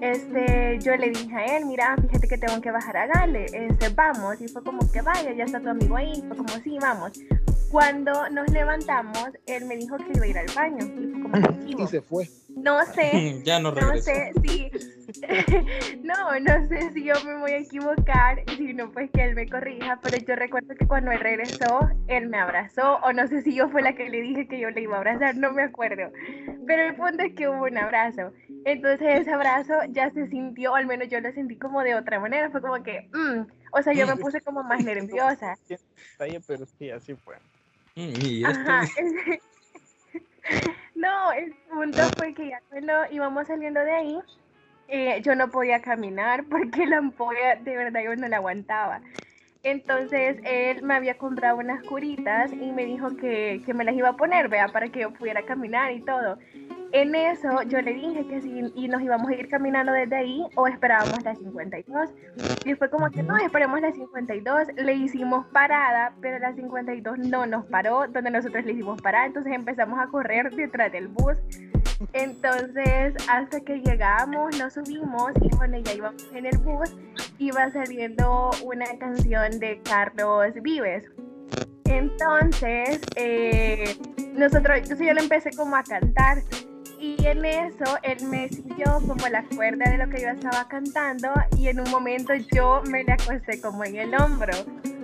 este, 0.00 0.78
yo 0.80 0.96
le 0.96 1.10
dije 1.10 1.34
a 1.34 1.56
él, 1.56 1.66
mira, 1.66 1.96
fíjate 1.96 2.28
que 2.28 2.38
tengo 2.38 2.60
que 2.60 2.70
bajar 2.70 2.96
a 2.96 3.06
Gale, 3.06 3.46
este, 3.46 3.88
vamos, 3.88 4.40
y 4.40 4.46
fue 4.46 4.62
como 4.62 4.88
que 4.92 5.02
vaya, 5.02 5.32
ya 5.32 5.44
está 5.44 5.58
tu 5.58 5.68
amigo 5.68 5.96
ahí, 5.96 6.22
fue 6.28 6.36
como 6.36 6.48
sí, 6.62 6.78
vamos. 6.80 7.18
Cuando 7.72 8.30
nos 8.30 8.48
levantamos, 8.50 9.30
él 9.46 9.64
me 9.66 9.76
dijo 9.76 9.96
que 9.96 10.12
iba 10.14 10.24
a 10.24 10.28
ir 10.28 10.38
al 10.38 10.46
baño, 10.54 10.86
y 10.86 11.12
fue 11.12 11.22
como 11.22 11.58
Y 11.66 11.86
se 11.88 12.00
fue. 12.00 12.28
No 12.62 12.84
sé, 12.94 13.40
ya 13.44 13.60
no 13.60 13.72
no 13.72 13.96
sé 13.96 14.32
si, 14.42 14.70
no, 16.02 16.40
no 16.40 16.68
sé 16.68 16.92
si 16.92 17.04
yo 17.04 17.14
me 17.24 17.38
voy 17.38 17.52
a 17.52 17.58
equivocar, 17.58 18.42
si 18.56 18.74
no 18.74 18.90
pues 18.92 19.10
que 19.10 19.24
él 19.24 19.34
me 19.34 19.48
corrija, 19.48 19.98
pero 20.02 20.18
yo 20.18 20.36
recuerdo 20.36 20.74
que 20.74 20.86
cuando 20.86 21.10
él 21.10 21.20
regresó, 21.20 21.88
él 22.08 22.28
me 22.28 22.38
abrazó, 22.38 22.96
o 23.02 23.12
no 23.12 23.26
sé 23.26 23.42
si 23.42 23.54
yo 23.54 23.68
fue 23.68 23.82
la 23.82 23.94
que 23.94 24.08
le 24.08 24.20
dije 24.20 24.48
que 24.48 24.60
yo 24.60 24.70
le 24.70 24.82
iba 24.82 24.96
a 24.96 24.98
abrazar, 24.98 25.36
no 25.36 25.52
me 25.52 25.62
acuerdo, 25.62 26.10
pero 26.66 26.82
el 26.82 26.94
punto 26.96 27.22
es 27.22 27.34
que 27.34 27.48
hubo 27.48 27.64
un 27.64 27.78
abrazo, 27.78 28.32
entonces 28.64 29.20
ese 29.20 29.32
abrazo 29.32 29.74
ya 29.90 30.10
se 30.10 30.28
sintió, 30.28 30.74
al 30.74 30.86
menos 30.86 31.08
yo 31.08 31.20
lo 31.20 31.32
sentí 31.32 31.56
como 31.56 31.82
de 31.82 31.94
otra 31.94 32.20
manera, 32.20 32.50
fue 32.50 32.60
como 32.60 32.82
que, 32.82 33.08
mm, 33.12 33.46
o 33.72 33.82
sea, 33.82 33.92
yo 33.92 34.06
me 34.06 34.16
puse 34.16 34.40
como 34.40 34.62
más 34.62 34.82
nerviosa. 34.84 35.56
Pero 36.46 36.66
sí, 36.78 36.90
así 36.90 37.14
fue. 37.14 37.36
Y 37.94 38.44
Ajá. 38.44 38.84
No, 40.98 41.30
el 41.30 41.54
punto 41.70 42.10
fue 42.16 42.34
que 42.34 42.48
ya 42.48 42.60
cuando 42.68 42.92
íbamos 43.12 43.46
saliendo 43.46 43.78
de 43.78 43.92
ahí, 43.92 44.18
eh, 44.88 45.22
yo 45.22 45.36
no 45.36 45.48
podía 45.48 45.80
caminar 45.80 46.44
porque 46.50 46.86
la 46.86 46.98
ampolla 46.98 47.54
de 47.54 47.76
verdad 47.76 48.00
yo 48.02 48.16
no 48.16 48.26
la 48.26 48.38
aguantaba. 48.38 49.00
Entonces 49.62 50.38
él 50.42 50.82
me 50.82 50.94
había 50.94 51.16
comprado 51.16 51.58
unas 51.58 51.84
curitas 51.84 52.52
y 52.52 52.72
me 52.72 52.84
dijo 52.84 53.16
que, 53.16 53.62
que 53.64 53.74
me 53.74 53.84
las 53.84 53.94
iba 53.94 54.08
a 54.08 54.16
poner, 54.16 54.48
vea, 54.48 54.72
para 54.72 54.88
que 54.88 55.00
yo 55.00 55.12
pudiera 55.12 55.42
caminar 55.44 55.92
y 55.92 56.00
todo. 56.00 56.36
En 56.92 57.14
eso 57.14 57.62
yo 57.64 57.82
le 57.82 57.92
dije 57.92 58.26
que 58.26 58.40
si 58.40 58.72
y 58.74 58.88
nos 58.88 59.02
íbamos 59.02 59.28
a 59.28 59.34
ir 59.34 59.48
caminando 59.48 59.92
desde 59.92 60.16
ahí 60.16 60.42
o 60.54 60.66
esperábamos 60.66 61.22
las 61.22 61.38
52. 61.38 62.10
Y 62.64 62.74
fue 62.74 62.88
como 62.88 63.10
que 63.10 63.22
no, 63.22 63.36
esperemos 63.36 63.80
las 63.80 63.94
52. 63.94 64.68
Le 64.76 64.94
hicimos 64.94 65.46
parada, 65.48 66.14
pero 66.22 66.38
la 66.38 66.54
52 66.54 67.18
no 67.18 67.46
nos 67.46 67.66
paró, 67.66 68.06
donde 68.08 68.30
nosotros 68.30 68.64
le 68.64 68.72
hicimos 68.72 69.02
parada. 69.02 69.26
Entonces 69.26 69.52
empezamos 69.52 69.98
a 69.98 70.06
correr 70.06 70.50
detrás 70.54 70.90
del 70.90 71.08
bus. 71.08 71.36
Entonces, 72.12 73.14
hasta 73.28 73.60
que 73.60 73.80
llegamos, 73.80 74.58
nos 74.58 74.74
subimos 74.74 75.32
y 75.42 75.50
cuando 75.50 75.78
ya 75.78 75.92
íbamos 75.94 76.26
en 76.32 76.46
el 76.46 76.56
bus, 76.58 76.96
iba 77.38 77.70
saliendo 77.70 78.50
una 78.64 78.86
canción 78.98 79.58
de 79.58 79.80
Carlos 79.82 80.54
Vives. 80.62 81.04
Entonces, 81.84 83.00
eh, 83.16 83.96
nosotros, 84.34 84.78
entonces 84.78 85.06
yo 85.06 85.12
le 85.12 85.20
empecé 85.20 85.50
como 85.56 85.76
a 85.76 85.82
cantar 85.82 86.38
Y 87.00 87.16
en 87.24 87.44
eso 87.44 87.96
él 88.02 88.18
me 88.28 88.48
siguió 88.48 89.00
como 89.06 89.28
la 89.28 89.44
cuerda 89.54 89.90
de 89.90 89.98
lo 89.98 90.10
que 90.10 90.20
yo 90.20 90.28
estaba 90.28 90.66
cantando 90.68 91.28
y 91.56 91.68
en 91.68 91.80
un 91.80 91.90
momento 91.90 92.34
yo 92.52 92.82
me 92.90 93.04
le 93.04 93.12
acosté 93.12 93.60
como 93.60 93.84
en 93.84 93.96
el 93.96 94.14
hombro. 94.14 94.52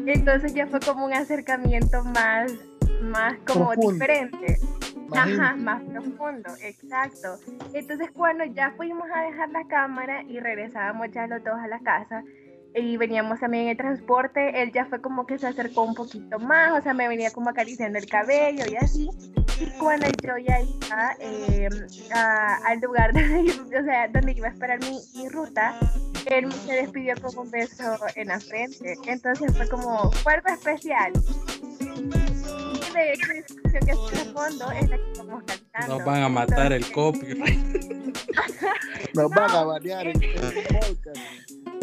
Entonces 0.06 0.54
ya 0.54 0.66
fue 0.66 0.80
como 0.80 1.06
un 1.06 1.12
acercamiento 1.12 2.02
más, 2.04 2.52
más 3.00 3.34
como 3.46 3.70
Profundo. 3.70 3.92
diferente. 3.92 4.58
Más 5.08 5.28
Ajá, 5.28 5.54
más 5.54 5.82
profundo, 5.84 6.50
exacto. 6.62 7.38
Entonces 7.72 8.10
cuando 8.12 8.44
ya 8.44 8.72
fuimos 8.76 9.06
a 9.14 9.22
dejar 9.22 9.50
la 9.50 9.64
cámara 9.68 10.22
y 10.24 10.40
regresábamos 10.40 11.08
ya 11.12 11.26
los 11.26 11.44
dos 11.44 11.54
a 11.54 11.68
la 11.68 11.78
casa 11.80 12.24
y 12.74 12.96
veníamos 12.96 13.38
también 13.38 13.64
en 13.64 13.70
el 13.70 13.76
transporte, 13.76 14.62
él 14.62 14.72
ya 14.72 14.86
fue 14.86 15.00
como 15.00 15.26
que 15.26 15.38
se 15.38 15.46
acercó 15.46 15.82
un 15.82 15.94
poquito 15.94 16.40
más, 16.40 16.76
o 16.76 16.82
sea, 16.82 16.92
me 16.94 17.06
venía 17.06 17.30
como 17.30 17.50
acariciando 17.50 17.98
el 17.98 18.06
cabello 18.06 18.64
y 18.68 18.76
así. 18.76 19.08
Y 19.60 19.66
cuando 19.78 20.06
yo 20.22 20.36
ya 20.38 20.60
iba 20.60 21.16
eh, 21.20 21.68
a- 22.12 22.56
al 22.66 22.80
lugar 22.80 23.12
donde, 23.14 23.52
o 23.78 23.84
sea, 23.84 24.08
donde 24.08 24.32
iba 24.32 24.48
a 24.48 24.50
esperar 24.50 24.80
mi, 24.80 24.98
mi 25.14 25.28
ruta, 25.28 25.78
él 26.26 26.50
se 26.52 26.72
despidió 26.72 27.14
con 27.20 27.36
un 27.38 27.50
beso 27.50 27.96
en 28.16 28.28
la 28.28 28.40
frente. 28.40 28.94
Entonces 29.06 29.56
fue 29.56 29.68
como, 29.68 30.10
algo 30.26 30.48
especial. 30.48 31.12
Y 31.80 32.92
de 32.94 33.12
hecho, 33.12 33.28
canción 33.62 33.86
que 33.86 33.92
está 33.92 34.24
de 34.24 34.32
fondo 34.32 34.70
es 34.72 34.88
la 34.90 34.96
que 34.96 35.12
estamos 35.12 35.42
cantando. 35.44 35.96
Nos 35.98 36.04
van 36.04 36.22
a 36.22 36.28
matar 36.28 36.72
el 36.72 36.90
copyright. 36.92 37.58
Nos 39.14 39.30
van 39.30 39.50
a 39.50 39.64
banear 39.64 40.06
el, 40.08 40.22
el 40.22 40.64
podcast. 40.80 41.20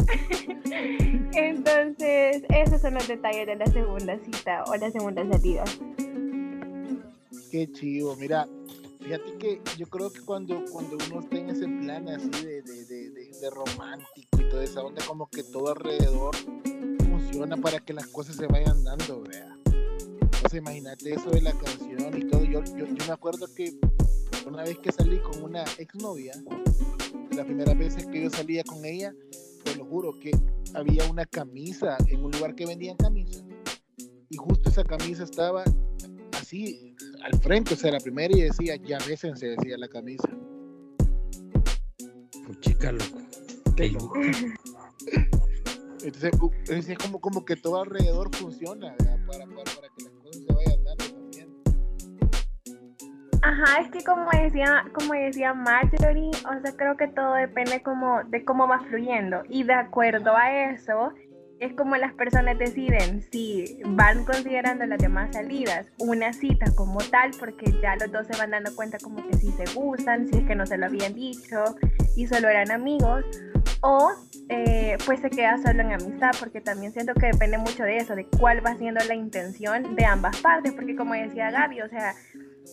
Entonces, 1.34 2.42
esos 2.50 2.80
son 2.80 2.94
los 2.94 3.06
detalles 3.08 3.46
de 3.46 3.56
la 3.56 3.66
segunda 3.66 4.18
cita 4.24 4.64
o 4.66 4.74
la 4.76 4.90
segunda 4.90 5.22
salida. 5.30 5.64
Qué 7.52 7.70
chivo, 7.70 8.16
mira, 8.16 8.48
fíjate 8.98 9.36
que 9.36 9.60
yo 9.76 9.86
creo 9.86 10.10
que 10.10 10.22
cuando, 10.22 10.64
cuando 10.72 10.96
uno 11.10 11.20
está 11.20 11.36
en 11.36 11.50
ese 11.50 11.66
plan 11.66 12.08
así 12.08 12.46
de, 12.46 12.62
de, 12.62 13.10
de, 13.10 13.50
romántico 13.50 14.40
y 14.40 14.48
toda 14.48 14.64
esa 14.64 14.82
onda, 14.82 15.04
como 15.06 15.28
que 15.28 15.42
todo 15.42 15.68
alrededor 15.68 16.34
funciona 17.04 17.58
para 17.58 17.78
que 17.80 17.92
las 17.92 18.06
cosas 18.06 18.36
se 18.36 18.46
vayan 18.46 18.82
dando. 18.82 19.22
O 19.22 20.48
sea, 20.48 20.58
imagínate 20.58 21.12
eso 21.12 21.28
de 21.28 21.42
la 21.42 21.52
canción 21.52 22.18
y 22.18 22.26
todo. 22.30 22.42
Yo, 22.42 22.64
yo, 22.64 22.86
yo 22.86 23.06
me 23.06 23.12
acuerdo 23.12 23.46
que 23.54 23.78
una 24.46 24.62
vez 24.62 24.78
que 24.78 24.90
salí 24.90 25.20
con 25.20 25.42
una 25.42 25.62
exnovia, 25.76 26.32
las 27.36 27.44
primeras 27.44 27.76
veces 27.76 28.06
que 28.06 28.22
yo 28.22 28.30
salía 28.30 28.64
con 28.64 28.82
ella, 28.82 29.14
te 29.62 29.76
lo 29.76 29.84
juro 29.84 30.18
que 30.18 30.30
había 30.72 31.04
una 31.10 31.26
camisa 31.26 31.98
en 32.06 32.24
un 32.24 32.30
lugar 32.30 32.54
que 32.54 32.64
vendían 32.64 32.96
camisas. 32.96 33.44
Y 34.30 34.38
justo 34.38 34.70
esa 34.70 34.84
camisa 34.84 35.24
estaba 35.24 35.64
así 36.52 36.94
al 37.22 37.38
frente, 37.40 37.74
o 37.74 37.76
sea, 37.76 37.92
la 37.92 38.00
primera 38.00 38.36
y 38.36 38.42
decía, 38.42 38.76
ya 38.76 38.98
bésense, 39.06 39.48
decía 39.48 39.78
la 39.78 39.88
camisa. 39.88 40.28
Puchica, 42.46 42.92
loco. 42.92 43.18
Qué 43.76 43.88
loco. 43.90 44.12
Entonces, 46.04 46.88
es 46.88 46.98
como, 46.98 47.20
como 47.20 47.44
que 47.44 47.56
todo 47.56 47.82
alrededor 47.82 48.34
funciona 48.34 48.94
para, 48.96 49.46
para, 49.46 49.46
para 49.46 49.88
que 49.96 50.04
las 50.04 50.12
cosas 50.14 50.42
se 50.46 50.52
vayan 50.52 50.84
dando 50.84 51.04
también. 51.04 51.62
Ajá, 53.42 53.80
es 53.80 53.90
que 53.90 54.04
como 54.04 54.28
decía, 54.30 54.84
como 54.94 55.14
decía 55.14 55.54
Marjorie, 55.54 56.30
o 56.30 56.60
sea, 56.60 56.76
creo 56.76 56.96
que 56.96 57.08
todo 57.08 57.34
depende 57.34 57.82
como 57.82 58.22
de 58.24 58.44
cómo 58.44 58.66
va 58.66 58.80
fluyendo. 58.88 59.42
Y 59.48 59.62
de 59.62 59.74
acuerdo 59.74 60.36
a 60.36 60.72
eso, 60.72 61.12
es 61.62 61.74
como 61.74 61.96
las 61.96 62.12
personas 62.14 62.58
deciden 62.58 63.22
si 63.30 63.78
van 63.86 64.24
considerando 64.24 64.84
las 64.84 64.98
demás 64.98 65.32
salidas 65.32 65.86
una 65.98 66.32
cita 66.32 66.66
como 66.74 66.98
tal, 66.98 67.30
porque 67.38 67.72
ya 67.80 67.94
los 67.94 68.10
dos 68.10 68.26
se 68.26 68.36
van 68.36 68.50
dando 68.50 68.74
cuenta 68.74 68.98
como 68.98 69.24
que 69.28 69.36
si 69.36 69.52
se 69.52 69.72
gustan, 69.72 70.26
si 70.26 70.38
es 70.38 70.44
que 70.44 70.56
no 70.56 70.66
se 70.66 70.76
lo 70.76 70.86
habían 70.86 71.14
dicho 71.14 71.62
y 72.16 72.26
solo 72.26 72.48
eran 72.48 72.72
amigos, 72.72 73.24
o 73.80 74.10
eh, 74.48 74.98
pues 75.06 75.20
se 75.20 75.30
queda 75.30 75.56
solo 75.58 75.82
en 75.82 75.92
amistad, 75.92 76.32
porque 76.40 76.60
también 76.60 76.92
siento 76.92 77.14
que 77.14 77.26
depende 77.26 77.58
mucho 77.58 77.84
de 77.84 77.98
eso, 77.98 78.16
de 78.16 78.26
cuál 78.26 78.64
va 78.66 78.76
siendo 78.76 79.02
la 79.04 79.14
intención 79.14 79.94
de 79.94 80.04
ambas 80.04 80.40
partes, 80.40 80.72
porque 80.72 80.96
como 80.96 81.14
decía 81.14 81.52
Gaby, 81.52 81.82
o 81.82 81.88
sea, 81.88 82.14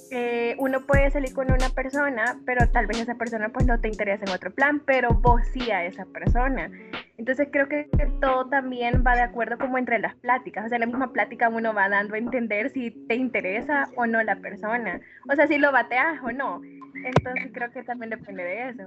eh, 0.09 0.55
uno 0.57 0.87
puede 0.87 1.11
salir 1.11 1.31
con 1.33 1.51
una 1.51 1.69
persona, 1.69 2.39
pero 2.43 2.67
tal 2.71 2.87
vez 2.87 2.99
esa 3.01 3.13
persona 3.13 3.49
pues 3.49 3.67
no 3.67 3.79
te 3.79 3.87
interesa 3.87 4.25
en 4.25 4.31
otro 4.31 4.51
plan, 4.51 4.81
pero 4.83 5.13
vos 5.13 5.41
sí 5.53 5.69
a 5.69 5.85
esa 5.85 6.05
persona. 6.05 6.71
Entonces 7.19 7.49
creo 7.51 7.67
que 7.67 7.85
todo 8.21 8.47
también 8.47 9.03
va 9.05 9.13
de 9.13 9.23
acuerdo 9.23 9.57
como 9.57 9.77
entre 9.77 9.99
las 9.99 10.15
pláticas, 10.15 10.65
o 10.65 10.69
sea, 10.69 10.79
la 10.79 10.85
misma 10.85 11.11
plática 11.11 11.49
uno 11.49 11.73
va 11.73 11.89
dando 11.89 12.15
a 12.15 12.17
entender 12.17 12.69
si 12.69 12.91
te 12.91 13.15
interesa 13.15 13.89
o 13.97 14.05
no 14.05 14.23
la 14.23 14.37
persona, 14.37 15.01
o 15.29 15.35
sea, 15.35 15.45
si 15.45 15.57
lo 15.57 15.73
bateas 15.73 16.23
o 16.23 16.31
no. 16.31 16.61
Entonces 16.95 17.51
creo 17.53 17.71
que 17.73 17.83
también 17.83 18.11
depende 18.11 18.43
de 18.43 18.69
eso. 18.69 18.83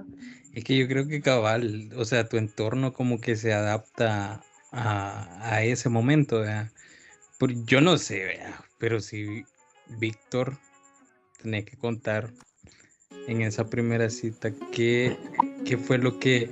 Es 0.51 0.63
que 0.63 0.75
yo 0.75 0.87
creo 0.87 1.07
que 1.07 1.21
cabal, 1.21 1.91
o 1.95 2.05
sea, 2.05 2.27
tu 2.27 2.37
entorno 2.37 2.91
como 2.91 3.21
que 3.21 3.35
se 3.35 3.53
adapta 3.53 4.41
a, 4.71 5.53
a 5.53 5.63
ese 5.63 5.89
momento, 5.89 6.39
¿verdad? 6.39 6.71
Yo 7.65 7.81
no 7.81 7.97
sé. 7.97 8.39
Pero 8.79 8.99
si 8.99 9.45
Víctor 9.99 10.57
tenés 11.39 11.65
que 11.65 11.77
contar 11.77 12.31
en 13.27 13.43
esa 13.43 13.69
primera 13.69 14.09
cita 14.09 14.49
qué, 14.71 15.17
qué 15.65 15.77
fue 15.77 15.99
lo 15.99 16.17
que 16.17 16.49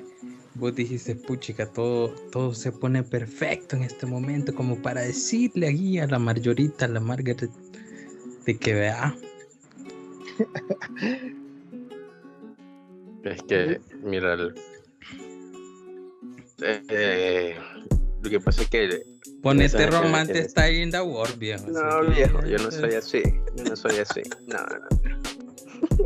vos 0.56 0.76
dijiste, 0.76 1.16
puchica, 1.16 1.66
todo, 1.72 2.10
todo 2.32 2.54
se 2.54 2.72
pone 2.72 3.04
perfecto 3.04 3.76
en 3.76 3.84
este 3.84 4.06
momento, 4.06 4.54
como 4.54 4.82
para 4.82 5.02
decirle 5.02 5.68
aquí 5.70 6.00
a 6.00 6.08
la 6.08 6.20
Margarita, 6.20 6.86
a 6.86 6.90
la 6.90 7.00
Margaret, 7.00 7.50
de 8.46 8.58
que 8.58 8.74
vea, 8.74 9.16
Es 13.24 13.44
que, 13.44 13.80
mira, 14.04 14.34
el- 14.34 14.56
eh, 16.90 17.56
lo 18.22 18.30
que 18.30 18.40
pasa 18.40 18.64
es 18.64 18.70
que... 18.70 19.04
ponete 19.42 19.84
en- 19.84 20.38
está 20.38 20.72
in 20.72 20.90
the 20.92 21.02
world, 21.02 21.38
viejo. 21.38 21.68
No, 21.68 22.02
viejo, 22.10 22.44
yo 22.46 22.58
no 22.58 22.72
soy 22.72 22.96
así, 22.96 23.22
yo 23.56 23.64
no 23.64 23.76
soy 23.76 23.98
así, 23.98 24.22
no, 24.48 24.58
no. 24.58 24.88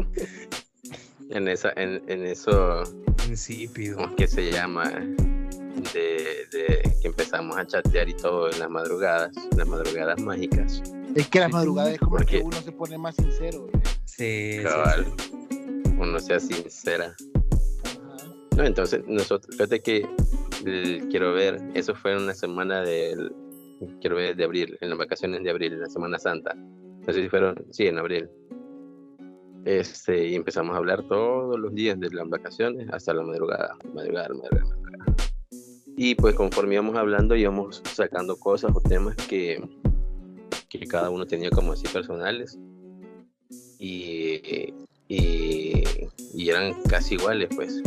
En 1.29 1.47
esa, 1.47 1.71
en, 1.75 2.03
en 2.07 2.23
eso, 2.25 2.83
Insípido. 3.29 3.97
¿cómo 3.97 4.09
es 4.09 4.15
que 4.15 4.27
se 4.27 4.51
llama? 4.51 4.89
De, 5.93 6.47
de 6.51 6.81
que 7.01 7.07
empezamos 7.07 7.57
a 7.57 7.65
chatear 7.65 8.07
y 8.09 8.13
todo 8.13 8.49
en 8.51 8.59
las 8.59 8.69
madrugadas, 8.69 9.31
en 9.51 9.57
las 9.57 9.67
madrugadas 9.67 10.19
mágicas. 10.21 10.81
Es 11.15 11.27
que 11.27 11.39
las 11.39 11.51
madrugadas 11.51 11.93
es 11.93 11.99
como 11.99 12.17
Porque- 12.17 12.37
que 12.39 12.43
uno 12.43 12.57
se 12.61 12.71
pone 12.71 12.97
más 12.97 13.15
sincero. 13.15 13.65
¿verdad? 13.67 13.81
Sí, 14.05 14.59
Cabal. 14.63 15.05
sí. 15.17 15.31
Uno 15.99 16.19
sea 16.19 16.39
sincera. 16.39 17.15
Ajá. 17.85 18.27
No, 18.57 18.63
entonces 18.65 19.01
nosotros, 19.07 19.55
fíjate 19.55 19.79
que 19.81 20.05
el- 20.65 21.07
quiero 21.09 21.33
ver, 21.33 21.61
eso 21.73 21.93
fue 21.95 22.13
en 22.13 22.19
una 22.23 22.33
semana 22.33 22.81
del, 22.81 23.31
quiero 24.01 24.15
ver, 24.15 24.35
de 24.35 24.43
abril, 24.43 24.77
en 24.81 24.89
las 24.89 24.97
vacaciones 24.97 25.43
de 25.43 25.49
abril, 25.49 25.73
en 25.73 25.81
la 25.81 25.89
Semana 25.89 26.17
Santa. 26.19 26.53
No 26.55 27.13
sé 27.13 27.21
si 27.21 27.29
fueron, 27.29 27.65
sí, 27.71 27.87
en 27.87 27.97
abril. 27.99 28.29
Este, 29.65 30.27
y 30.27 30.35
empezamos 30.35 30.75
a 30.75 30.77
hablar 30.77 31.03
todos 31.07 31.59
los 31.59 31.73
días 31.73 31.99
de 31.99 32.11
las 32.11 32.29
vacaciones 32.29 32.87
hasta 32.91 33.15
la 33.15 33.23
madrugada, 33.23 33.75
madrugada, 33.93 34.29
madrugada, 34.29 34.75
madrugada. 34.75 35.15
Y 35.97 36.13
pues 36.13 36.35
conforme 36.35 36.75
íbamos 36.75 36.95
hablando, 36.95 37.35
íbamos 37.35 37.81
sacando 37.91 38.37
cosas 38.37 38.71
o 38.75 38.79
temas 38.81 39.15
que, 39.15 39.59
que 40.69 40.79
cada 40.85 41.09
uno 41.09 41.25
tenía 41.25 41.49
como 41.49 41.71
así 41.73 41.87
personales. 41.87 42.59
Y, 43.79 44.71
y, 45.07 45.83
y 46.33 46.49
eran 46.49 46.73
casi 46.83 47.15
iguales, 47.15 47.49
pues. 47.55 47.81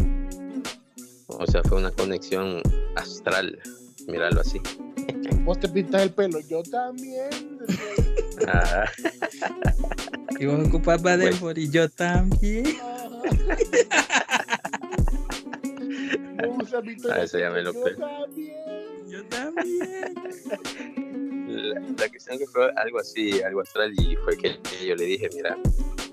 O 1.28 1.46
sea, 1.46 1.62
fue 1.62 1.78
una 1.78 1.92
conexión 1.92 2.60
astral, 2.96 3.56
míralo 4.08 4.40
así. 4.40 4.60
Vos 5.44 5.60
te 5.60 5.68
pintas 5.68 6.02
el 6.02 6.10
pelo, 6.10 6.40
yo 6.40 6.62
también. 6.64 7.30
Ah, 8.46 8.84
Y 10.38 10.46
vos 10.46 10.68
ocupás 10.68 11.02
Badenford 11.02 11.58
y 11.58 11.70
yo 11.70 11.88
también. 11.88 12.64
Mi 12.64 12.70
Ah, 17.10 17.22
ese 17.22 17.40
ya 17.40 17.50
me 17.50 17.62
lo 17.62 17.72
yo 17.72 17.96
también. 17.98 18.54
Yo 19.08 19.24
también. 19.26 20.14
la, 21.48 21.80
la 21.80 22.08
cuestión 22.08 22.38
que 22.38 22.46
fue 22.46 22.70
algo 22.76 23.00
así, 23.00 23.42
algo 23.42 23.62
astral, 23.62 23.92
y 23.98 24.16
fue 24.16 24.36
que 24.36 24.58
yo 24.86 24.94
le 24.94 25.04
dije, 25.04 25.28
mira, 25.34 25.56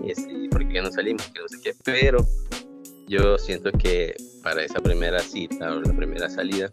y 0.02 0.50
¿por 0.50 0.68
qué 0.68 0.82
no 0.82 0.92
salimos? 0.92 1.28
Que 1.28 1.42
no 1.42 1.48
sé 1.48 1.58
qué, 1.64 1.74
pero 1.84 2.26
yo 3.08 3.38
siento 3.38 3.72
que 3.72 4.16
para 4.42 4.64
esa 4.64 4.80
primera 4.82 5.20
cita 5.20 5.74
o 5.74 5.82
la 5.82 5.94
primera 5.94 6.30
salida, 6.30 6.72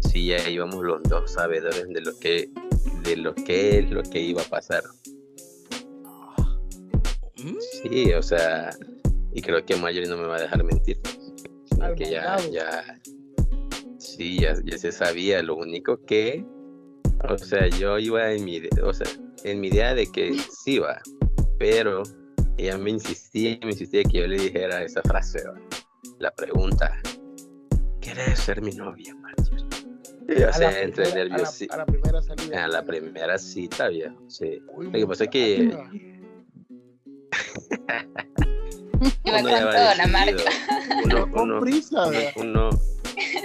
sí 0.00 0.26
ya 0.26 0.48
íbamos 0.48 0.84
los 0.84 1.02
dos 1.04 1.32
sabedores 1.32 1.88
de 1.88 2.00
lo 2.00 2.16
que, 2.18 2.50
de 3.02 3.16
lo 3.16 3.34
que 3.34 3.78
es 3.80 3.90
lo 3.90 4.02
que 4.02 4.20
iba 4.20 4.42
a 4.42 4.46
pasar. 4.46 4.84
Sí, 7.82 8.12
o 8.12 8.22
sea, 8.22 8.70
y 9.32 9.40
creo 9.42 9.64
que 9.64 9.76
Marjorie 9.76 10.08
no 10.08 10.16
me 10.16 10.26
va 10.26 10.36
a 10.36 10.40
dejar 10.42 10.64
mentir. 10.64 10.98
Al 11.80 11.94
Que 11.94 12.10
ya, 12.10 12.36
ya, 12.50 13.00
sí, 13.98 14.40
ya, 14.40 14.54
ya 14.64 14.78
se 14.78 14.90
sabía. 14.92 15.42
Lo 15.42 15.56
único 15.56 16.04
que, 16.04 16.44
o 17.28 17.38
sea, 17.38 17.68
yo 17.68 17.98
iba 17.98 18.32
en 18.32 18.44
mi, 18.44 18.60
o 18.82 18.92
sea, 18.92 19.06
en 19.44 19.60
mi 19.60 19.68
idea 19.68 19.94
de 19.94 20.10
que 20.10 20.34
sí 20.64 20.78
va, 20.80 21.00
pero 21.58 22.02
ella 22.56 22.76
me 22.78 22.90
insistía 22.90 23.56
me 23.62 23.70
insistía 23.70 24.02
que 24.02 24.18
yo 24.18 24.26
le 24.26 24.36
dijera 24.38 24.82
esa 24.82 25.00
frase, 25.02 25.44
¿va? 25.46 25.54
la 26.18 26.32
pregunta, 26.32 27.00
¿quieres 28.00 28.40
ser 28.40 28.60
mi 28.62 28.72
novia, 28.72 29.14
Marjorie? 29.14 29.64
Y 30.36 30.42
A 30.42 30.50
o 30.50 30.52
sea, 30.52 30.82
entre 30.82 31.04
primera- 31.04 31.36
a 31.36 31.38
la- 31.38 31.48
a 31.70 31.76
la 31.78 31.86
primera 31.86 32.22
salida. 32.22 32.64
a 32.64 32.68
la 32.68 32.84
primera 32.84 33.38
cita, 33.38 33.88
viejo, 33.88 34.20
sí. 34.28 34.60
Uy, 34.74 34.86
Lo 34.86 34.92
que 34.92 35.06
pasa 35.06 35.24
es 35.24 35.30
que. 35.30 35.70
Iba 39.24 39.40
uno 39.40 39.50
con 39.50 39.58
ya 39.58 39.64
va 39.64 39.72
todo 39.72 39.94
la 39.96 40.06
marca. 40.06 40.32
decidido. 40.32 41.04
Uno, 41.04 41.42
uno, 41.42 41.60
prisa, 41.60 42.10
uno, 42.36 42.70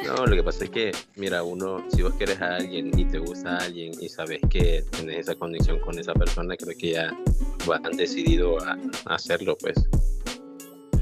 no, 0.06 0.26
lo 0.26 0.36
que 0.36 0.44
pasa 0.44 0.66
es 0.66 0.70
que, 0.70 0.92
mira, 1.16 1.44
uno, 1.44 1.84
si 1.90 2.02
vos 2.02 2.14
quieres 2.16 2.40
a 2.42 2.56
alguien 2.56 2.92
y 2.98 3.06
te 3.06 3.20
gusta 3.20 3.58
a 3.58 3.58
alguien 3.58 3.92
y 4.00 4.10
sabes 4.10 4.40
que 4.50 4.84
tenés 4.92 5.20
esa 5.20 5.36
conexión 5.36 5.80
con 5.80 5.98
esa 5.98 6.14
persona, 6.14 6.56
creo 6.56 6.78
que 6.78 6.92
ya 6.92 7.18
van 7.66 7.84
decidido 7.98 8.60
a, 8.64 8.78
a 9.06 9.16
hacerlo, 9.16 9.58
pues. 9.60 9.76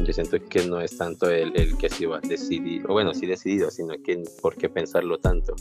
Yo 0.03 0.13
siento 0.13 0.43
que 0.49 0.65
no 0.65 0.81
es 0.81 0.97
tanto 0.97 1.29
el, 1.29 1.51
el 1.55 1.77
que 1.77 1.89
si 1.89 2.05
vas 2.05 2.21
decidido, 2.23 2.89
o 2.89 2.93
bueno, 2.93 3.13
sí 3.13 3.27
decidido, 3.27 3.69
sino 3.69 3.93
que 4.03 4.23
por 4.41 4.55
qué 4.55 4.67
pensarlo 4.67 5.19
tanto. 5.19 5.53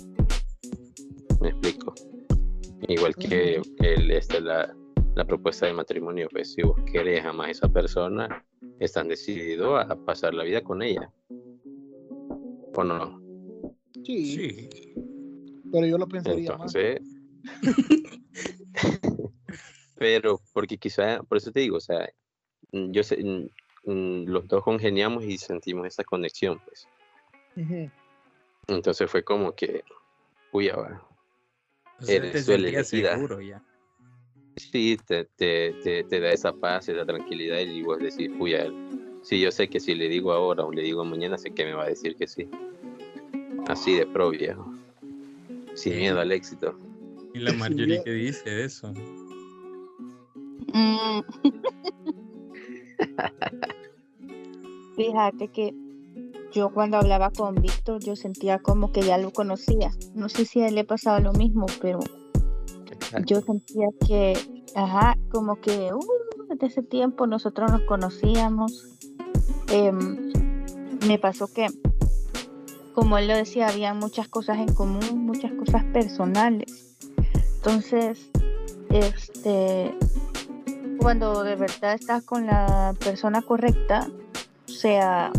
Me 1.40 1.50
explico. 1.50 1.94
Igual 2.88 3.14
que 3.16 3.60
el, 3.80 4.10
este, 4.10 4.40
la, 4.40 4.74
la 5.14 5.24
propuesta 5.24 5.66
de 5.66 5.72
matrimonio, 5.72 6.28
pues 6.30 6.52
si 6.52 6.62
vos 6.62 6.78
querés 6.90 7.24
amar 7.24 7.48
a 7.48 7.50
esa 7.50 7.68
persona, 7.68 8.44
están 8.78 9.08
decididos 9.08 9.84
a 9.88 9.96
pasar 10.04 10.34
la 10.34 10.44
vida 10.44 10.62
con 10.62 10.82
ella. 10.82 11.10
¿O 12.74 12.84
no? 12.84 13.20
Sí, 14.04 14.24
Sí. 14.34 14.94
pero 15.72 15.86
yo 15.86 15.98
lo 15.98 16.06
pensaría 16.08 16.56
más. 16.56 16.74
Entonces, 16.74 17.00
pero 19.96 20.40
porque 20.52 20.78
quizá, 20.78 21.22
por 21.24 21.38
eso 21.38 21.50
te 21.52 21.60
digo, 21.60 21.76
o 21.76 21.80
sea, 21.80 22.08
yo 22.72 23.02
sé, 23.02 23.22
mm, 23.22 23.90
mm, 23.90 24.24
los 24.28 24.46
dos 24.48 24.62
congeniamos 24.62 25.24
y 25.24 25.36
sentimos 25.38 25.86
esa 25.86 26.04
conexión, 26.04 26.60
pues. 26.64 26.88
Entonces 28.68 29.10
fue 29.10 29.22
como 29.24 29.52
que, 29.54 29.82
uy, 30.52 30.68
sea, 30.68 31.02
Eres 32.16 32.44
sentías 32.46 32.92
elegida. 32.92 33.14
seguro 33.16 33.40
ya. 33.40 33.62
Sí, 34.56 34.98
te, 35.06 35.24
te, 35.36 35.72
te, 35.82 36.04
te 36.04 36.20
da 36.20 36.30
esa 36.30 36.52
paz, 36.52 36.88
esa 36.88 37.04
tranquilidad 37.06 37.58
y 37.60 37.82
vos 37.82 37.98
decís, 37.98 38.30
uy, 38.38 38.52
ya, 38.52 38.66
sí, 39.22 39.40
yo 39.40 39.50
sé 39.50 39.68
que 39.68 39.80
si 39.80 39.94
le 39.94 40.08
digo 40.08 40.32
ahora 40.32 40.64
o 40.64 40.72
le 40.72 40.82
digo 40.82 41.04
mañana, 41.04 41.38
sé 41.38 41.52
que 41.52 41.64
me 41.64 41.72
va 41.72 41.84
a 41.84 41.88
decir 41.88 42.16
que 42.16 42.26
sí. 42.26 42.48
Así 43.68 43.94
de 43.96 44.06
pro, 44.06 44.30
viejo. 44.30 44.72
Sin 45.74 45.96
miedo 45.96 46.20
al 46.20 46.32
éxito. 46.32 46.76
Y 47.32 47.38
la 47.38 47.52
Marjorie 47.54 47.98
yo- 47.98 48.04
que 48.04 48.12
dice 48.12 48.50
de 48.50 48.64
eso. 48.64 48.92
Mm. 50.72 51.20
Fíjate 54.96 55.48
que 55.48 55.74
yo 56.52 56.70
cuando 56.70 56.98
hablaba 56.98 57.30
con 57.30 57.54
Víctor, 57.54 58.02
yo 58.02 58.16
sentía 58.16 58.58
como 58.58 58.92
que 58.92 59.02
ya 59.02 59.16
lo 59.18 59.30
conocía. 59.30 59.90
No 60.14 60.28
sé 60.28 60.44
si 60.44 60.60
a 60.60 60.68
él 60.68 60.74
le 60.74 60.84
pasaba 60.84 61.20
lo 61.20 61.32
mismo, 61.32 61.66
pero 61.80 62.00
yo 63.26 63.40
sentía 63.40 63.88
que, 64.06 64.64
ajá, 64.74 65.16
como 65.30 65.60
que 65.60 65.92
uh, 65.92 66.00
desde 66.48 66.66
ese 66.66 66.82
tiempo 66.82 67.26
nosotros 67.26 67.70
nos 67.70 67.82
conocíamos. 67.82 68.98
Em, 69.68 70.32
me 71.06 71.18
pasó 71.18 71.48
que, 71.48 71.66
como 72.94 73.18
él 73.18 73.28
lo 73.28 73.34
decía, 73.34 73.68
había 73.68 73.94
muchas 73.94 74.28
cosas 74.28 74.58
en 74.58 74.74
común, 74.74 75.26
muchas 75.26 75.52
cosas 75.52 75.84
personales. 75.92 76.96
Entonces, 77.56 78.30
este, 78.90 79.94
cuando 81.00 81.42
de 81.42 81.56
verdad 81.56 81.94
estás 81.94 82.24
con 82.24 82.46
la 82.46 82.94
persona 82.98 83.42
correcta, 83.42 84.08
o 84.66 84.72
sea, 84.72 85.32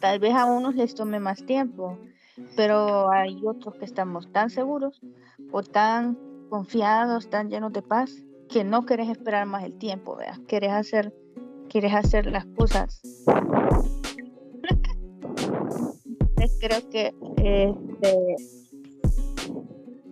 tal 0.00 0.18
vez 0.18 0.34
a 0.34 0.46
unos 0.46 0.74
les 0.74 0.94
tome 0.94 1.20
más 1.20 1.44
tiempo, 1.44 1.98
pero 2.54 3.10
hay 3.10 3.40
otros 3.44 3.74
que 3.76 3.84
estamos 3.84 4.30
tan 4.32 4.50
seguros 4.50 5.00
o 5.52 5.62
tan 5.62 6.16
confiados, 6.48 7.28
tan 7.28 7.50
llenos 7.50 7.72
de 7.72 7.82
paz, 7.82 8.22
que 8.48 8.64
no 8.64 8.86
querés 8.86 9.08
esperar 9.08 9.46
más 9.46 9.64
el 9.64 9.76
tiempo, 9.78 10.16
¿verdad? 10.16 10.38
Querés 10.46 10.72
hacer, 10.72 11.14
querés 11.68 11.94
hacer 11.94 12.26
las 12.26 12.46
cosas. 12.46 13.00
Creo 16.60 16.88
que 16.90 17.12
este, 17.36 18.36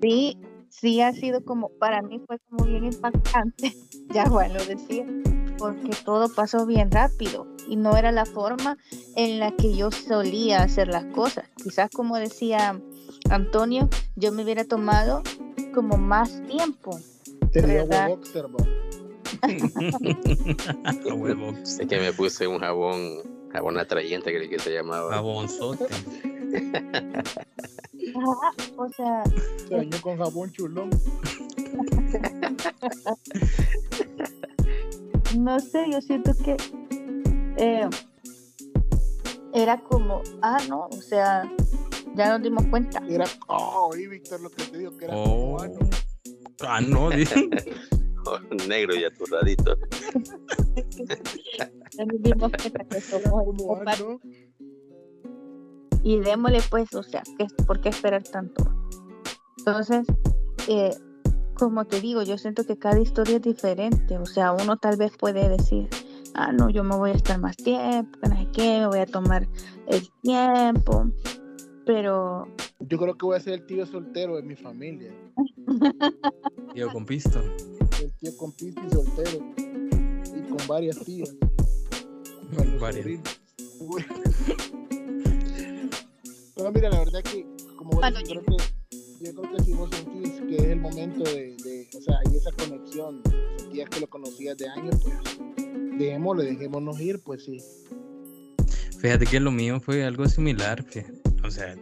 sí, 0.02 0.38
sí 0.68 1.00
ha 1.00 1.12
sido 1.12 1.44
como, 1.44 1.68
para 1.78 2.02
mí 2.02 2.20
fue 2.26 2.38
como 2.50 2.64
bien 2.64 2.84
impactante, 2.84 3.72
ya 4.12 4.28
bueno 4.28 4.58
decía, 4.66 5.06
porque 5.58 5.90
todo 6.04 6.28
pasó 6.32 6.66
bien 6.66 6.90
rápido 6.90 7.46
y 7.68 7.76
no 7.76 7.96
era 7.96 8.12
la 8.12 8.26
forma 8.26 8.76
en 9.16 9.38
la 9.38 9.52
que 9.52 9.74
yo 9.74 9.90
solía 9.90 10.62
hacer 10.62 10.88
las 10.88 11.04
cosas. 11.06 11.48
Quizás 11.62 11.90
como 11.90 12.16
decía 12.16 12.80
Antonio, 13.30 13.88
yo 14.16 14.32
me 14.32 14.42
hubiera 14.44 14.64
tomado 14.64 15.22
como 15.74 15.96
más 15.96 16.42
tiempo. 16.46 16.98
Te 17.52 17.62
dio 17.62 17.86
¿Verdad? 17.86 18.08
boxer. 18.08 18.46
Es 21.64 21.86
que 21.88 21.98
me 21.98 22.12
puse 22.12 22.46
un 22.46 22.58
jabón, 22.60 23.00
jabón 23.52 23.78
atrayente, 23.78 24.32
creo 24.32 24.48
que 24.48 24.58
se 24.58 24.72
llamaba. 24.72 25.12
Jabonzote. 25.14 25.86
Ajá, 28.14 28.52
o 28.76 28.88
sea, 28.90 29.24
Se 29.68 29.74
bañó 29.74 30.00
con 30.02 30.18
jabón 30.18 30.52
chulón. 30.52 30.90
no 35.44 35.60
sé, 35.60 35.90
yo 35.90 36.00
siento 36.00 36.32
que 36.42 36.56
eh, 37.58 37.88
era 39.52 39.78
como, 39.82 40.22
ah, 40.40 40.58
no, 40.68 40.86
o 40.86 41.02
sea, 41.02 41.50
ya 42.14 42.30
nos 42.30 42.42
dimos 42.42 42.64
cuenta. 42.68 43.02
Era, 43.06 43.26
oh, 43.48 43.94
y 43.94 44.06
Víctor 44.06 44.40
lo 44.40 44.50
que 44.50 44.64
te 44.64 44.78
digo, 44.78 44.96
que 44.96 45.04
era 45.04 45.14
Oh. 45.14 45.56
como, 45.56 45.60
ah, 45.60 45.68
no. 45.68 45.78
Ah, 46.66 46.80
no. 46.80 47.10
Oh, 48.26 48.38
negro 48.68 48.96
y 48.96 49.04
aturradito. 49.04 49.76
Ya 51.56 52.04
nos 52.06 52.22
dimos 52.22 52.50
cuenta 52.50 52.84
que 52.84 53.00
somos 53.02 53.44
el 53.46 53.86
ah, 53.86 54.18
y 56.02 56.18
démosle 56.20 56.60
pues, 56.70 56.92
o 56.94 57.02
sea, 57.02 57.22
¿qué, 57.38 57.46
¿por 57.66 57.82
qué 57.82 57.90
esperar 57.90 58.22
tanto? 58.22 58.64
Entonces, 59.58 60.06
eh, 60.68 60.96
como 61.54 61.84
te 61.84 62.00
digo, 62.00 62.22
yo 62.22 62.38
siento 62.38 62.64
que 62.64 62.78
cada 62.78 63.00
historia 63.00 63.36
es 63.36 63.42
diferente, 63.42 64.18
o 64.18 64.26
sea, 64.26 64.52
uno 64.52 64.76
tal 64.76 64.96
vez 64.96 65.16
puede 65.16 65.48
decir, 65.48 65.88
ah, 66.34 66.52
no, 66.52 66.70
yo 66.70 66.84
me 66.84 66.96
voy 66.96 67.10
a 67.10 67.14
estar 67.14 67.38
más 67.40 67.56
tiempo, 67.56 68.18
no 68.28 68.36
sé 68.36 68.48
qué, 68.52 68.80
me 68.80 68.86
voy 68.88 68.98
a 68.98 69.06
tomar 69.06 69.48
el 69.86 70.08
tiempo, 70.22 71.10
pero 71.86 72.48
Yo 72.80 72.98
creo 72.98 73.16
que 73.16 73.26
voy 73.26 73.36
a 73.36 73.40
ser 73.40 73.54
el 73.54 73.66
tío 73.66 73.86
soltero 73.86 74.36
de 74.36 74.42
mi 74.42 74.56
familia. 74.56 75.12
Tío 76.74 76.92
con 76.92 77.06
pisto. 77.06 77.40
El 78.00 78.12
tío 78.18 78.36
con 78.36 78.52
pista 78.52 78.82
y 78.84 78.90
soltero. 78.90 79.38
Y 79.56 80.42
con 80.48 80.66
varias 80.66 80.98
tías. 81.04 81.34
Con 82.56 82.78
Varias. 82.78 83.06
Pero 86.54 86.72
mira, 86.72 86.90
la 86.90 86.98
verdad 86.98 87.22
que, 87.22 87.46
como 87.76 87.90
vos 87.90 88.00
Bueno, 88.00 88.18
decís, 88.18 88.30
creo 88.30 88.44
que, 88.44 88.56
yo 89.24 89.34
creo 89.34 89.56
que 89.56 89.64
si 89.64 89.72
vos 89.72 89.90
sentís 89.90 90.32
que 90.48 90.56
es 90.56 90.64
el 90.64 90.80
momento 90.80 91.24
de, 91.24 91.56
de 91.64 91.88
o 91.96 92.00
sea, 92.00 92.16
hay 92.26 92.36
esa 92.36 92.50
conexión, 92.52 93.22
sentías 93.56 93.88
que 93.88 94.00
lo 94.00 94.06
conocías 94.06 94.56
de 94.58 94.68
años, 94.68 94.96
pues 95.02 95.14
dejémosle, 95.98 96.44
dejémonos 96.44 97.00
ir, 97.00 97.20
pues 97.20 97.44
sí. 97.44 97.62
Fíjate 99.00 99.26
que 99.26 99.40
lo 99.40 99.50
mío 99.50 99.80
fue 99.80 100.04
algo 100.04 100.28
similar, 100.28 100.82
fíjate. 100.82 101.20
o 101.42 101.50
sea, 101.50 101.74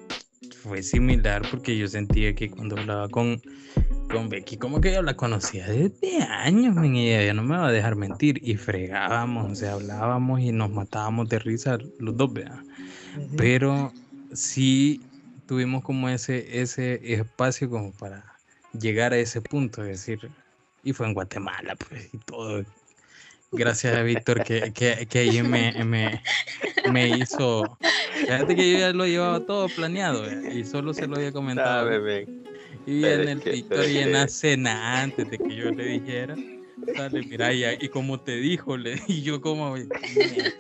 fue 0.63 0.83
similar 0.83 1.43
porque 1.51 1.77
yo 1.77 1.89
sentía 1.89 2.35
que 2.35 2.49
cuando 2.49 2.77
hablaba 2.77 3.09
con, 3.09 3.43
con 4.09 4.29
Becky, 4.29 4.57
como 4.57 4.81
que 4.81 4.93
yo 4.93 5.03
la 5.03 5.17
conocía 5.17 5.67
desde 5.67 6.23
años, 6.23 6.77
men, 6.77 6.95
y 6.95 7.13
ella 7.13 7.35
no 7.35 7.43
me 7.43 7.57
va 7.57 7.69
a 7.69 7.73
dejar 7.73 7.97
mentir, 7.97 8.41
y 8.43 8.57
fregábamos, 8.57 9.51
o 9.51 9.55
sea, 9.57 9.73
hablábamos 9.73 10.41
y 10.41 10.53
nos 10.53 10.71
matábamos 10.71 11.29
de 11.29 11.41
risa 11.41 11.79
los 11.99 12.17
dos, 12.17 12.33
¿verdad? 12.33 12.63
Ujú. 13.17 13.37
Pero 13.37 13.93
sí 14.33 15.01
tuvimos 15.53 15.85
como 15.85 16.09
ese, 16.09 16.63
ese 16.63 16.99
espacio 17.13 17.69
como 17.69 17.93
para 17.93 18.25
llegar 18.73 19.13
a 19.13 19.19
ese 19.19 19.43
punto, 19.43 19.83
es 19.85 19.89
decir, 20.07 20.31
y 20.83 20.95
fue 20.95 21.07
en 21.07 21.13
Guatemala, 21.13 21.77
pues, 21.77 22.09
y 22.11 22.17
todo. 22.17 22.65
Gracias 23.51 23.95
a 23.95 24.03
Víctor 24.03 24.43
que, 24.45 24.73
que, 24.73 25.07
que 25.07 25.19
ahí 25.19 25.43
me, 25.43 25.85
me, 25.85 26.23
me 26.91 27.19
hizo. 27.19 27.79
Fíjate 28.15 28.57
que 28.57 28.73
yo 28.73 28.79
ya 28.79 28.93
lo 28.95 29.07
llevaba 29.07 29.41
todo 29.41 29.69
planeado 29.69 30.27
eh, 30.27 30.55
y 30.55 30.65
solo 30.65 30.95
se 30.95 31.07
lo 31.07 31.17
había 31.17 31.33
comentado. 31.33 31.91
Y 32.87 33.05
en 33.05 33.29
el 33.29 33.41
Víctor 33.41 33.87
y 33.91 33.99
en 33.99 34.13
la 34.13 34.29
cena 34.29 35.03
antes 35.03 35.29
de 35.29 35.39
que 35.39 35.55
yo 35.55 35.71
le 35.71 35.85
dijera. 35.85 36.35
Dale, 36.97 37.25
mira, 37.29 37.53
y, 37.53 37.63
y 37.79 37.91
como 37.91 38.19
te 38.19 38.37
dijo, 38.37 38.79
le, 38.79 38.99
y 39.07 39.21
yo 39.21 39.43
como. 39.43 39.75
"Mierda". 39.75 40.51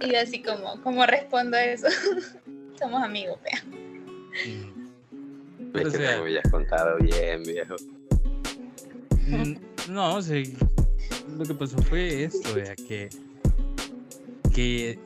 Y 0.00 0.14
así 0.16 0.42
como, 0.42 0.80
¿cómo 0.82 1.06
respondo 1.06 1.56
a 1.56 1.64
eso? 1.64 1.86
Somos 2.84 3.02
amigos, 3.02 3.38
vea. 3.42 3.64
Mm. 4.46 5.76
Es 5.76 5.82
que 5.84 5.90
sea- 5.90 6.16
me 6.18 6.22
habías 6.22 6.50
contado 6.50 6.98
bien, 6.98 7.42
viejo. 7.42 7.76
Mm, 9.26 9.54
No, 9.90 10.16
o 10.16 10.22
sea, 10.22 10.42
lo 11.38 11.44
que 11.44 11.54
pasó 11.54 11.78
fue 11.78 12.24
esto, 12.24 12.54
vea, 12.54 12.74
que, 12.76 13.08
que 14.54 14.98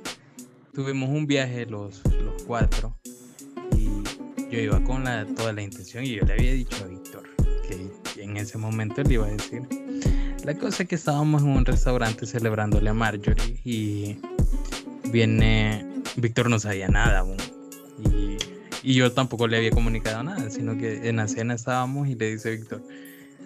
tuvimos 0.74 1.08
un 1.08 1.26
viaje 1.26 1.66
los, 1.66 2.02
los 2.22 2.42
cuatro 2.44 2.96
y 3.76 3.88
yo 4.50 4.60
iba 4.60 4.82
con 4.84 5.04
la, 5.04 5.24
toda 5.36 5.52
la 5.52 5.62
intención 5.62 6.04
y 6.04 6.16
yo 6.16 6.24
le 6.24 6.32
había 6.32 6.52
dicho 6.52 6.84
a 6.84 6.88
Víctor 6.88 7.28
que 7.68 8.22
en 8.22 8.36
ese 8.36 8.58
momento 8.58 9.02
le 9.04 9.14
iba 9.14 9.26
a 9.26 9.30
decir. 9.30 9.62
La 10.44 10.54
cosa 10.54 10.82
es 10.82 10.88
que 10.88 10.94
estábamos 10.96 11.42
en 11.42 11.50
un 11.50 11.64
restaurante 11.64 12.26
celebrándole 12.26 12.90
a 12.90 12.94
Marjorie 12.94 13.60
y 13.64 14.16
viene, 15.12 15.86
Víctor 16.16 16.50
no 16.50 16.58
sabía 16.58 16.88
nada 16.88 17.20
aún 17.20 17.36
y, 18.04 18.36
y 18.82 18.94
yo 18.94 19.12
tampoco 19.12 19.46
le 19.46 19.56
había 19.56 19.70
comunicado 19.70 20.22
nada, 20.22 20.50
sino 20.50 20.76
que 20.78 21.08
en 21.08 21.16
la 21.16 21.28
cena 21.28 21.54
estábamos 21.54 22.08
y 22.08 22.14
le 22.14 22.32
dice 22.32 22.52
Víctor, 22.56 22.82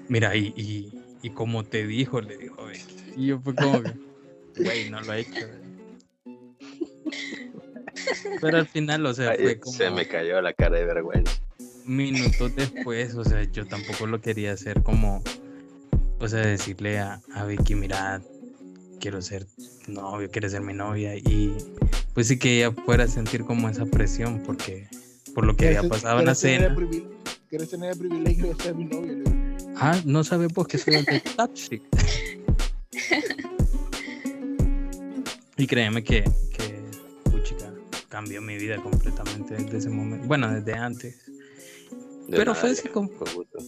mira, 0.08 0.34
y, 0.36 0.52
y, 0.56 0.92
y 1.22 1.30
como 1.30 1.64
te 1.64 1.86
dijo, 1.86 2.20
le 2.20 2.36
dijo 2.36 2.64
Becky. 2.64 2.96
Y 3.16 3.26
yo 3.28 3.40
fue 3.40 3.54
como 3.54 3.82
que, 3.82 3.92
güey, 4.62 4.90
no 4.90 5.00
lo 5.00 5.12
he 5.12 5.20
hecho. 5.20 5.46
Pero 8.40 8.58
al 8.58 8.66
final, 8.66 9.04
o 9.06 9.14
sea, 9.14 9.30
Ay, 9.30 9.38
fue 9.40 9.58
como 9.60 9.76
Se 9.76 9.90
me 9.90 10.06
cayó 10.08 10.40
la 10.40 10.52
cara 10.52 10.78
de 10.78 10.86
vergüenza. 10.86 11.32
minutos 11.84 12.54
después, 12.56 13.14
o 13.14 13.24
sea, 13.24 13.42
yo 13.44 13.66
tampoco 13.66 14.06
lo 14.06 14.20
quería 14.20 14.52
hacer 14.52 14.82
como, 14.82 15.22
o 16.18 16.28
sea, 16.28 16.40
decirle 16.40 16.98
a, 16.98 17.20
a 17.34 17.44
Vicky, 17.44 17.74
mira, 17.74 18.22
quiero 19.02 19.20
ser 19.20 19.46
novio, 19.88 20.30
quiere 20.30 20.48
ser 20.48 20.60
mi 20.60 20.72
novia 20.72 21.16
y 21.16 21.52
pues 22.14 22.28
sí 22.28 22.38
que 22.38 22.58
ella 22.58 22.70
fuera 22.84 23.02
a 23.04 23.08
sentir 23.08 23.42
como 23.44 23.68
esa 23.68 23.84
presión 23.84 24.40
porque 24.46 24.86
por 25.34 25.44
lo 25.44 25.56
que 25.56 25.66
había 25.66 25.80
¿Quieres- 25.80 25.90
pasado 26.00 26.20
en 26.20 26.26
la 26.26 26.34
cena. 26.36 26.76
¿Quieres 27.50 27.68
tener 27.68 27.90
el 27.92 27.98
privilegio 27.98 28.54
de 28.54 28.62
ser 28.62 28.74
mi 28.76 28.84
digo. 28.84 29.24
Ah, 29.76 30.00
no 30.06 30.22
sabes 30.22 30.52
por 30.52 30.68
qué 30.68 30.78
soy 30.78 30.94
el 30.94 31.04
de 31.04 31.20
Toxic. 31.36 31.82
y 35.56 35.66
créeme 35.66 36.02
que, 36.04 36.22
que 36.56 36.80
puchica, 37.30 37.72
cambió 38.08 38.40
mi 38.40 38.56
vida 38.56 38.76
completamente 38.82 39.54
desde 39.54 39.78
ese 39.78 39.90
momento. 39.90 40.26
Bueno, 40.28 40.48
desde 40.52 40.74
antes. 40.74 41.16
De 41.26 42.36
Pero 42.36 42.52
nada, 42.52 42.54
fue 42.54 42.70
así 42.70 42.82
viejo, 42.82 42.94
como- 42.94 43.10
con 43.10 43.34
gusto. 43.34 43.58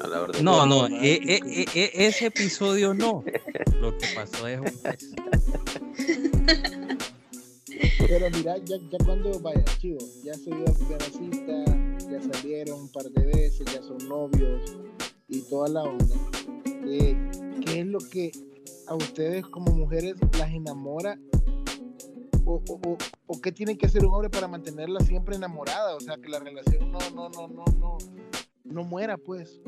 A 0.00 0.06
la 0.06 0.22
orden. 0.22 0.44
No, 0.44 0.66
no, 0.66 0.82
no, 0.82 0.88
no, 0.88 0.96
e- 1.02 1.14
e- 1.14 1.40
e- 1.44 1.66
e- 1.74 2.06
ese 2.06 2.26
episodio 2.26 2.92
no. 2.94 3.24
Lo 3.80 3.96
que 3.96 4.06
pasó 4.14 4.46
es 4.46 4.60
pues, 4.60 5.14
Pero 7.98 8.30
mira, 8.30 8.56
ya, 8.58 8.76
ya 8.90 8.98
cuando 9.04 9.38
vaya, 9.40 9.64
chivo, 9.78 9.98
ya 10.22 10.34
se 10.34 10.50
dio 10.50 10.64
la 10.64 10.72
primera 10.72 11.04
cita, 11.06 12.08
ya 12.10 12.32
salieron 12.32 12.80
un 12.80 12.88
par 12.88 13.04
de 13.04 13.26
veces, 13.26 13.66
ya 13.72 13.82
son 13.82 13.98
novios 14.08 14.76
y 15.28 15.40
toda 15.42 15.68
la 15.68 15.82
onda. 15.82 16.14
Eh, 16.86 17.16
¿Qué 17.64 17.80
es 17.80 17.86
lo 17.86 17.98
que 17.98 18.32
a 18.86 18.94
ustedes 18.94 19.46
como 19.46 19.72
mujeres 19.72 20.16
las 20.38 20.50
enamora? 20.52 21.18
O, 22.44 22.62
o, 22.68 22.80
o, 22.88 22.98
o 23.26 23.40
qué 23.40 23.50
tiene 23.50 23.76
que 23.76 23.86
hacer 23.86 24.04
un 24.06 24.14
hombre 24.14 24.30
para 24.30 24.46
mantenerla 24.46 25.00
siempre 25.00 25.34
enamorada? 25.34 25.96
O 25.96 26.00
sea, 26.00 26.16
que 26.16 26.28
la 26.28 26.38
relación 26.38 26.92
no, 26.92 26.98
no, 27.10 27.28
no, 27.30 27.48
no, 27.48 27.64
no, 27.78 27.98
no 28.64 28.84
muera, 28.84 29.16
pues. 29.16 29.60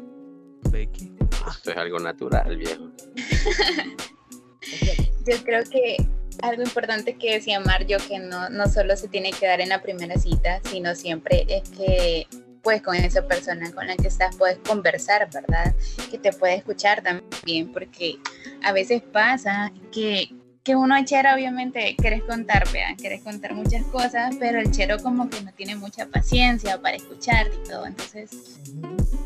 Becky. 0.71 1.13
Esto 1.49 1.71
es 1.71 1.77
algo 1.77 1.99
natural, 1.99 2.57
viejo. 2.57 2.91
Yo 5.27 5.37
creo 5.45 5.63
que 5.65 5.97
algo 6.43 6.63
importante 6.63 7.17
que 7.17 7.35
decía 7.35 7.61
Mario, 7.61 7.99
que 8.07 8.19
no, 8.19 8.49
no 8.49 8.69
solo 8.69 8.97
se 8.97 9.09
tiene 9.09 9.33
que 9.33 9.47
dar 9.47 9.61
en 9.61 9.71
la 9.71 9.83
primera 9.83 10.17
cita, 10.19 10.61
sino 10.65 10.95
siempre 10.95 11.47
es 11.49 11.69
que 11.71 12.27
pues 12.63 12.83
con 12.83 12.97
esa 12.97 13.27
persona 13.27 13.71
con 13.73 13.87
la 13.87 13.97
que 13.97 14.09
estás 14.09 14.37
puedes 14.37 14.59
conversar, 14.59 15.29
¿verdad? 15.33 15.75
Que 16.11 16.19
te 16.19 16.33
puede 16.33 16.57
escuchar 16.57 17.03
también, 17.03 17.73
porque 17.73 18.19
a 18.63 18.73
veces 18.73 19.01
pasa 19.01 19.73
que, 19.93 20.29
que 20.69 20.77
uno 20.77 20.95
al 20.97 21.07
chero 21.07 21.31
obviamente 21.35 21.97
quieres 21.97 22.23
contar, 22.25 22.71
vean, 22.71 22.95
quieres 22.97 23.23
contar 23.23 23.55
muchas 23.55 23.83
cosas, 23.85 24.37
pero 24.39 24.61
el 24.61 24.71
chero 24.71 24.99
como 25.03 25.31
que 25.31 25.41
no 25.41 25.51
tiene 25.51 25.77
mucha 25.77 26.05
paciencia 26.05 26.79
para 26.79 26.95
escucharte 26.95 27.57
y 27.57 27.71
todo, 27.71 27.87
entonces. 27.87 28.59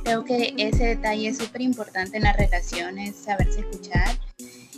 Creo 0.04 0.24
que 0.24 0.54
ese 0.56 0.84
detalle 0.84 1.26
es 1.26 1.38
súper 1.38 1.62
importante 1.62 2.18
en 2.18 2.22
las 2.22 2.36
relaciones, 2.36 3.16
saberse 3.16 3.58
escuchar 3.58 4.16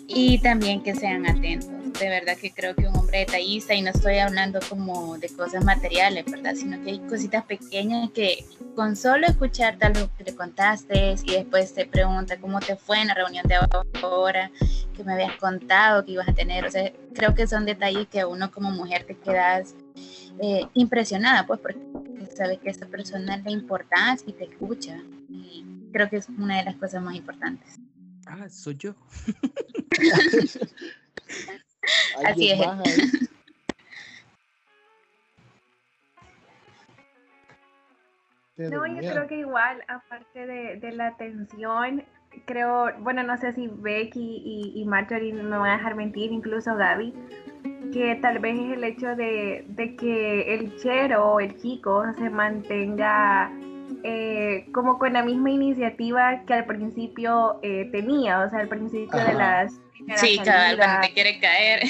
y 0.06 0.38
también 0.38 0.82
que 0.82 0.94
sean 0.94 1.28
atentos. 1.28 1.68
De 2.00 2.08
verdad 2.08 2.38
que 2.38 2.50
creo 2.50 2.74
que 2.74 2.88
un 2.88 3.03
hombre 3.14 3.26
detallista, 3.26 3.74
y 3.74 3.82
no 3.82 3.90
estoy 3.90 4.18
hablando 4.18 4.58
como 4.68 5.16
de 5.18 5.28
cosas 5.28 5.64
materiales, 5.64 6.24
¿verdad? 6.28 6.54
Sino 6.56 6.82
que 6.82 6.90
hay 6.90 6.98
cositas 7.00 7.44
pequeñas 7.44 8.10
que 8.10 8.44
con 8.74 8.96
solo 8.96 9.26
escuchar 9.26 9.78
tal 9.78 9.92
lo 9.92 10.10
que 10.16 10.24
le 10.24 10.34
contaste 10.34 11.14
y 11.22 11.32
después 11.32 11.72
te 11.74 11.86
pregunta 11.86 12.40
cómo 12.40 12.58
te 12.58 12.74
fue 12.76 13.00
en 13.00 13.08
la 13.08 13.14
reunión 13.14 13.46
de 13.46 13.54
ahora, 14.02 14.50
que 14.96 15.04
me 15.04 15.12
habías 15.12 15.36
contado 15.36 16.04
que 16.04 16.12
ibas 16.12 16.28
a 16.28 16.32
tener. 16.32 16.64
O 16.64 16.70
sea, 16.70 16.92
creo 17.14 17.34
que 17.34 17.46
son 17.46 17.64
detalles 17.64 18.08
que 18.08 18.20
a 18.20 18.26
uno 18.26 18.50
como 18.50 18.70
mujer 18.72 19.04
te 19.04 19.14
quedas 19.16 19.76
eh, 20.40 20.66
impresionada, 20.74 21.46
pues 21.46 21.60
porque 21.60 21.80
sabes 22.36 22.58
que 22.58 22.68
a 22.68 22.72
esa 22.72 22.86
persona 22.86 23.36
le 23.36 23.52
importas 23.52 24.24
y 24.26 24.32
te 24.32 24.44
escucha. 24.44 24.98
Y 25.28 25.64
creo 25.92 26.10
que 26.10 26.16
es 26.16 26.28
una 26.28 26.58
de 26.58 26.64
las 26.64 26.74
cosas 26.76 27.00
más 27.00 27.14
importantes. 27.14 27.78
Ah, 28.26 28.48
soy 28.48 28.76
yo. 28.76 28.96
Así 32.24 32.50
es. 32.50 32.60
No, 38.56 38.86
yo 38.86 38.98
creo 38.98 39.26
que 39.26 39.38
igual, 39.38 39.82
aparte 39.88 40.46
de, 40.46 40.76
de 40.76 40.92
la 40.92 41.08
atención, 41.08 42.04
creo, 42.46 42.92
bueno, 43.00 43.24
no 43.24 43.36
sé 43.36 43.52
si 43.52 43.66
Becky 43.68 44.42
y, 44.44 44.80
y 44.80 44.84
Marjorie 44.84 45.32
no 45.32 45.42
me 45.42 45.58
van 45.58 45.70
a 45.70 45.76
dejar 45.78 45.96
mentir, 45.96 46.30
incluso 46.30 46.76
Gaby, 46.76 47.12
que 47.92 48.14
tal 48.22 48.38
vez 48.38 48.56
es 48.58 48.72
el 48.74 48.84
hecho 48.84 49.16
de, 49.16 49.64
de 49.68 49.96
que 49.96 50.54
el 50.54 50.76
chero 50.76 51.32
o 51.32 51.40
el 51.40 51.56
chico 51.60 52.04
se 52.16 52.30
mantenga 52.30 53.50
eh, 54.02 54.66
como 54.72 54.98
con 54.98 55.12
la 55.12 55.22
misma 55.22 55.50
iniciativa 55.50 56.42
que 56.46 56.54
al 56.54 56.66
principio 56.66 57.58
eh, 57.62 57.88
tenía, 57.92 58.40
o 58.40 58.50
sea, 58.50 58.60
al 58.60 58.68
principio 58.68 59.18
de 59.18 59.34
las 59.34 59.72
Sí, 60.16 60.36
cabal, 60.38 60.76
cuando 60.76 60.82
salidas. 60.84 61.00
te 61.06 61.12
quiere 61.14 61.40
caer. 61.40 61.80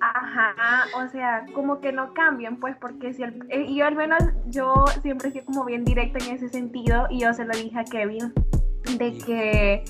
Ajá, 0.00 0.54
o 0.96 1.08
sea, 1.08 1.44
como 1.54 1.80
que 1.80 1.92
no 1.92 2.14
cambian, 2.14 2.56
pues, 2.58 2.76
porque 2.80 3.12
si 3.12 3.22
el- 3.24 3.42
eh, 3.48 3.64
y 3.66 3.76
yo 3.78 3.86
al 3.86 3.96
menos, 3.96 4.18
yo 4.46 4.84
siempre 5.02 5.30
fui 5.32 5.40
como 5.40 5.64
bien 5.64 5.84
directa 5.84 6.24
en 6.24 6.34
ese 6.36 6.48
sentido 6.48 7.06
y 7.10 7.20
yo 7.20 7.32
se 7.34 7.44
lo 7.44 7.52
dije 7.56 7.78
a 7.78 7.84
Kevin, 7.84 8.32
de 8.96 9.12
Sí. 9.12 9.18
que, 9.26 9.84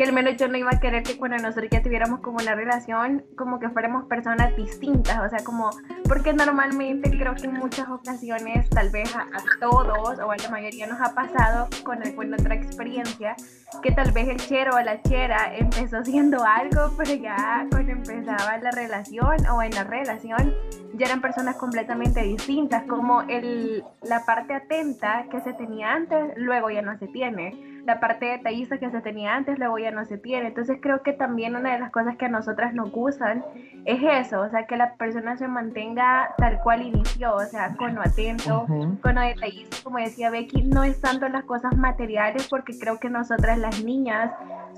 que 0.00 0.04
al 0.04 0.14
menos 0.14 0.38
yo 0.38 0.48
no 0.48 0.56
iba 0.56 0.70
a 0.72 0.80
querer 0.80 1.02
que 1.02 1.18
cuando 1.18 1.36
nosotros 1.36 1.68
ya 1.70 1.82
tuviéramos 1.82 2.20
como 2.20 2.38
una 2.38 2.54
relación, 2.54 3.22
como 3.36 3.60
que 3.60 3.68
fuéramos 3.68 4.06
personas 4.06 4.56
distintas, 4.56 5.18
o 5.18 5.28
sea, 5.28 5.44
como, 5.44 5.68
porque 6.04 6.32
normalmente 6.32 7.10
creo 7.10 7.34
que 7.34 7.44
en 7.44 7.52
muchas 7.52 7.86
ocasiones, 7.86 8.66
tal 8.70 8.88
vez 8.88 9.14
a, 9.14 9.24
a 9.24 9.60
todos 9.60 10.18
o 10.20 10.30
a 10.30 10.36
la 10.38 10.48
mayoría 10.48 10.86
nos 10.86 11.02
ha 11.02 11.14
pasado 11.14 11.68
con 11.84 12.02
alguna 12.02 12.38
otra 12.40 12.54
experiencia, 12.54 13.36
que 13.82 13.92
tal 13.92 14.10
vez 14.12 14.28
el 14.28 14.38
chero 14.38 14.74
o 14.74 14.80
la 14.80 15.02
chera 15.02 15.54
empezó 15.54 16.02
siendo 16.02 16.42
algo, 16.44 16.94
pero 16.96 17.12
ya 17.12 17.66
cuando 17.70 17.92
empezaba 17.92 18.56
la 18.56 18.70
relación 18.70 19.46
o 19.52 19.62
en 19.62 19.74
la 19.74 19.84
relación 19.84 20.54
ya 20.94 21.06
eran 21.06 21.20
personas 21.20 21.56
completamente 21.56 22.22
distintas, 22.22 22.84
como 22.84 23.20
el, 23.22 23.84
la 24.02 24.24
parte 24.24 24.54
atenta 24.54 25.26
que 25.30 25.42
se 25.42 25.52
tenía 25.52 25.92
antes, 25.92 26.32
luego 26.36 26.70
ya 26.70 26.80
no 26.80 26.98
se 26.98 27.06
tiene, 27.08 27.69
la 27.84 28.00
parte 28.00 28.26
detallista 28.26 28.78
que 28.78 28.90
se 28.90 29.00
tenía 29.00 29.34
antes, 29.34 29.58
luego 29.58 29.78
ya 29.78 29.90
no 29.90 30.04
se 30.04 30.18
tiene. 30.18 30.48
Entonces 30.48 30.78
creo 30.80 31.02
que 31.02 31.12
también 31.12 31.56
una 31.56 31.72
de 31.72 31.78
las 31.78 31.90
cosas 31.90 32.16
que 32.16 32.26
a 32.26 32.28
nosotras 32.28 32.74
nos 32.74 32.90
gustan 32.90 33.44
es 33.84 34.00
eso, 34.02 34.40
o 34.40 34.50
sea, 34.50 34.66
que 34.66 34.76
la 34.76 34.94
persona 34.94 35.36
se 35.36 35.48
mantenga 35.48 36.34
tal 36.36 36.60
cual 36.60 36.82
inició, 36.82 37.34
o 37.34 37.44
sea, 37.44 37.76
con 37.76 37.94
lo 37.94 38.02
atento, 38.02 38.66
con 39.02 39.14
lo 39.14 39.20
detallista, 39.20 39.76
como 39.82 39.98
decía 39.98 40.30
Becky, 40.30 40.64
no 40.64 40.84
es 40.84 41.00
tanto 41.00 41.28
las 41.28 41.44
cosas 41.44 41.76
materiales, 41.76 42.46
porque 42.48 42.78
creo 42.78 42.98
que 42.98 43.08
nosotras 43.08 43.58
las 43.58 43.82
niñas 43.82 44.32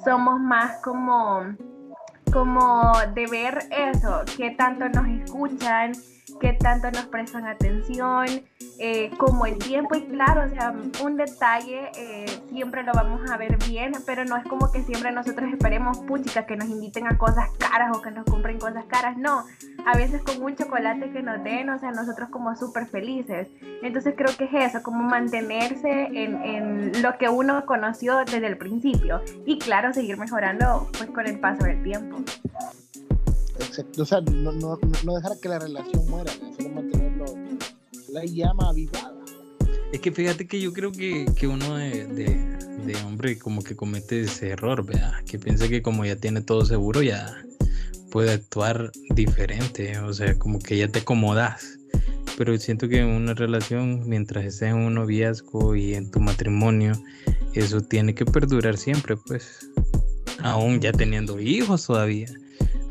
somos 0.05 0.40
más 0.40 0.80
como, 0.82 1.42
como 2.32 2.92
de 3.14 3.26
ver 3.26 3.59
eso, 3.70 4.22
que 4.36 4.50
tanto 4.53 4.88
nos 4.88 5.07
escuchan, 5.09 5.92
que 6.41 6.53
tanto 6.55 6.91
nos 6.91 7.07
prestan 7.07 7.47
atención, 7.47 8.27
eh, 8.79 9.11
como 9.18 9.47
el 9.47 9.59
tiempo 9.59 9.95
y 9.95 10.05
claro, 10.07 10.45
o 10.47 10.49
sea, 10.49 10.75
un 11.03 11.16
detalle 11.16 11.91
eh, 11.97 12.27
siempre 12.49 12.83
lo 12.83 12.93
vamos 12.93 13.29
a 13.31 13.37
ver 13.37 13.57
bien, 13.68 13.93
pero 14.07 14.25
no 14.25 14.37
es 14.37 14.45
como 14.45 14.70
que 14.70 14.83
siempre 14.83 15.12
nosotros 15.12 15.53
esperemos, 15.53 15.99
puchica, 15.99 16.47
que 16.47 16.57
nos 16.57 16.68
inviten 16.68 17.07
a 17.07 17.18
cosas 17.18 17.51
caras 17.59 17.97
o 17.97 18.03
que 18.03 18.11
nos 18.11 18.25
compren 18.25 18.59
cosas 18.59 18.85
caras, 18.87 19.16
no, 19.16 19.45
a 19.85 19.97
veces 19.97 20.23
con 20.23 20.43
un 20.43 20.57
chocolate 20.57 21.11
que 21.11 21.23
nos 21.23 21.43
den, 21.43 21.70
o 21.70 21.79
sea, 21.79 21.91
nosotros 21.91 22.29
como 22.31 22.55
súper 22.57 22.87
felices. 22.87 23.49
Entonces 23.83 24.14
creo 24.16 24.37
que 24.37 24.45
es 24.45 24.70
eso, 24.70 24.83
como 24.83 25.03
mantenerse 25.03 26.09
en, 26.12 26.43
en 26.43 27.03
lo 27.03 27.18
que 27.18 27.29
uno 27.29 27.66
conoció 27.66 28.18
desde 28.18 28.47
el 28.47 28.57
principio 28.57 29.23
y 29.45 29.59
claro, 29.59 29.93
seguir 29.93 30.16
mejorando 30.18 30.89
pues 30.97 31.11
con 31.11 31.27
el 31.27 31.39
paso 31.39 31.64
del 31.64 31.83
tiempo. 31.83 32.18
O 33.98 34.04
sea, 34.04 34.20
no, 34.20 34.52
no, 34.52 34.78
no 35.04 35.14
dejar 35.16 35.32
que 35.40 35.48
la 35.48 35.58
relación 35.58 36.08
muera, 36.08 36.32
sino 36.58 36.70
mantenerlo, 36.74 37.24
la 38.10 38.24
llama 38.24 38.68
avivada. 38.70 39.14
Es 39.92 40.00
que 40.00 40.12
fíjate 40.12 40.46
que 40.46 40.60
yo 40.60 40.72
creo 40.72 40.90
que, 40.92 41.26
que 41.36 41.46
uno 41.46 41.76
de, 41.76 42.06
de- 42.06 42.52
de 42.86 42.96
hombre 43.04 43.38
como 43.38 43.62
que 43.62 43.76
comete 43.76 44.22
ese 44.22 44.48
error, 44.50 44.84
vea, 44.84 45.22
que 45.26 45.38
piensa 45.38 45.68
que 45.68 45.82
como 45.82 46.04
ya 46.04 46.16
tiene 46.16 46.40
todo 46.40 46.64
seguro 46.64 47.00
ya 47.02 47.32
puede 48.10 48.32
actuar 48.32 48.90
diferente, 49.10 49.98
o 50.00 50.12
sea, 50.12 50.36
como 50.38 50.58
que 50.58 50.76
ya 50.78 50.88
te 50.88 50.98
acomodas. 51.00 51.78
Pero 52.36 52.58
siento 52.58 52.88
que 52.88 53.00
en 53.00 53.06
una 53.08 53.34
relación, 53.34 54.08
mientras 54.08 54.44
estés 54.44 54.70
en 54.70 54.76
un 54.76 54.94
noviazgo 54.94 55.76
y 55.76 55.94
en 55.94 56.10
tu 56.10 56.18
matrimonio, 56.20 56.92
eso 57.54 57.80
tiene 57.82 58.14
que 58.14 58.24
perdurar 58.24 58.76
siempre, 58.76 59.16
pues, 59.16 59.70
aún 60.40 60.80
ya 60.80 60.92
teniendo 60.92 61.38
hijos 61.40 61.86
todavía. 61.86 62.26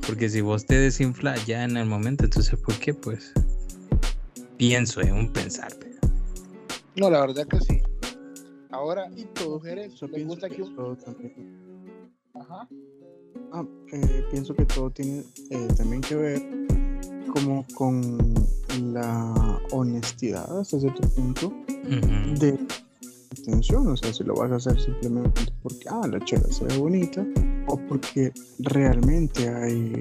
Porque 0.06 0.30
si 0.30 0.42
vos 0.42 0.66
te 0.66 0.78
desinflas 0.78 1.46
ya 1.46 1.64
en 1.64 1.78
el 1.78 1.86
momento, 1.86 2.26
entonces, 2.26 2.60
¿por 2.60 2.76
qué? 2.80 2.94
Pues, 2.94 3.32
pienso 4.58 5.02
en 5.02 5.14
un 5.14 5.32
pensar. 5.32 5.72
No, 6.96 7.10
la 7.10 7.22
verdad 7.22 7.48
que 7.48 7.60
sí. 7.62 7.82
Ahora, 8.72 9.10
Y 9.16 9.26
todo 9.26 9.56
mujeres, 9.56 9.94
Yo 9.96 10.08
¿les 10.08 10.16
pienso 10.16 10.34
gusta 10.34 10.50
que 10.50 10.56
que 10.56 10.64
todo 10.64 10.96
también. 10.98 11.34
Ajá. 12.34 12.68
Ah, 13.54 13.66
eh, 13.94 14.24
pienso 14.32 14.56
que 14.56 14.66
todo 14.66 14.90
tiene 14.90 15.24
eh, 15.50 15.68
también 15.78 16.02
que 16.02 16.16
ver 16.16 16.42
como 17.34 17.66
con 17.76 18.34
la 18.94 19.60
honestidad 19.72 20.60
hasta 20.60 20.80
cierto 20.80 21.08
punto 21.10 21.48
Ujú. 21.48 22.40
de 22.40 22.58
intención, 23.38 23.88
o 23.88 23.98
sea, 23.98 24.14
si 24.14 24.24
lo 24.24 24.36
vas 24.36 24.52
a 24.52 24.56
hacer 24.56 24.80
simplemente 24.80 25.42
porque, 25.64 25.86
ah, 25.90 26.08
la 26.10 26.20
chela 26.26 26.48
se 26.52 26.66
ve 26.66 26.78
bonita, 26.78 27.26
o 27.72 27.78
porque 27.88 28.32
realmente 28.60 29.48
hay 29.48 29.94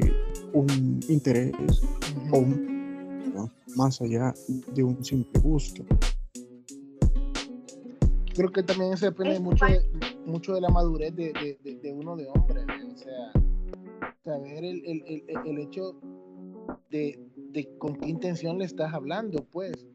un 0.53 1.01
interés 1.09 1.53
o 2.33 2.39
un- 2.39 3.33
¿no? 3.35 3.51
más 3.77 4.01
allá 4.03 4.35
de 4.75 4.83
un 4.83 5.03
simple 5.05 5.41
gusto. 5.41 5.85
creo 8.35 8.51
que 8.53 8.63
también 8.63 8.93
eso 8.95 9.07
depende 9.07 9.39
mucho 9.39 9.67
de, 9.67 9.81
mucho 10.25 10.55
de 10.55 10.61
la 10.63 10.71
madurez 10.71 11.15
de, 11.15 11.33
de- 11.33 11.59
de- 11.63 11.77
de 11.77 11.93
uno 11.93 12.17
de 12.17 12.27
hombre, 12.29 12.63
o 12.63 12.97
sea, 12.97 13.33
saber 14.25 14.65
el, 14.65 14.83
el- 14.87 15.03
el- 15.07 15.25
el- 15.29 15.47
el 15.47 15.59
hecho 15.59 16.01
de, 16.91 17.19
de 17.53 17.69
con 17.79 17.97
qué 17.97 18.09
intención 18.09 18.59
le 18.59 18.65
estás 18.65 18.95
hablando, 18.95 19.45
pues, 19.51 19.87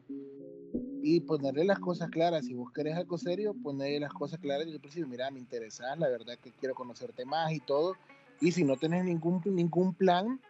y 1.08 1.20
ponerle 1.20 1.64
las 1.64 1.78
cosas 1.78 2.10
claras, 2.10 2.46
si 2.46 2.54
vos 2.54 2.72
querés 2.72 2.96
algo 2.96 3.16
serio, 3.16 3.54
ponerle 3.62 4.00
las 4.00 4.12
cosas 4.12 4.40
claras 4.40 4.64
desde 4.64 4.74
el 4.74 4.80
principio, 4.80 5.06
mira, 5.06 5.30
me 5.30 5.38
interesas, 5.38 5.96
la 5.96 6.08
verdad 6.08 6.36
que 6.42 6.50
quiero 6.50 6.74
conocerte 6.74 7.24
más 7.24 7.52
y 7.52 7.60
todo, 7.60 7.94
y 8.40 8.50
si 8.50 8.64
no 8.64 8.76
tenés 8.76 9.04
ningún, 9.04 9.40
ningún 9.44 9.94
plan, 9.94 10.40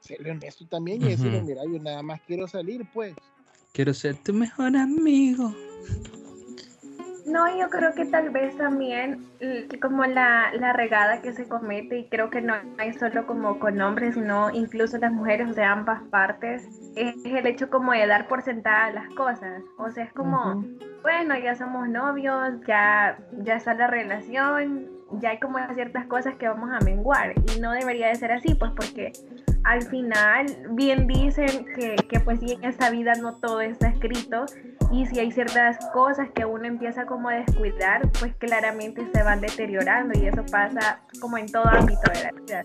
serle 0.00 0.32
honesto 0.32 0.66
también 0.66 1.00
y 1.00 1.10
decirle, 1.10 1.38
Ujú. 1.38 1.46
mira, 1.46 1.62
yo 1.64 1.78
nada 1.78 2.02
más 2.02 2.20
quiero 2.26 2.48
salir, 2.48 2.82
pues, 2.92 3.14
Quiero 3.72 3.94
ser 3.94 4.16
tu 4.16 4.34
mejor 4.34 4.76
amigo. 4.76 5.54
No, 7.30 7.46
yo 7.56 7.68
creo 7.70 7.94
que 7.94 8.06
tal 8.06 8.30
vez 8.30 8.56
también 8.56 9.24
l- 9.40 9.68
como 9.80 10.04
la, 10.04 10.52
la 10.54 10.72
regada 10.72 11.22
que 11.22 11.32
se 11.32 11.48
comete, 11.48 11.98
y 11.98 12.08
creo 12.08 12.30
que 12.30 12.40
no 12.40 12.54
es 12.82 12.98
solo 12.98 13.26
como 13.26 13.58
con 13.58 13.80
hombres, 13.80 14.14
sino 14.14 14.50
incluso 14.50 14.98
las 14.98 15.12
mujeres 15.12 15.54
de 15.54 15.62
ambas 15.64 16.02
partes, 16.10 16.66
es 16.96 17.14
el 17.24 17.46
hecho 17.46 17.70
como 17.70 17.92
de 17.92 18.06
dar 18.06 18.26
por 18.28 18.42
sentada 18.42 18.90
las 18.90 19.08
cosas. 19.14 19.62
O 19.78 19.90
sea, 19.90 20.04
es 20.04 20.12
como, 20.12 20.64
bueno, 21.02 21.38
ya 21.38 21.54
somos 21.54 21.88
novios, 21.88 22.60
ya, 22.66 23.18
ya 23.44 23.54
está 23.54 23.74
la 23.74 23.86
relación, 23.86 24.88
ya 25.20 25.30
hay 25.30 25.40
como 25.40 25.58
ciertas 25.74 26.06
cosas 26.06 26.34
que 26.36 26.48
vamos 26.48 26.70
a 26.72 26.84
menguar. 26.84 27.34
Y 27.56 27.60
no 27.60 27.72
debería 27.72 28.08
de 28.08 28.14
ser 28.16 28.32
así, 28.32 28.54
pues 28.54 28.72
porque 28.76 29.12
al 29.64 29.82
final 29.82 30.46
bien 30.70 31.06
dicen 31.06 31.66
que, 31.76 31.96
que 32.08 32.20
pues 32.20 32.40
sí 32.40 32.52
en 32.60 32.64
esta 32.64 32.90
vida 32.90 33.12
no 33.20 33.36
todo 33.36 33.60
está 33.60 33.88
escrito 33.88 34.46
y 34.90 35.06
si 35.06 35.20
hay 35.20 35.30
ciertas 35.30 35.78
cosas 35.92 36.28
que 36.34 36.44
uno 36.44 36.64
empieza 36.64 37.06
como 37.06 37.28
a 37.28 37.34
descuidar, 37.34 38.08
pues 38.18 38.34
claramente 38.36 39.06
se 39.12 39.22
van 39.22 39.40
deteriorando 39.40 40.18
y 40.18 40.26
eso 40.26 40.44
pasa 40.50 41.00
como 41.20 41.38
en 41.38 41.46
todo 41.46 41.66
ámbito 41.66 42.10
de 42.12 42.22
la 42.24 42.30
vida. 42.32 42.64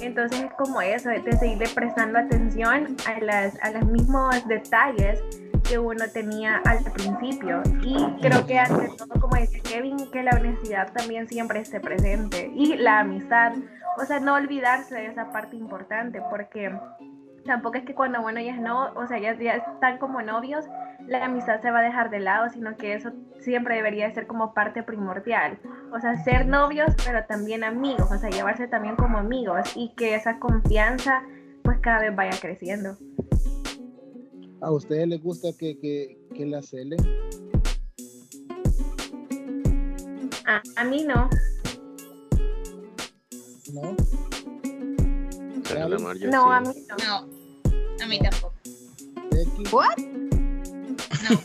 Entonces 0.00 0.42
es 0.42 0.52
como 0.54 0.80
eso, 0.80 1.08
de 1.08 1.32
seguirle 1.32 1.68
prestando 1.74 2.18
atención 2.18 2.96
a, 3.06 3.20
las, 3.20 3.60
a 3.62 3.70
los 3.70 3.86
mismos 3.86 4.46
detalles 4.48 5.22
que 5.68 5.78
uno 5.78 6.04
tenía 6.12 6.60
al 6.64 6.84
principio. 6.92 7.62
Y 7.82 7.96
creo 8.20 8.46
que 8.46 8.58
ante 8.58 8.88
todo, 8.96 9.20
como 9.20 9.36
dice 9.36 9.60
Kevin, 9.60 9.96
que 10.12 10.22
la 10.22 10.32
honestidad 10.32 10.92
también 10.92 11.26
siempre 11.28 11.60
esté 11.60 11.80
presente 11.80 12.50
y 12.54 12.76
la 12.76 13.00
amistad. 13.00 13.52
O 14.00 14.04
sea, 14.04 14.20
no 14.20 14.34
olvidarse 14.34 14.94
de 14.94 15.06
esa 15.06 15.30
parte 15.32 15.56
importante 15.56 16.20
porque 16.28 16.76
tampoco 17.44 17.78
es 17.78 17.84
que 17.84 17.94
cuando 17.94 18.20
bueno 18.20 18.40
ya 18.40 18.54
es 18.54 18.60
no, 18.60 18.92
o 18.94 19.06
sea, 19.06 19.18
ya, 19.18 19.38
ya 19.38 19.56
están 19.56 19.98
como 19.98 20.22
novios, 20.22 20.64
la 21.06 21.24
amistad 21.24 21.60
se 21.60 21.70
va 21.70 21.80
a 21.80 21.82
dejar 21.82 22.10
de 22.10 22.20
lado, 22.20 22.48
sino 22.50 22.76
que 22.76 22.94
eso 22.94 23.12
siempre 23.40 23.76
debería 23.76 24.12
ser 24.12 24.26
como 24.26 24.54
parte 24.54 24.82
primordial. 24.82 25.58
O 25.92 26.00
sea, 26.00 26.16
ser 26.24 26.46
novios, 26.46 26.94
pero 27.04 27.24
también 27.26 27.64
amigos, 27.64 28.10
o 28.10 28.18
sea, 28.18 28.30
llevarse 28.30 28.66
también 28.68 28.96
como 28.96 29.18
amigos 29.18 29.72
y 29.76 29.94
que 29.94 30.14
esa 30.14 30.38
confianza 30.38 31.22
pues 31.62 31.78
cada 31.80 32.00
vez 32.00 32.16
vaya 32.16 32.38
creciendo. 32.40 32.96
¿A 34.60 34.70
ustedes 34.70 35.06
les 35.08 35.22
gusta 35.22 35.48
que, 35.58 35.78
que, 35.78 36.18
que 36.34 36.46
la 36.46 36.62
celen? 36.62 36.98
A, 40.46 40.62
a 40.76 40.84
mí 40.84 41.04
no. 41.04 41.28
¿No? 43.72 43.96
No, 46.30 46.52
a 46.52 46.60
mí 46.60 46.86
no. 46.88 46.96
No, 46.96 47.33
a 48.02 48.06
mí 48.06 48.18
tampoco. 48.18 48.54
¿What? 49.72 49.96
No. 51.24 51.40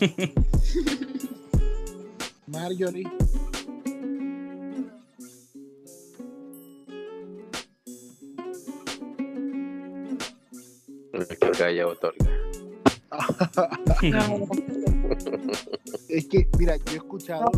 Marjorie. 2.59 3.07
Que 11.39 11.51
calla 11.57 11.87
otorga. 11.87 12.25
Es 16.07 16.27
que, 16.27 16.47
mira, 16.57 16.75
yo 16.77 16.93
he 16.93 16.95
escuchado, 16.97 17.51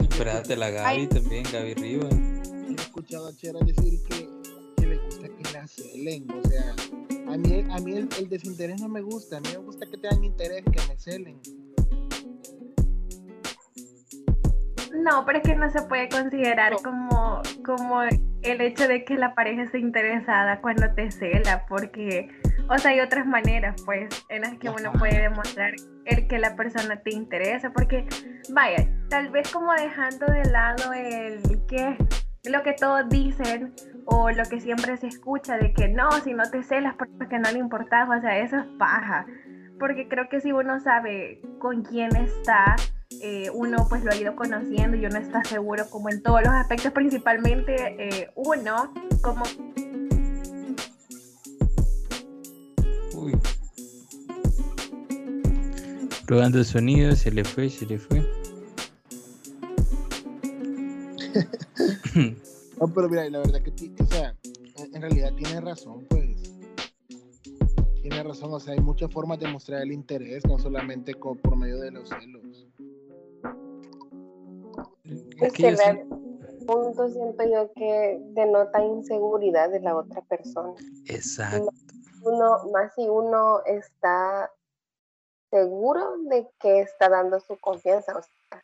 Espérate, 0.00 0.56
la 0.56 0.70
Gaby 0.70 1.06
también, 1.08 1.44
Gaby 1.52 1.74
Rivas. 1.74 2.10
yo 2.10 2.70
he 2.70 2.74
escuchado 2.74 3.28
a 3.28 3.36
Chera 3.36 3.60
decir 3.60 4.02
que, 4.04 4.28
que 4.76 4.86
le 4.86 4.96
gusta 4.98 5.28
que 5.28 5.52
la 5.52 5.66
celen. 5.66 6.26
O 6.30 6.48
sea, 6.48 6.74
a 7.32 7.36
mí, 7.36 7.64
a 7.70 7.78
mí 7.78 7.92
el, 7.92 8.08
el 8.18 8.28
desinterés 8.28 8.80
no 8.80 8.88
me 8.88 9.00
gusta. 9.00 9.38
A 9.38 9.40
mí 9.40 9.48
me 9.52 9.58
gusta 9.58 9.86
que 9.86 9.96
tengan 9.96 10.24
interés, 10.24 10.64
que 10.64 10.80
me 10.88 10.98
celen. 10.98 11.40
No, 15.02 15.24
pero 15.24 15.38
es 15.38 15.44
que 15.44 15.54
no 15.54 15.70
se 15.70 15.82
puede 15.82 16.08
considerar 16.08 16.74
como, 16.82 17.40
como 17.64 18.02
el 18.02 18.60
hecho 18.60 18.86
de 18.86 19.04
que 19.04 19.14
la 19.16 19.34
pareja 19.34 19.62
esté 19.62 19.78
interesada 19.78 20.60
cuando 20.60 20.92
te 20.94 21.10
cela, 21.10 21.64
porque, 21.68 22.28
o 22.68 22.76
sea, 22.76 22.90
hay 22.90 23.00
otras 23.00 23.26
maneras, 23.26 23.80
pues, 23.84 24.08
en 24.28 24.42
las 24.42 24.58
que 24.58 24.68
uno 24.68 24.92
puede 24.92 25.22
demostrar 25.22 25.72
el 26.04 26.26
que 26.26 26.38
la 26.38 26.54
persona 26.56 26.96
te 26.96 27.14
interesa, 27.14 27.72
porque, 27.72 28.06
vaya, 28.52 28.88
tal 29.08 29.30
vez 29.30 29.50
como 29.50 29.72
dejando 29.72 30.26
de 30.26 30.44
lado 30.50 30.92
el 30.92 31.40
que 31.66 31.96
lo 32.44 32.62
que 32.62 32.72
todos 32.72 33.08
dicen 33.08 33.74
o 34.12 34.30
lo 34.30 34.42
que 34.44 34.60
siempre 34.60 34.96
se 34.96 35.06
escucha 35.06 35.56
de 35.56 35.72
que 35.72 35.88
no, 35.88 36.10
si 36.24 36.34
no 36.34 36.50
te 36.50 36.64
celas 36.64 36.96
porque 36.96 37.38
no 37.38 37.50
le 37.50 37.58
importas, 37.58 38.08
o 38.08 38.20
sea, 38.20 38.38
eso 38.40 38.56
es 38.56 38.66
paja, 38.78 39.24
porque 39.78 40.08
creo 40.08 40.28
que 40.28 40.40
si 40.40 40.52
uno 40.52 40.80
sabe 40.80 41.40
con 41.60 41.82
quién 41.82 42.14
está, 42.16 42.74
eh, 43.22 43.50
uno 43.54 43.86
pues 43.88 44.02
lo 44.02 44.10
ha 44.10 44.16
ido 44.16 44.34
conociendo 44.34 44.96
y 44.96 45.06
uno 45.06 45.18
está 45.18 45.44
seguro 45.44 45.88
como 45.90 46.10
en 46.10 46.22
todos 46.22 46.42
los 46.42 46.52
aspectos, 46.52 46.90
principalmente 46.92 47.74
eh, 47.98 48.30
uno 48.34 48.92
como 49.22 49.44
Uy. 53.14 53.32
Probando 56.26 56.58
el 56.58 56.64
sonido, 56.64 57.14
se 57.14 57.30
le 57.30 57.44
fue, 57.44 57.68
se 57.68 57.86
le 57.86 57.98
fue. 57.98 58.26
No, 62.80 62.92
pero 62.94 63.08
mira, 63.08 63.28
la 63.28 63.38
verdad 63.38 63.60
que, 63.62 63.92
o 64.02 64.06
sea, 64.06 64.34
en, 64.92 65.02
realidad 65.02 65.32
tiene 65.36 65.60
razón, 65.60 66.06
pues. 66.08 66.54
Tiene 68.02 68.22
razón, 68.22 68.54
o 68.54 68.58
sea, 68.58 68.72
hay 68.72 68.80
muchas 68.80 69.12
formas 69.12 69.38
de 69.38 69.46
mostrar 69.48 69.82
el 69.82 69.92
interés, 69.92 70.44
no 70.46 70.58
solamente 70.58 71.14
por 71.14 71.56
medio 71.56 71.78
de 71.80 71.90
los 71.90 72.08
celos. 72.08 72.66
Es 75.38 75.52
que 75.52 75.74
ver 75.74 76.06
punto 76.66 77.08
siento 77.08 77.42
yo 77.44 77.72
que 77.72 78.18
denota 78.30 78.82
inseguridad 78.82 79.70
de 79.70 79.80
la 79.80 79.96
otra 79.96 80.22
persona. 80.22 80.74
Exacto. 81.06 81.70
Uno, 82.22 82.70
más 82.72 82.94
si 82.94 83.08
uno 83.08 83.64
está 83.64 84.50
seguro 85.50 86.18
de 86.28 86.48
que 86.60 86.80
está 86.80 87.08
dando 87.08 87.40
su 87.40 87.58
confianza, 87.58 88.16
o 88.16 88.22
sea, 88.22 88.62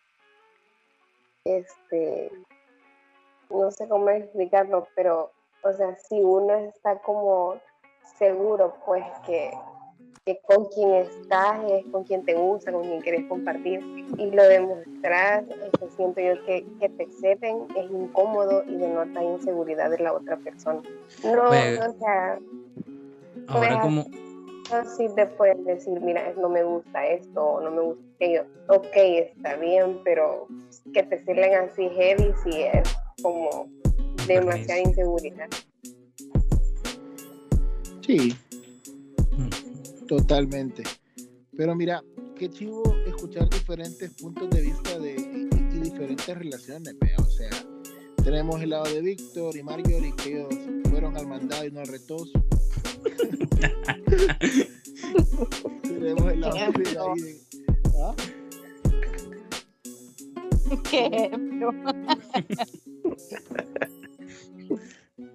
este, 1.44 2.30
no 3.50 3.70
sé 3.70 3.88
cómo 3.88 4.08
explicarlo, 4.10 4.88
pero, 4.94 5.32
o 5.62 5.72
sea, 5.72 5.96
si 5.96 6.20
uno 6.22 6.54
está 6.54 6.98
como 6.98 7.60
seguro, 8.18 8.74
pues 8.84 9.04
que, 9.26 9.52
que 10.24 10.40
con 10.46 10.66
quien 10.66 10.94
estás 10.94 11.70
es 11.70 11.84
con 11.86 12.04
quien 12.04 12.24
te 12.24 12.34
gusta, 12.34 12.72
con 12.72 12.82
quien 12.82 13.00
quieres 13.00 13.26
compartir 13.28 13.80
y 14.16 14.30
lo 14.30 14.44
demostras, 14.44 15.44
este, 15.48 15.90
siento 15.90 16.20
yo 16.20 16.44
que, 16.44 16.64
que 16.80 16.88
te 16.88 17.06
ceden 17.20 17.66
es 17.76 17.90
incómodo 17.90 18.64
y 18.66 18.76
denota 18.76 19.22
inseguridad 19.22 19.90
de 19.90 19.98
la 19.98 20.12
otra 20.12 20.36
persona. 20.38 20.82
No, 21.24 21.50
Ve- 21.50 21.80
o 21.80 21.92
sea, 21.98 22.38
Ahora 23.48 23.80
Pues, 23.80 23.80
como, 23.82 25.14
te 25.14 25.26
pueden 25.26 25.64
decir, 25.64 26.00
mira, 26.00 26.32
no 26.36 26.48
me 26.48 26.64
gusta 26.64 27.06
esto 27.06 27.44
o 27.44 27.60
no 27.60 27.70
me 27.70 27.80
gusta 27.82 28.04
aquello. 28.16 28.44
Ok, 28.68 28.96
está 28.96 29.54
bien, 29.56 30.00
pero 30.04 30.48
que 30.92 31.02
te 31.04 31.18
celen 31.24 31.54
así 31.54 31.88
heavy 31.90 32.34
sí 32.42 32.62
es 32.62 32.95
como 33.26 33.68
demasiada 34.28 34.82
inseguridad. 34.82 35.48
Sí, 38.06 38.32
mm, 39.36 39.48
totalmente. 40.06 40.84
Pero 41.56 41.74
mira, 41.74 42.04
qué 42.38 42.48
chivo 42.48 42.84
escuchar 43.04 43.50
diferentes 43.50 44.12
puntos 44.12 44.48
de 44.50 44.60
vista 44.62 44.96
de, 45.00 45.16
y, 45.16 45.48
y 45.76 45.80
diferentes 45.80 46.38
relaciones, 46.38 46.94
vea. 47.00 47.16
O 47.18 47.24
sea, 47.24 47.50
tenemos 48.22 48.62
el 48.62 48.70
lado 48.70 48.84
de 48.84 49.00
Víctor 49.00 49.56
y 49.56 49.64
Marjorie, 49.64 50.14
que 50.22 50.36
ellos 50.36 50.54
fueron 50.88 51.16
al 51.16 51.26
mandado 51.26 51.66
y 51.66 51.72
no 51.72 51.80
al 51.80 51.88
retoso. 51.88 52.30
tenemos 55.82 56.32
el 56.32 56.40
lado 56.40 56.72
de 56.72 57.22
de- 57.22 57.40
¿Ah? 58.04 58.14
Qué 60.90 61.06
ejemplo. 61.06 61.70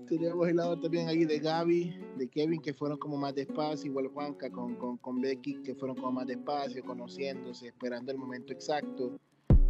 Tenemos 0.08 0.48
el 0.48 0.58
lado 0.58 0.80
también 0.80 1.08
ahí 1.08 1.26
de 1.26 1.40
Gaby, 1.40 1.96
de 2.18 2.28
Kevin, 2.28 2.62
que 2.62 2.74
fueron 2.74 2.98
como 2.98 3.18
más 3.18 3.34
despacio, 3.34 3.90
igual 3.90 4.10
Juanca 4.10 4.50
con, 4.52 4.76
con, 4.76 4.98
con 4.98 5.22
Becky, 5.22 5.62
que 5.64 5.74
fueron 5.74 5.96
como 5.96 6.12
más 6.12 6.28
despacio, 6.28 6.84
conociéndose, 6.84 7.68
esperando 7.68 8.12
el 8.12 8.18
momento 8.18 8.52
exacto. 8.52 9.18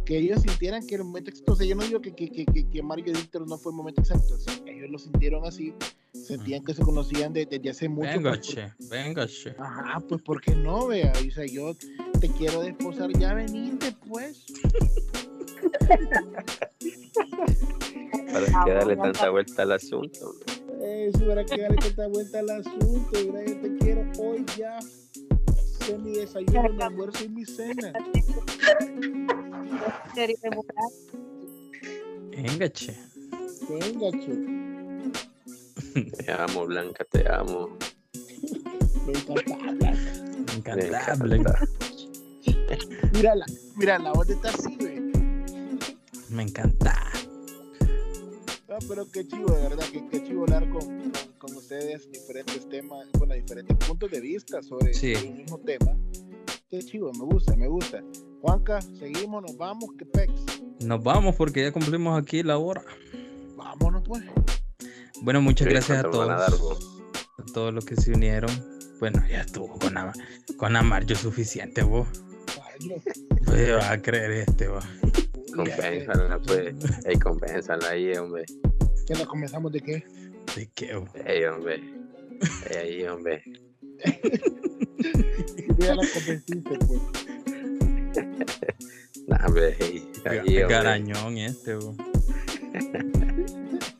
Que 0.04 0.18
ellos 0.18 0.42
sintieran 0.42 0.84
que 0.84 0.96
era 0.96 1.02
el 1.02 1.06
momento 1.06 1.30
exacto. 1.30 1.52
O 1.52 1.56
sea, 1.56 1.64
yo 1.64 1.76
no 1.76 1.84
digo 1.84 2.00
que, 2.00 2.12
que, 2.12 2.28
que, 2.28 2.44
que, 2.44 2.68
que 2.68 2.82
Mario 2.82 3.04
y 3.06 3.12
Víctor 3.12 3.48
no 3.48 3.56
fue 3.56 3.70
el 3.70 3.76
momento 3.76 4.00
exacto. 4.00 4.34
o 4.34 4.38
sea, 4.38 4.52
ellos 4.66 4.90
lo 4.90 4.98
sintieron 4.98 5.44
así, 5.46 5.72
sentían 6.12 6.64
que 6.64 6.74
se 6.74 6.82
conocían 6.82 7.32
de- 7.32 7.46
desde 7.46 7.70
hace 7.70 7.88
mucho. 7.88 8.08
venga, 8.08 8.30
pues, 8.30 8.40
che, 8.40 8.72
venga, 8.90 9.26
che. 9.28 9.54
Ajá, 9.58 10.00
pues 10.00 10.20
¿por 10.22 10.40
qué 10.40 10.56
no, 10.56 10.88
vea? 10.88 11.12
O 11.12 11.30
sea, 11.30 11.46
yo 11.46 11.76
te 12.20 12.28
quiero 12.30 12.62
desposar, 12.62 13.12
ya 13.16 13.32
venite, 13.32 13.94
pues. 14.08 14.44
¿Para 18.32 18.46
qué 18.64 18.72
darle 18.72 18.96
tanta 18.96 19.30
vuelta 19.30 19.62
al 19.62 19.72
asunto? 19.72 20.34
Eh, 20.80 21.10
si 21.14 21.24
hubiera 21.24 21.44
que 21.44 21.60
darle 21.60 21.76
tanta 21.76 22.08
vuelta 22.08 22.38
al 22.38 22.50
asunto, 22.50 23.10
mira, 23.12 23.44
yo 23.44 23.60
te 23.60 23.76
quiero 23.78 24.02
hoy 24.18 24.44
ya. 24.56 24.78
Sé 25.80 25.98
mi 25.98 26.12
desayuno, 26.16 26.68
mi 26.70 26.82
almuerzo 26.82 27.24
y 27.24 27.28
mi 27.28 27.44
cena. 27.44 27.92
Serio, 30.14 30.36
de 30.42 30.50
mujer. 30.50 30.74
Venga, 32.30 32.68
che. 32.70 32.96
Venga, 33.68 34.10
che. 34.12 34.34
Te 35.92 36.32
amo, 36.32 36.66
Blanca, 36.66 37.04
te 37.04 37.28
amo. 37.30 37.76
Me 39.06 39.12
encanta 39.12 39.54
hablar. 39.68 39.96
Me 40.46 40.54
encanta. 40.54 41.10
encanta. 41.36 41.58
Mira 43.12 43.34
la, 43.34 43.46
mira 43.76 43.98
la 43.98 44.12
voz 44.12 44.30
está 44.30 44.48
así. 44.48 44.81
Me 46.32 46.42
encanta. 46.44 46.94
Ah, 48.68 48.78
pero 48.88 49.06
qué 49.12 49.26
chivo, 49.28 49.52
de 49.52 49.62
verdad, 49.68 49.84
qué, 49.92 50.02
qué 50.10 50.24
chivo 50.24 50.44
hablar 50.44 50.68
con, 50.70 50.80
con, 50.80 51.12
con 51.38 51.56
ustedes 51.56 52.10
diferentes 52.10 52.66
temas, 52.70 53.06
bueno, 53.18 53.34
diferentes 53.34 53.76
puntos 53.86 54.10
de 54.10 54.20
vista 54.20 54.62
sobre 54.62 54.94
Sí. 54.94 55.12
el 55.12 55.34
mismo 55.34 55.58
tema. 55.58 55.94
Qué 56.70 56.78
chivo, 56.80 57.12
me 57.12 57.24
gusta, 57.26 57.54
me 57.54 57.68
gusta. 57.68 58.02
Juanca, 58.40 58.80
seguimos, 58.80 59.42
nos 59.42 59.56
vamos, 59.58 59.90
que 59.98 60.06
pex. 60.06 60.32
Nos 60.80 61.02
vamos 61.02 61.36
porque 61.36 61.62
ya 61.64 61.70
cumplimos 61.72 62.18
aquí 62.20 62.42
la 62.42 62.56
hora. 62.56 62.82
Vámonos, 63.56 64.02
pues. 64.08 64.24
Bueno, 65.20 65.42
muchas 65.42 65.66
Sí, 65.68 65.72
gracias 65.74 65.98
a 65.98 66.02
¿cuánto 66.02 66.20
me 66.22 66.26
van 66.28 66.36
a 66.36 66.40
dar, 66.40 66.50
todos. 66.50 67.02
A 67.38 67.44
todos 67.52 67.74
los 67.74 67.84
que 67.84 67.94
se 67.96 68.12
unieron. 68.12 68.50
Bueno, 69.00 69.22
ya 69.28 69.42
estuvo 69.42 69.68
con, 69.78 69.98
Ama- 69.98 70.14
con 70.56 70.74
Amaryo 70.76 71.14
suficiente, 71.14 71.82
vos. 71.82 72.08
No. 72.86 72.94
Pues 73.44 73.72
va 73.74 73.90
a 73.92 74.00
creer 74.00 74.30
este, 74.48 74.68
vos. 74.68 74.84
Compénsala, 75.54 76.38
pues. 76.46 76.74
Ey, 77.06 77.18
compénsala 77.18 77.88
ahí, 77.88 78.12
hombre. 78.16 78.44
¿Qué 79.06 79.14
la 79.14 79.26
comenzamos 79.26 79.72
de 79.72 79.80
qué? 79.80 80.04
¿De 80.56 80.68
qué, 80.74 80.94
vos? 80.94 81.08
Ey, 81.26 81.44
hombre. 81.44 81.82
Ey, 82.70 82.76
ahí, 82.76 83.04
hombre. 83.04 83.42
Ya 85.78 85.94
la 85.94 86.02
convenciste, 86.14 86.78
pues. 86.86 87.00
Nah, 89.26 89.46
hombre, 89.46 89.76
ey, 89.80 90.10
ahí, 90.24 90.38
hombre. 90.38 90.66
Garañón 90.68 91.38
este, 91.38 91.76
vos. 91.76 91.96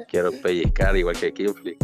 Quiero 0.09 0.33
pellizcar 0.33 0.97
igual 0.97 1.17
que 1.19 1.33
Kingfley. 1.33 1.77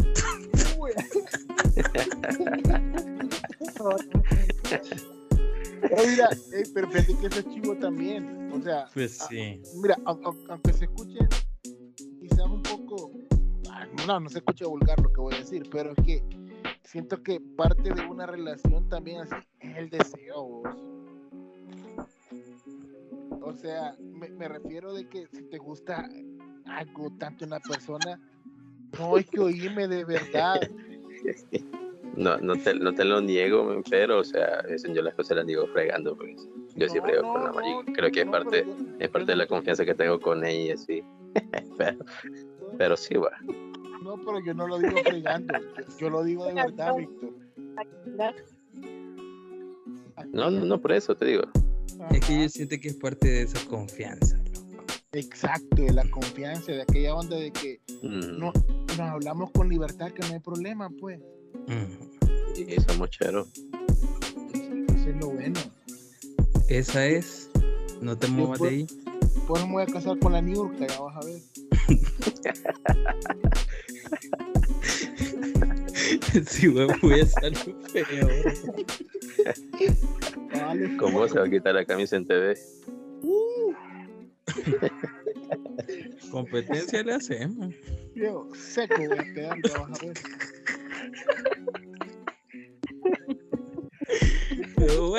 Eh, 5.83 6.07
mira, 6.09 6.29
eh, 6.51 6.63
pero 6.73 6.87
fíjate 6.89 7.17
que 7.17 7.27
ese 7.27 7.39
es 7.39 7.49
chivo 7.49 7.75
también. 7.75 8.51
O 8.51 8.61
sea, 8.61 8.87
Pues 8.93 9.17
sí. 9.29 9.61
mira, 9.75 9.95
au- 10.05 10.19
au- 10.23 10.45
aunque 10.49 10.73
se 10.73 10.85
escuche 10.85 11.19
quizás 12.19 12.45
un 12.45 12.61
poco, 12.63 13.11
ah, 13.71 13.85
no, 14.07 14.19
no 14.19 14.29
se 14.29 14.39
escucha 14.39 14.65
vulgar 14.67 14.99
lo 15.01 15.11
que 15.13 15.21
voy 15.21 15.35
a 15.35 15.39
decir, 15.39 15.63
pero 15.71 15.91
es 15.91 16.03
que 16.05 16.23
siento 16.83 17.21
que 17.23 17.39
parte 17.55 17.93
de 17.93 18.01
una 18.07 18.25
relación 18.25 18.89
también 18.89 19.21
así 19.21 19.35
es 19.59 19.77
el 19.77 19.89
deseo. 19.89 20.43
vos. 20.43 20.67
O 23.41 23.53
sea, 23.53 23.95
me, 23.99 24.29
me 24.29 24.47
refiero 24.47 24.93
de 24.93 25.07
que 25.07 25.27
si 25.27 25.41
te 25.43 25.57
gusta 25.57 26.07
algo 26.65 27.09
tanto 27.17 27.45
una 27.45 27.59
persona, 27.59 28.19
no 28.97 29.15
hay 29.15 29.23
que 29.23 29.39
oírme 29.39 29.87
de 29.87 30.03
verdad. 30.05 30.59
No, 32.15 32.37
no, 32.37 32.55
te, 32.55 32.73
no 32.73 32.93
te 32.93 33.05
lo 33.05 33.21
niego, 33.21 33.81
pero, 33.89 34.19
o 34.19 34.23
sea, 34.23 34.59
eso 34.67 34.91
yo 34.93 35.01
las 35.01 35.13
cosas 35.15 35.37
las 35.37 35.45
digo 35.47 35.65
fregando, 35.67 36.15
pues. 36.17 36.35
Yo 36.75 36.85
No, 36.87 36.91
siempre 36.91 37.13
digo 37.13 37.23
no, 37.23 37.33
con 37.33 37.43
la 37.43 37.51
Mari, 37.53 37.93
creo 37.93 38.11
que 38.11 38.21
es 38.21 38.27
parte, 38.27 38.65
es 38.99 39.09
parte 39.09 39.31
de 39.31 39.35
la 39.37 39.47
confianza 39.47 39.85
que 39.85 39.93
tengo 39.95 40.19
con 40.19 40.45
ella 40.45 40.59
y 40.59 40.71
así. 40.71 41.03
pero, 41.77 41.97
pero 42.77 42.97
sí, 42.97 43.15
va. 43.15 43.31
No, 44.03 44.15
pero 44.17 44.39
yo 44.43 44.53
no 44.53 44.67
lo 44.67 44.79
digo 44.79 44.97
fregando, 45.03 45.53
yo, 45.59 45.97
yo 45.99 46.09
lo 46.09 46.23
digo 46.23 46.45
de 46.45 46.53
verdad, 46.53 46.95
Víctor. 46.95 47.29
No, 50.31 50.49
no, 50.51 50.65
no, 50.65 50.81
por 50.81 50.91
eso 50.91 51.15
te 51.15 51.25
digo. 51.25 51.43
Es 52.11 52.25
que 52.25 52.41
yo 52.41 52.49
siento 52.49 52.75
que 52.81 52.89
es 52.89 52.95
parte 52.95 53.27
de 53.27 53.41
esa 53.43 53.65
confianza. 53.69 54.37
loco. 54.37 54.83
Exacto, 55.11 55.81
de 55.81 55.93
la 55.93 56.09
confianza, 56.09 56.71
de 56.71 56.81
aquella 56.81 57.15
onda 57.15 57.35
de 57.35 57.51
que 57.51 57.79
Mm, 58.01 58.39
no, 58.39 58.53
nos 58.87 58.99
hablamos 58.99 59.51
con 59.51 59.67
libertad, 59.67 60.11
que 60.11 60.25
no 60.27 60.33
hay 60.33 60.39
problema, 60.39 60.89
pues. 61.01 61.19
Mm. 61.67 61.85
Y 62.55 62.75
somos 62.81 63.09
cheros. 63.09 63.47
Eso 64.53 65.09
es 65.09 65.15
lo 65.19 65.29
bueno. 65.29 65.59
Esa 66.67 67.05
es. 67.05 67.49
No 68.01 68.17
te 68.17 68.27
muevas 68.27 68.59
de 68.59 68.67
ahí. 68.69 68.87
Pues 69.47 69.65
me 69.65 69.71
voy 69.73 69.83
a 69.83 69.85
casar 69.85 70.17
con 70.19 70.33
la 70.33 70.41
Niurka, 70.41 70.87
ya 70.87 70.99
vas 70.99 71.15
a 71.15 71.19
ver. 71.25 71.39
Sí, 76.47 76.67
güey, 76.67 76.87
voy 77.01 77.21
a 77.21 77.25
salir 77.25 77.75
peor. 77.93 78.31
Vale, 80.53 80.97
¿Cómo 80.97 81.27
se 81.27 81.39
va 81.39 81.45
a 81.45 81.49
quitar 81.49 81.73
la 81.75 81.85
camisa 81.85 82.15
en 82.17 82.27
TV? 82.27 82.57
Uh, 83.21 83.73
Competencia 86.31 87.03
le 87.03 87.13
hacemos. 87.15 87.73
viejo, 88.15 88.47
seco 88.55 88.95
voy 88.97 89.17
a 89.17 89.23
quedar, 89.33 89.57
ya 89.63 89.79
vas 89.79 90.01
a 90.01 90.05
ver. 90.05 90.17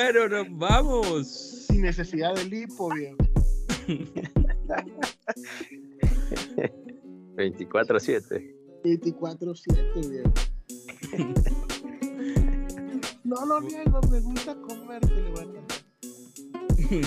Bueno, 0.00 0.28
nos 0.28 0.58
vamos. 0.58 1.28
Sin 1.68 1.82
necesidad 1.82 2.34
de 2.34 2.44
lipo, 2.46 2.88
viejo. 2.94 3.18
24-7. 7.36 8.56
24-7, 8.82 10.08
viejo. 10.08 10.32
No 13.24 13.44
lo 13.44 13.60
niego, 13.60 14.00
me 14.10 14.20
gusta 14.20 14.56
comer, 14.62 15.00
te. 15.00 15.20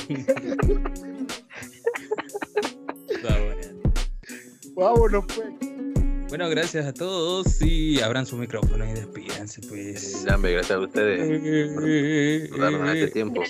Está 3.09 3.39
bueno. 3.39 3.81
Vámonos, 4.75 5.25
pues. 5.25 5.62
Bueno, 6.35 6.49
gracias 6.49 6.87
a 6.87 6.93
todos 6.95 7.61
y 7.61 8.01
abran 8.01 8.25
su 8.25 8.35
micrófono 8.37 8.83
y 8.89 8.93
despídanse, 8.93 9.61
pues. 9.69 10.25
Dame, 10.25 10.53
gracias 10.53 10.79
a 10.79 10.81
ustedes 10.81 12.49
por 12.49 12.59
darnos 12.59 12.89
este 12.89 13.11
tiempo. 13.11 13.43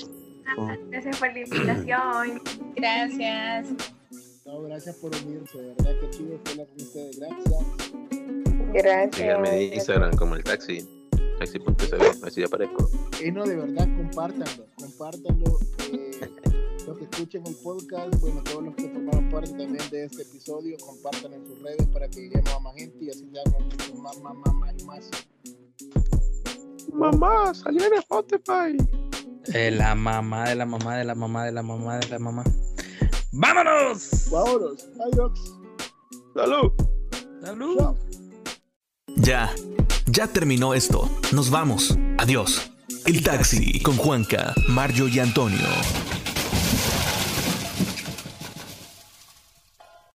Gracias 0.89 1.17
por 1.17 1.31
la 1.31 1.39
invitación. 1.39 2.41
Gracias. 2.75 3.67
No, 4.45 4.63
gracias 4.63 4.97
por 4.97 5.15
unirse, 5.15 5.57
de 5.59 5.67
verdad 5.69 5.99
que 6.01 6.09
chido 6.09 6.35
estar 6.35 6.55
con 6.57 6.75
ustedes, 6.75 7.19
gracias. 7.19 7.55
Gracias. 8.73 9.15
Síganme 9.15 9.65
en 9.65 9.73
Instagram 9.75 10.17
como 10.17 10.35
el 10.35 10.43
taxi. 10.43 10.85
taxi.cb, 11.39 12.27
así 12.27 12.43
aparezco. 12.43 12.89
Y 13.23 13.31
no, 13.31 13.45
de 13.45 13.55
verdad, 13.55 13.87
compártanlo, 13.95 14.67
compártanlo. 14.75 15.57
Escuchen 17.23 17.47
el 17.47 17.55
podcast, 17.55 18.19
bueno, 18.19 18.43
todos 18.43 18.63
los 18.65 18.75
que 18.75 18.89
formaron 18.89 19.29
parte 19.29 19.51
también 19.51 19.89
de 19.89 20.03
este 20.03 20.23
episodio, 20.23 20.75
compartan 20.85 21.31
en 21.31 21.47
sus 21.47 21.57
redes 21.61 21.87
para 21.87 22.09
que 22.09 22.19
lleguemos 22.19 22.51
a 22.51 22.59
más 22.59 22.75
gente 22.75 22.97
y 22.99 23.09
así 23.09 23.31
seamos 23.31 24.01
más, 24.01 24.19
más, 24.19 24.35
más, 24.35 24.53
más 24.55 24.73
y 24.77 24.83
más. 24.83 25.09
Mamá, 26.91 27.53
salió 27.53 27.85
en 27.85 27.93
Spotify. 27.93 28.75
Eh, 29.53 29.71
la 29.71 29.95
mamá 29.95 30.49
de 30.49 30.55
la 30.55 30.65
mamá 30.65 30.97
de 30.97 31.05
la 31.05 31.15
mamá 31.15 31.45
de 31.45 31.53
la 31.53 31.63
mamá 31.63 31.97
de 31.99 32.09
la 32.09 32.19
mamá. 32.19 32.43
¡Vámonos! 33.31 34.29
Vámonos, 34.29 34.89
adiós. 34.99 35.55
Salud. 36.33 36.71
¡Salud! 37.41 37.77
Chao. 37.77 37.95
Ya, 39.15 39.55
ya 40.07 40.27
terminó 40.27 40.73
esto. 40.73 41.09
Nos 41.31 41.49
vamos. 41.49 41.97
Adiós. 42.17 42.69
El 43.05 43.23
taxi 43.23 43.81
con 43.81 43.95
Juanca, 43.95 44.53
Mario 44.67 45.07
y 45.07 45.19
Antonio. 45.19 45.67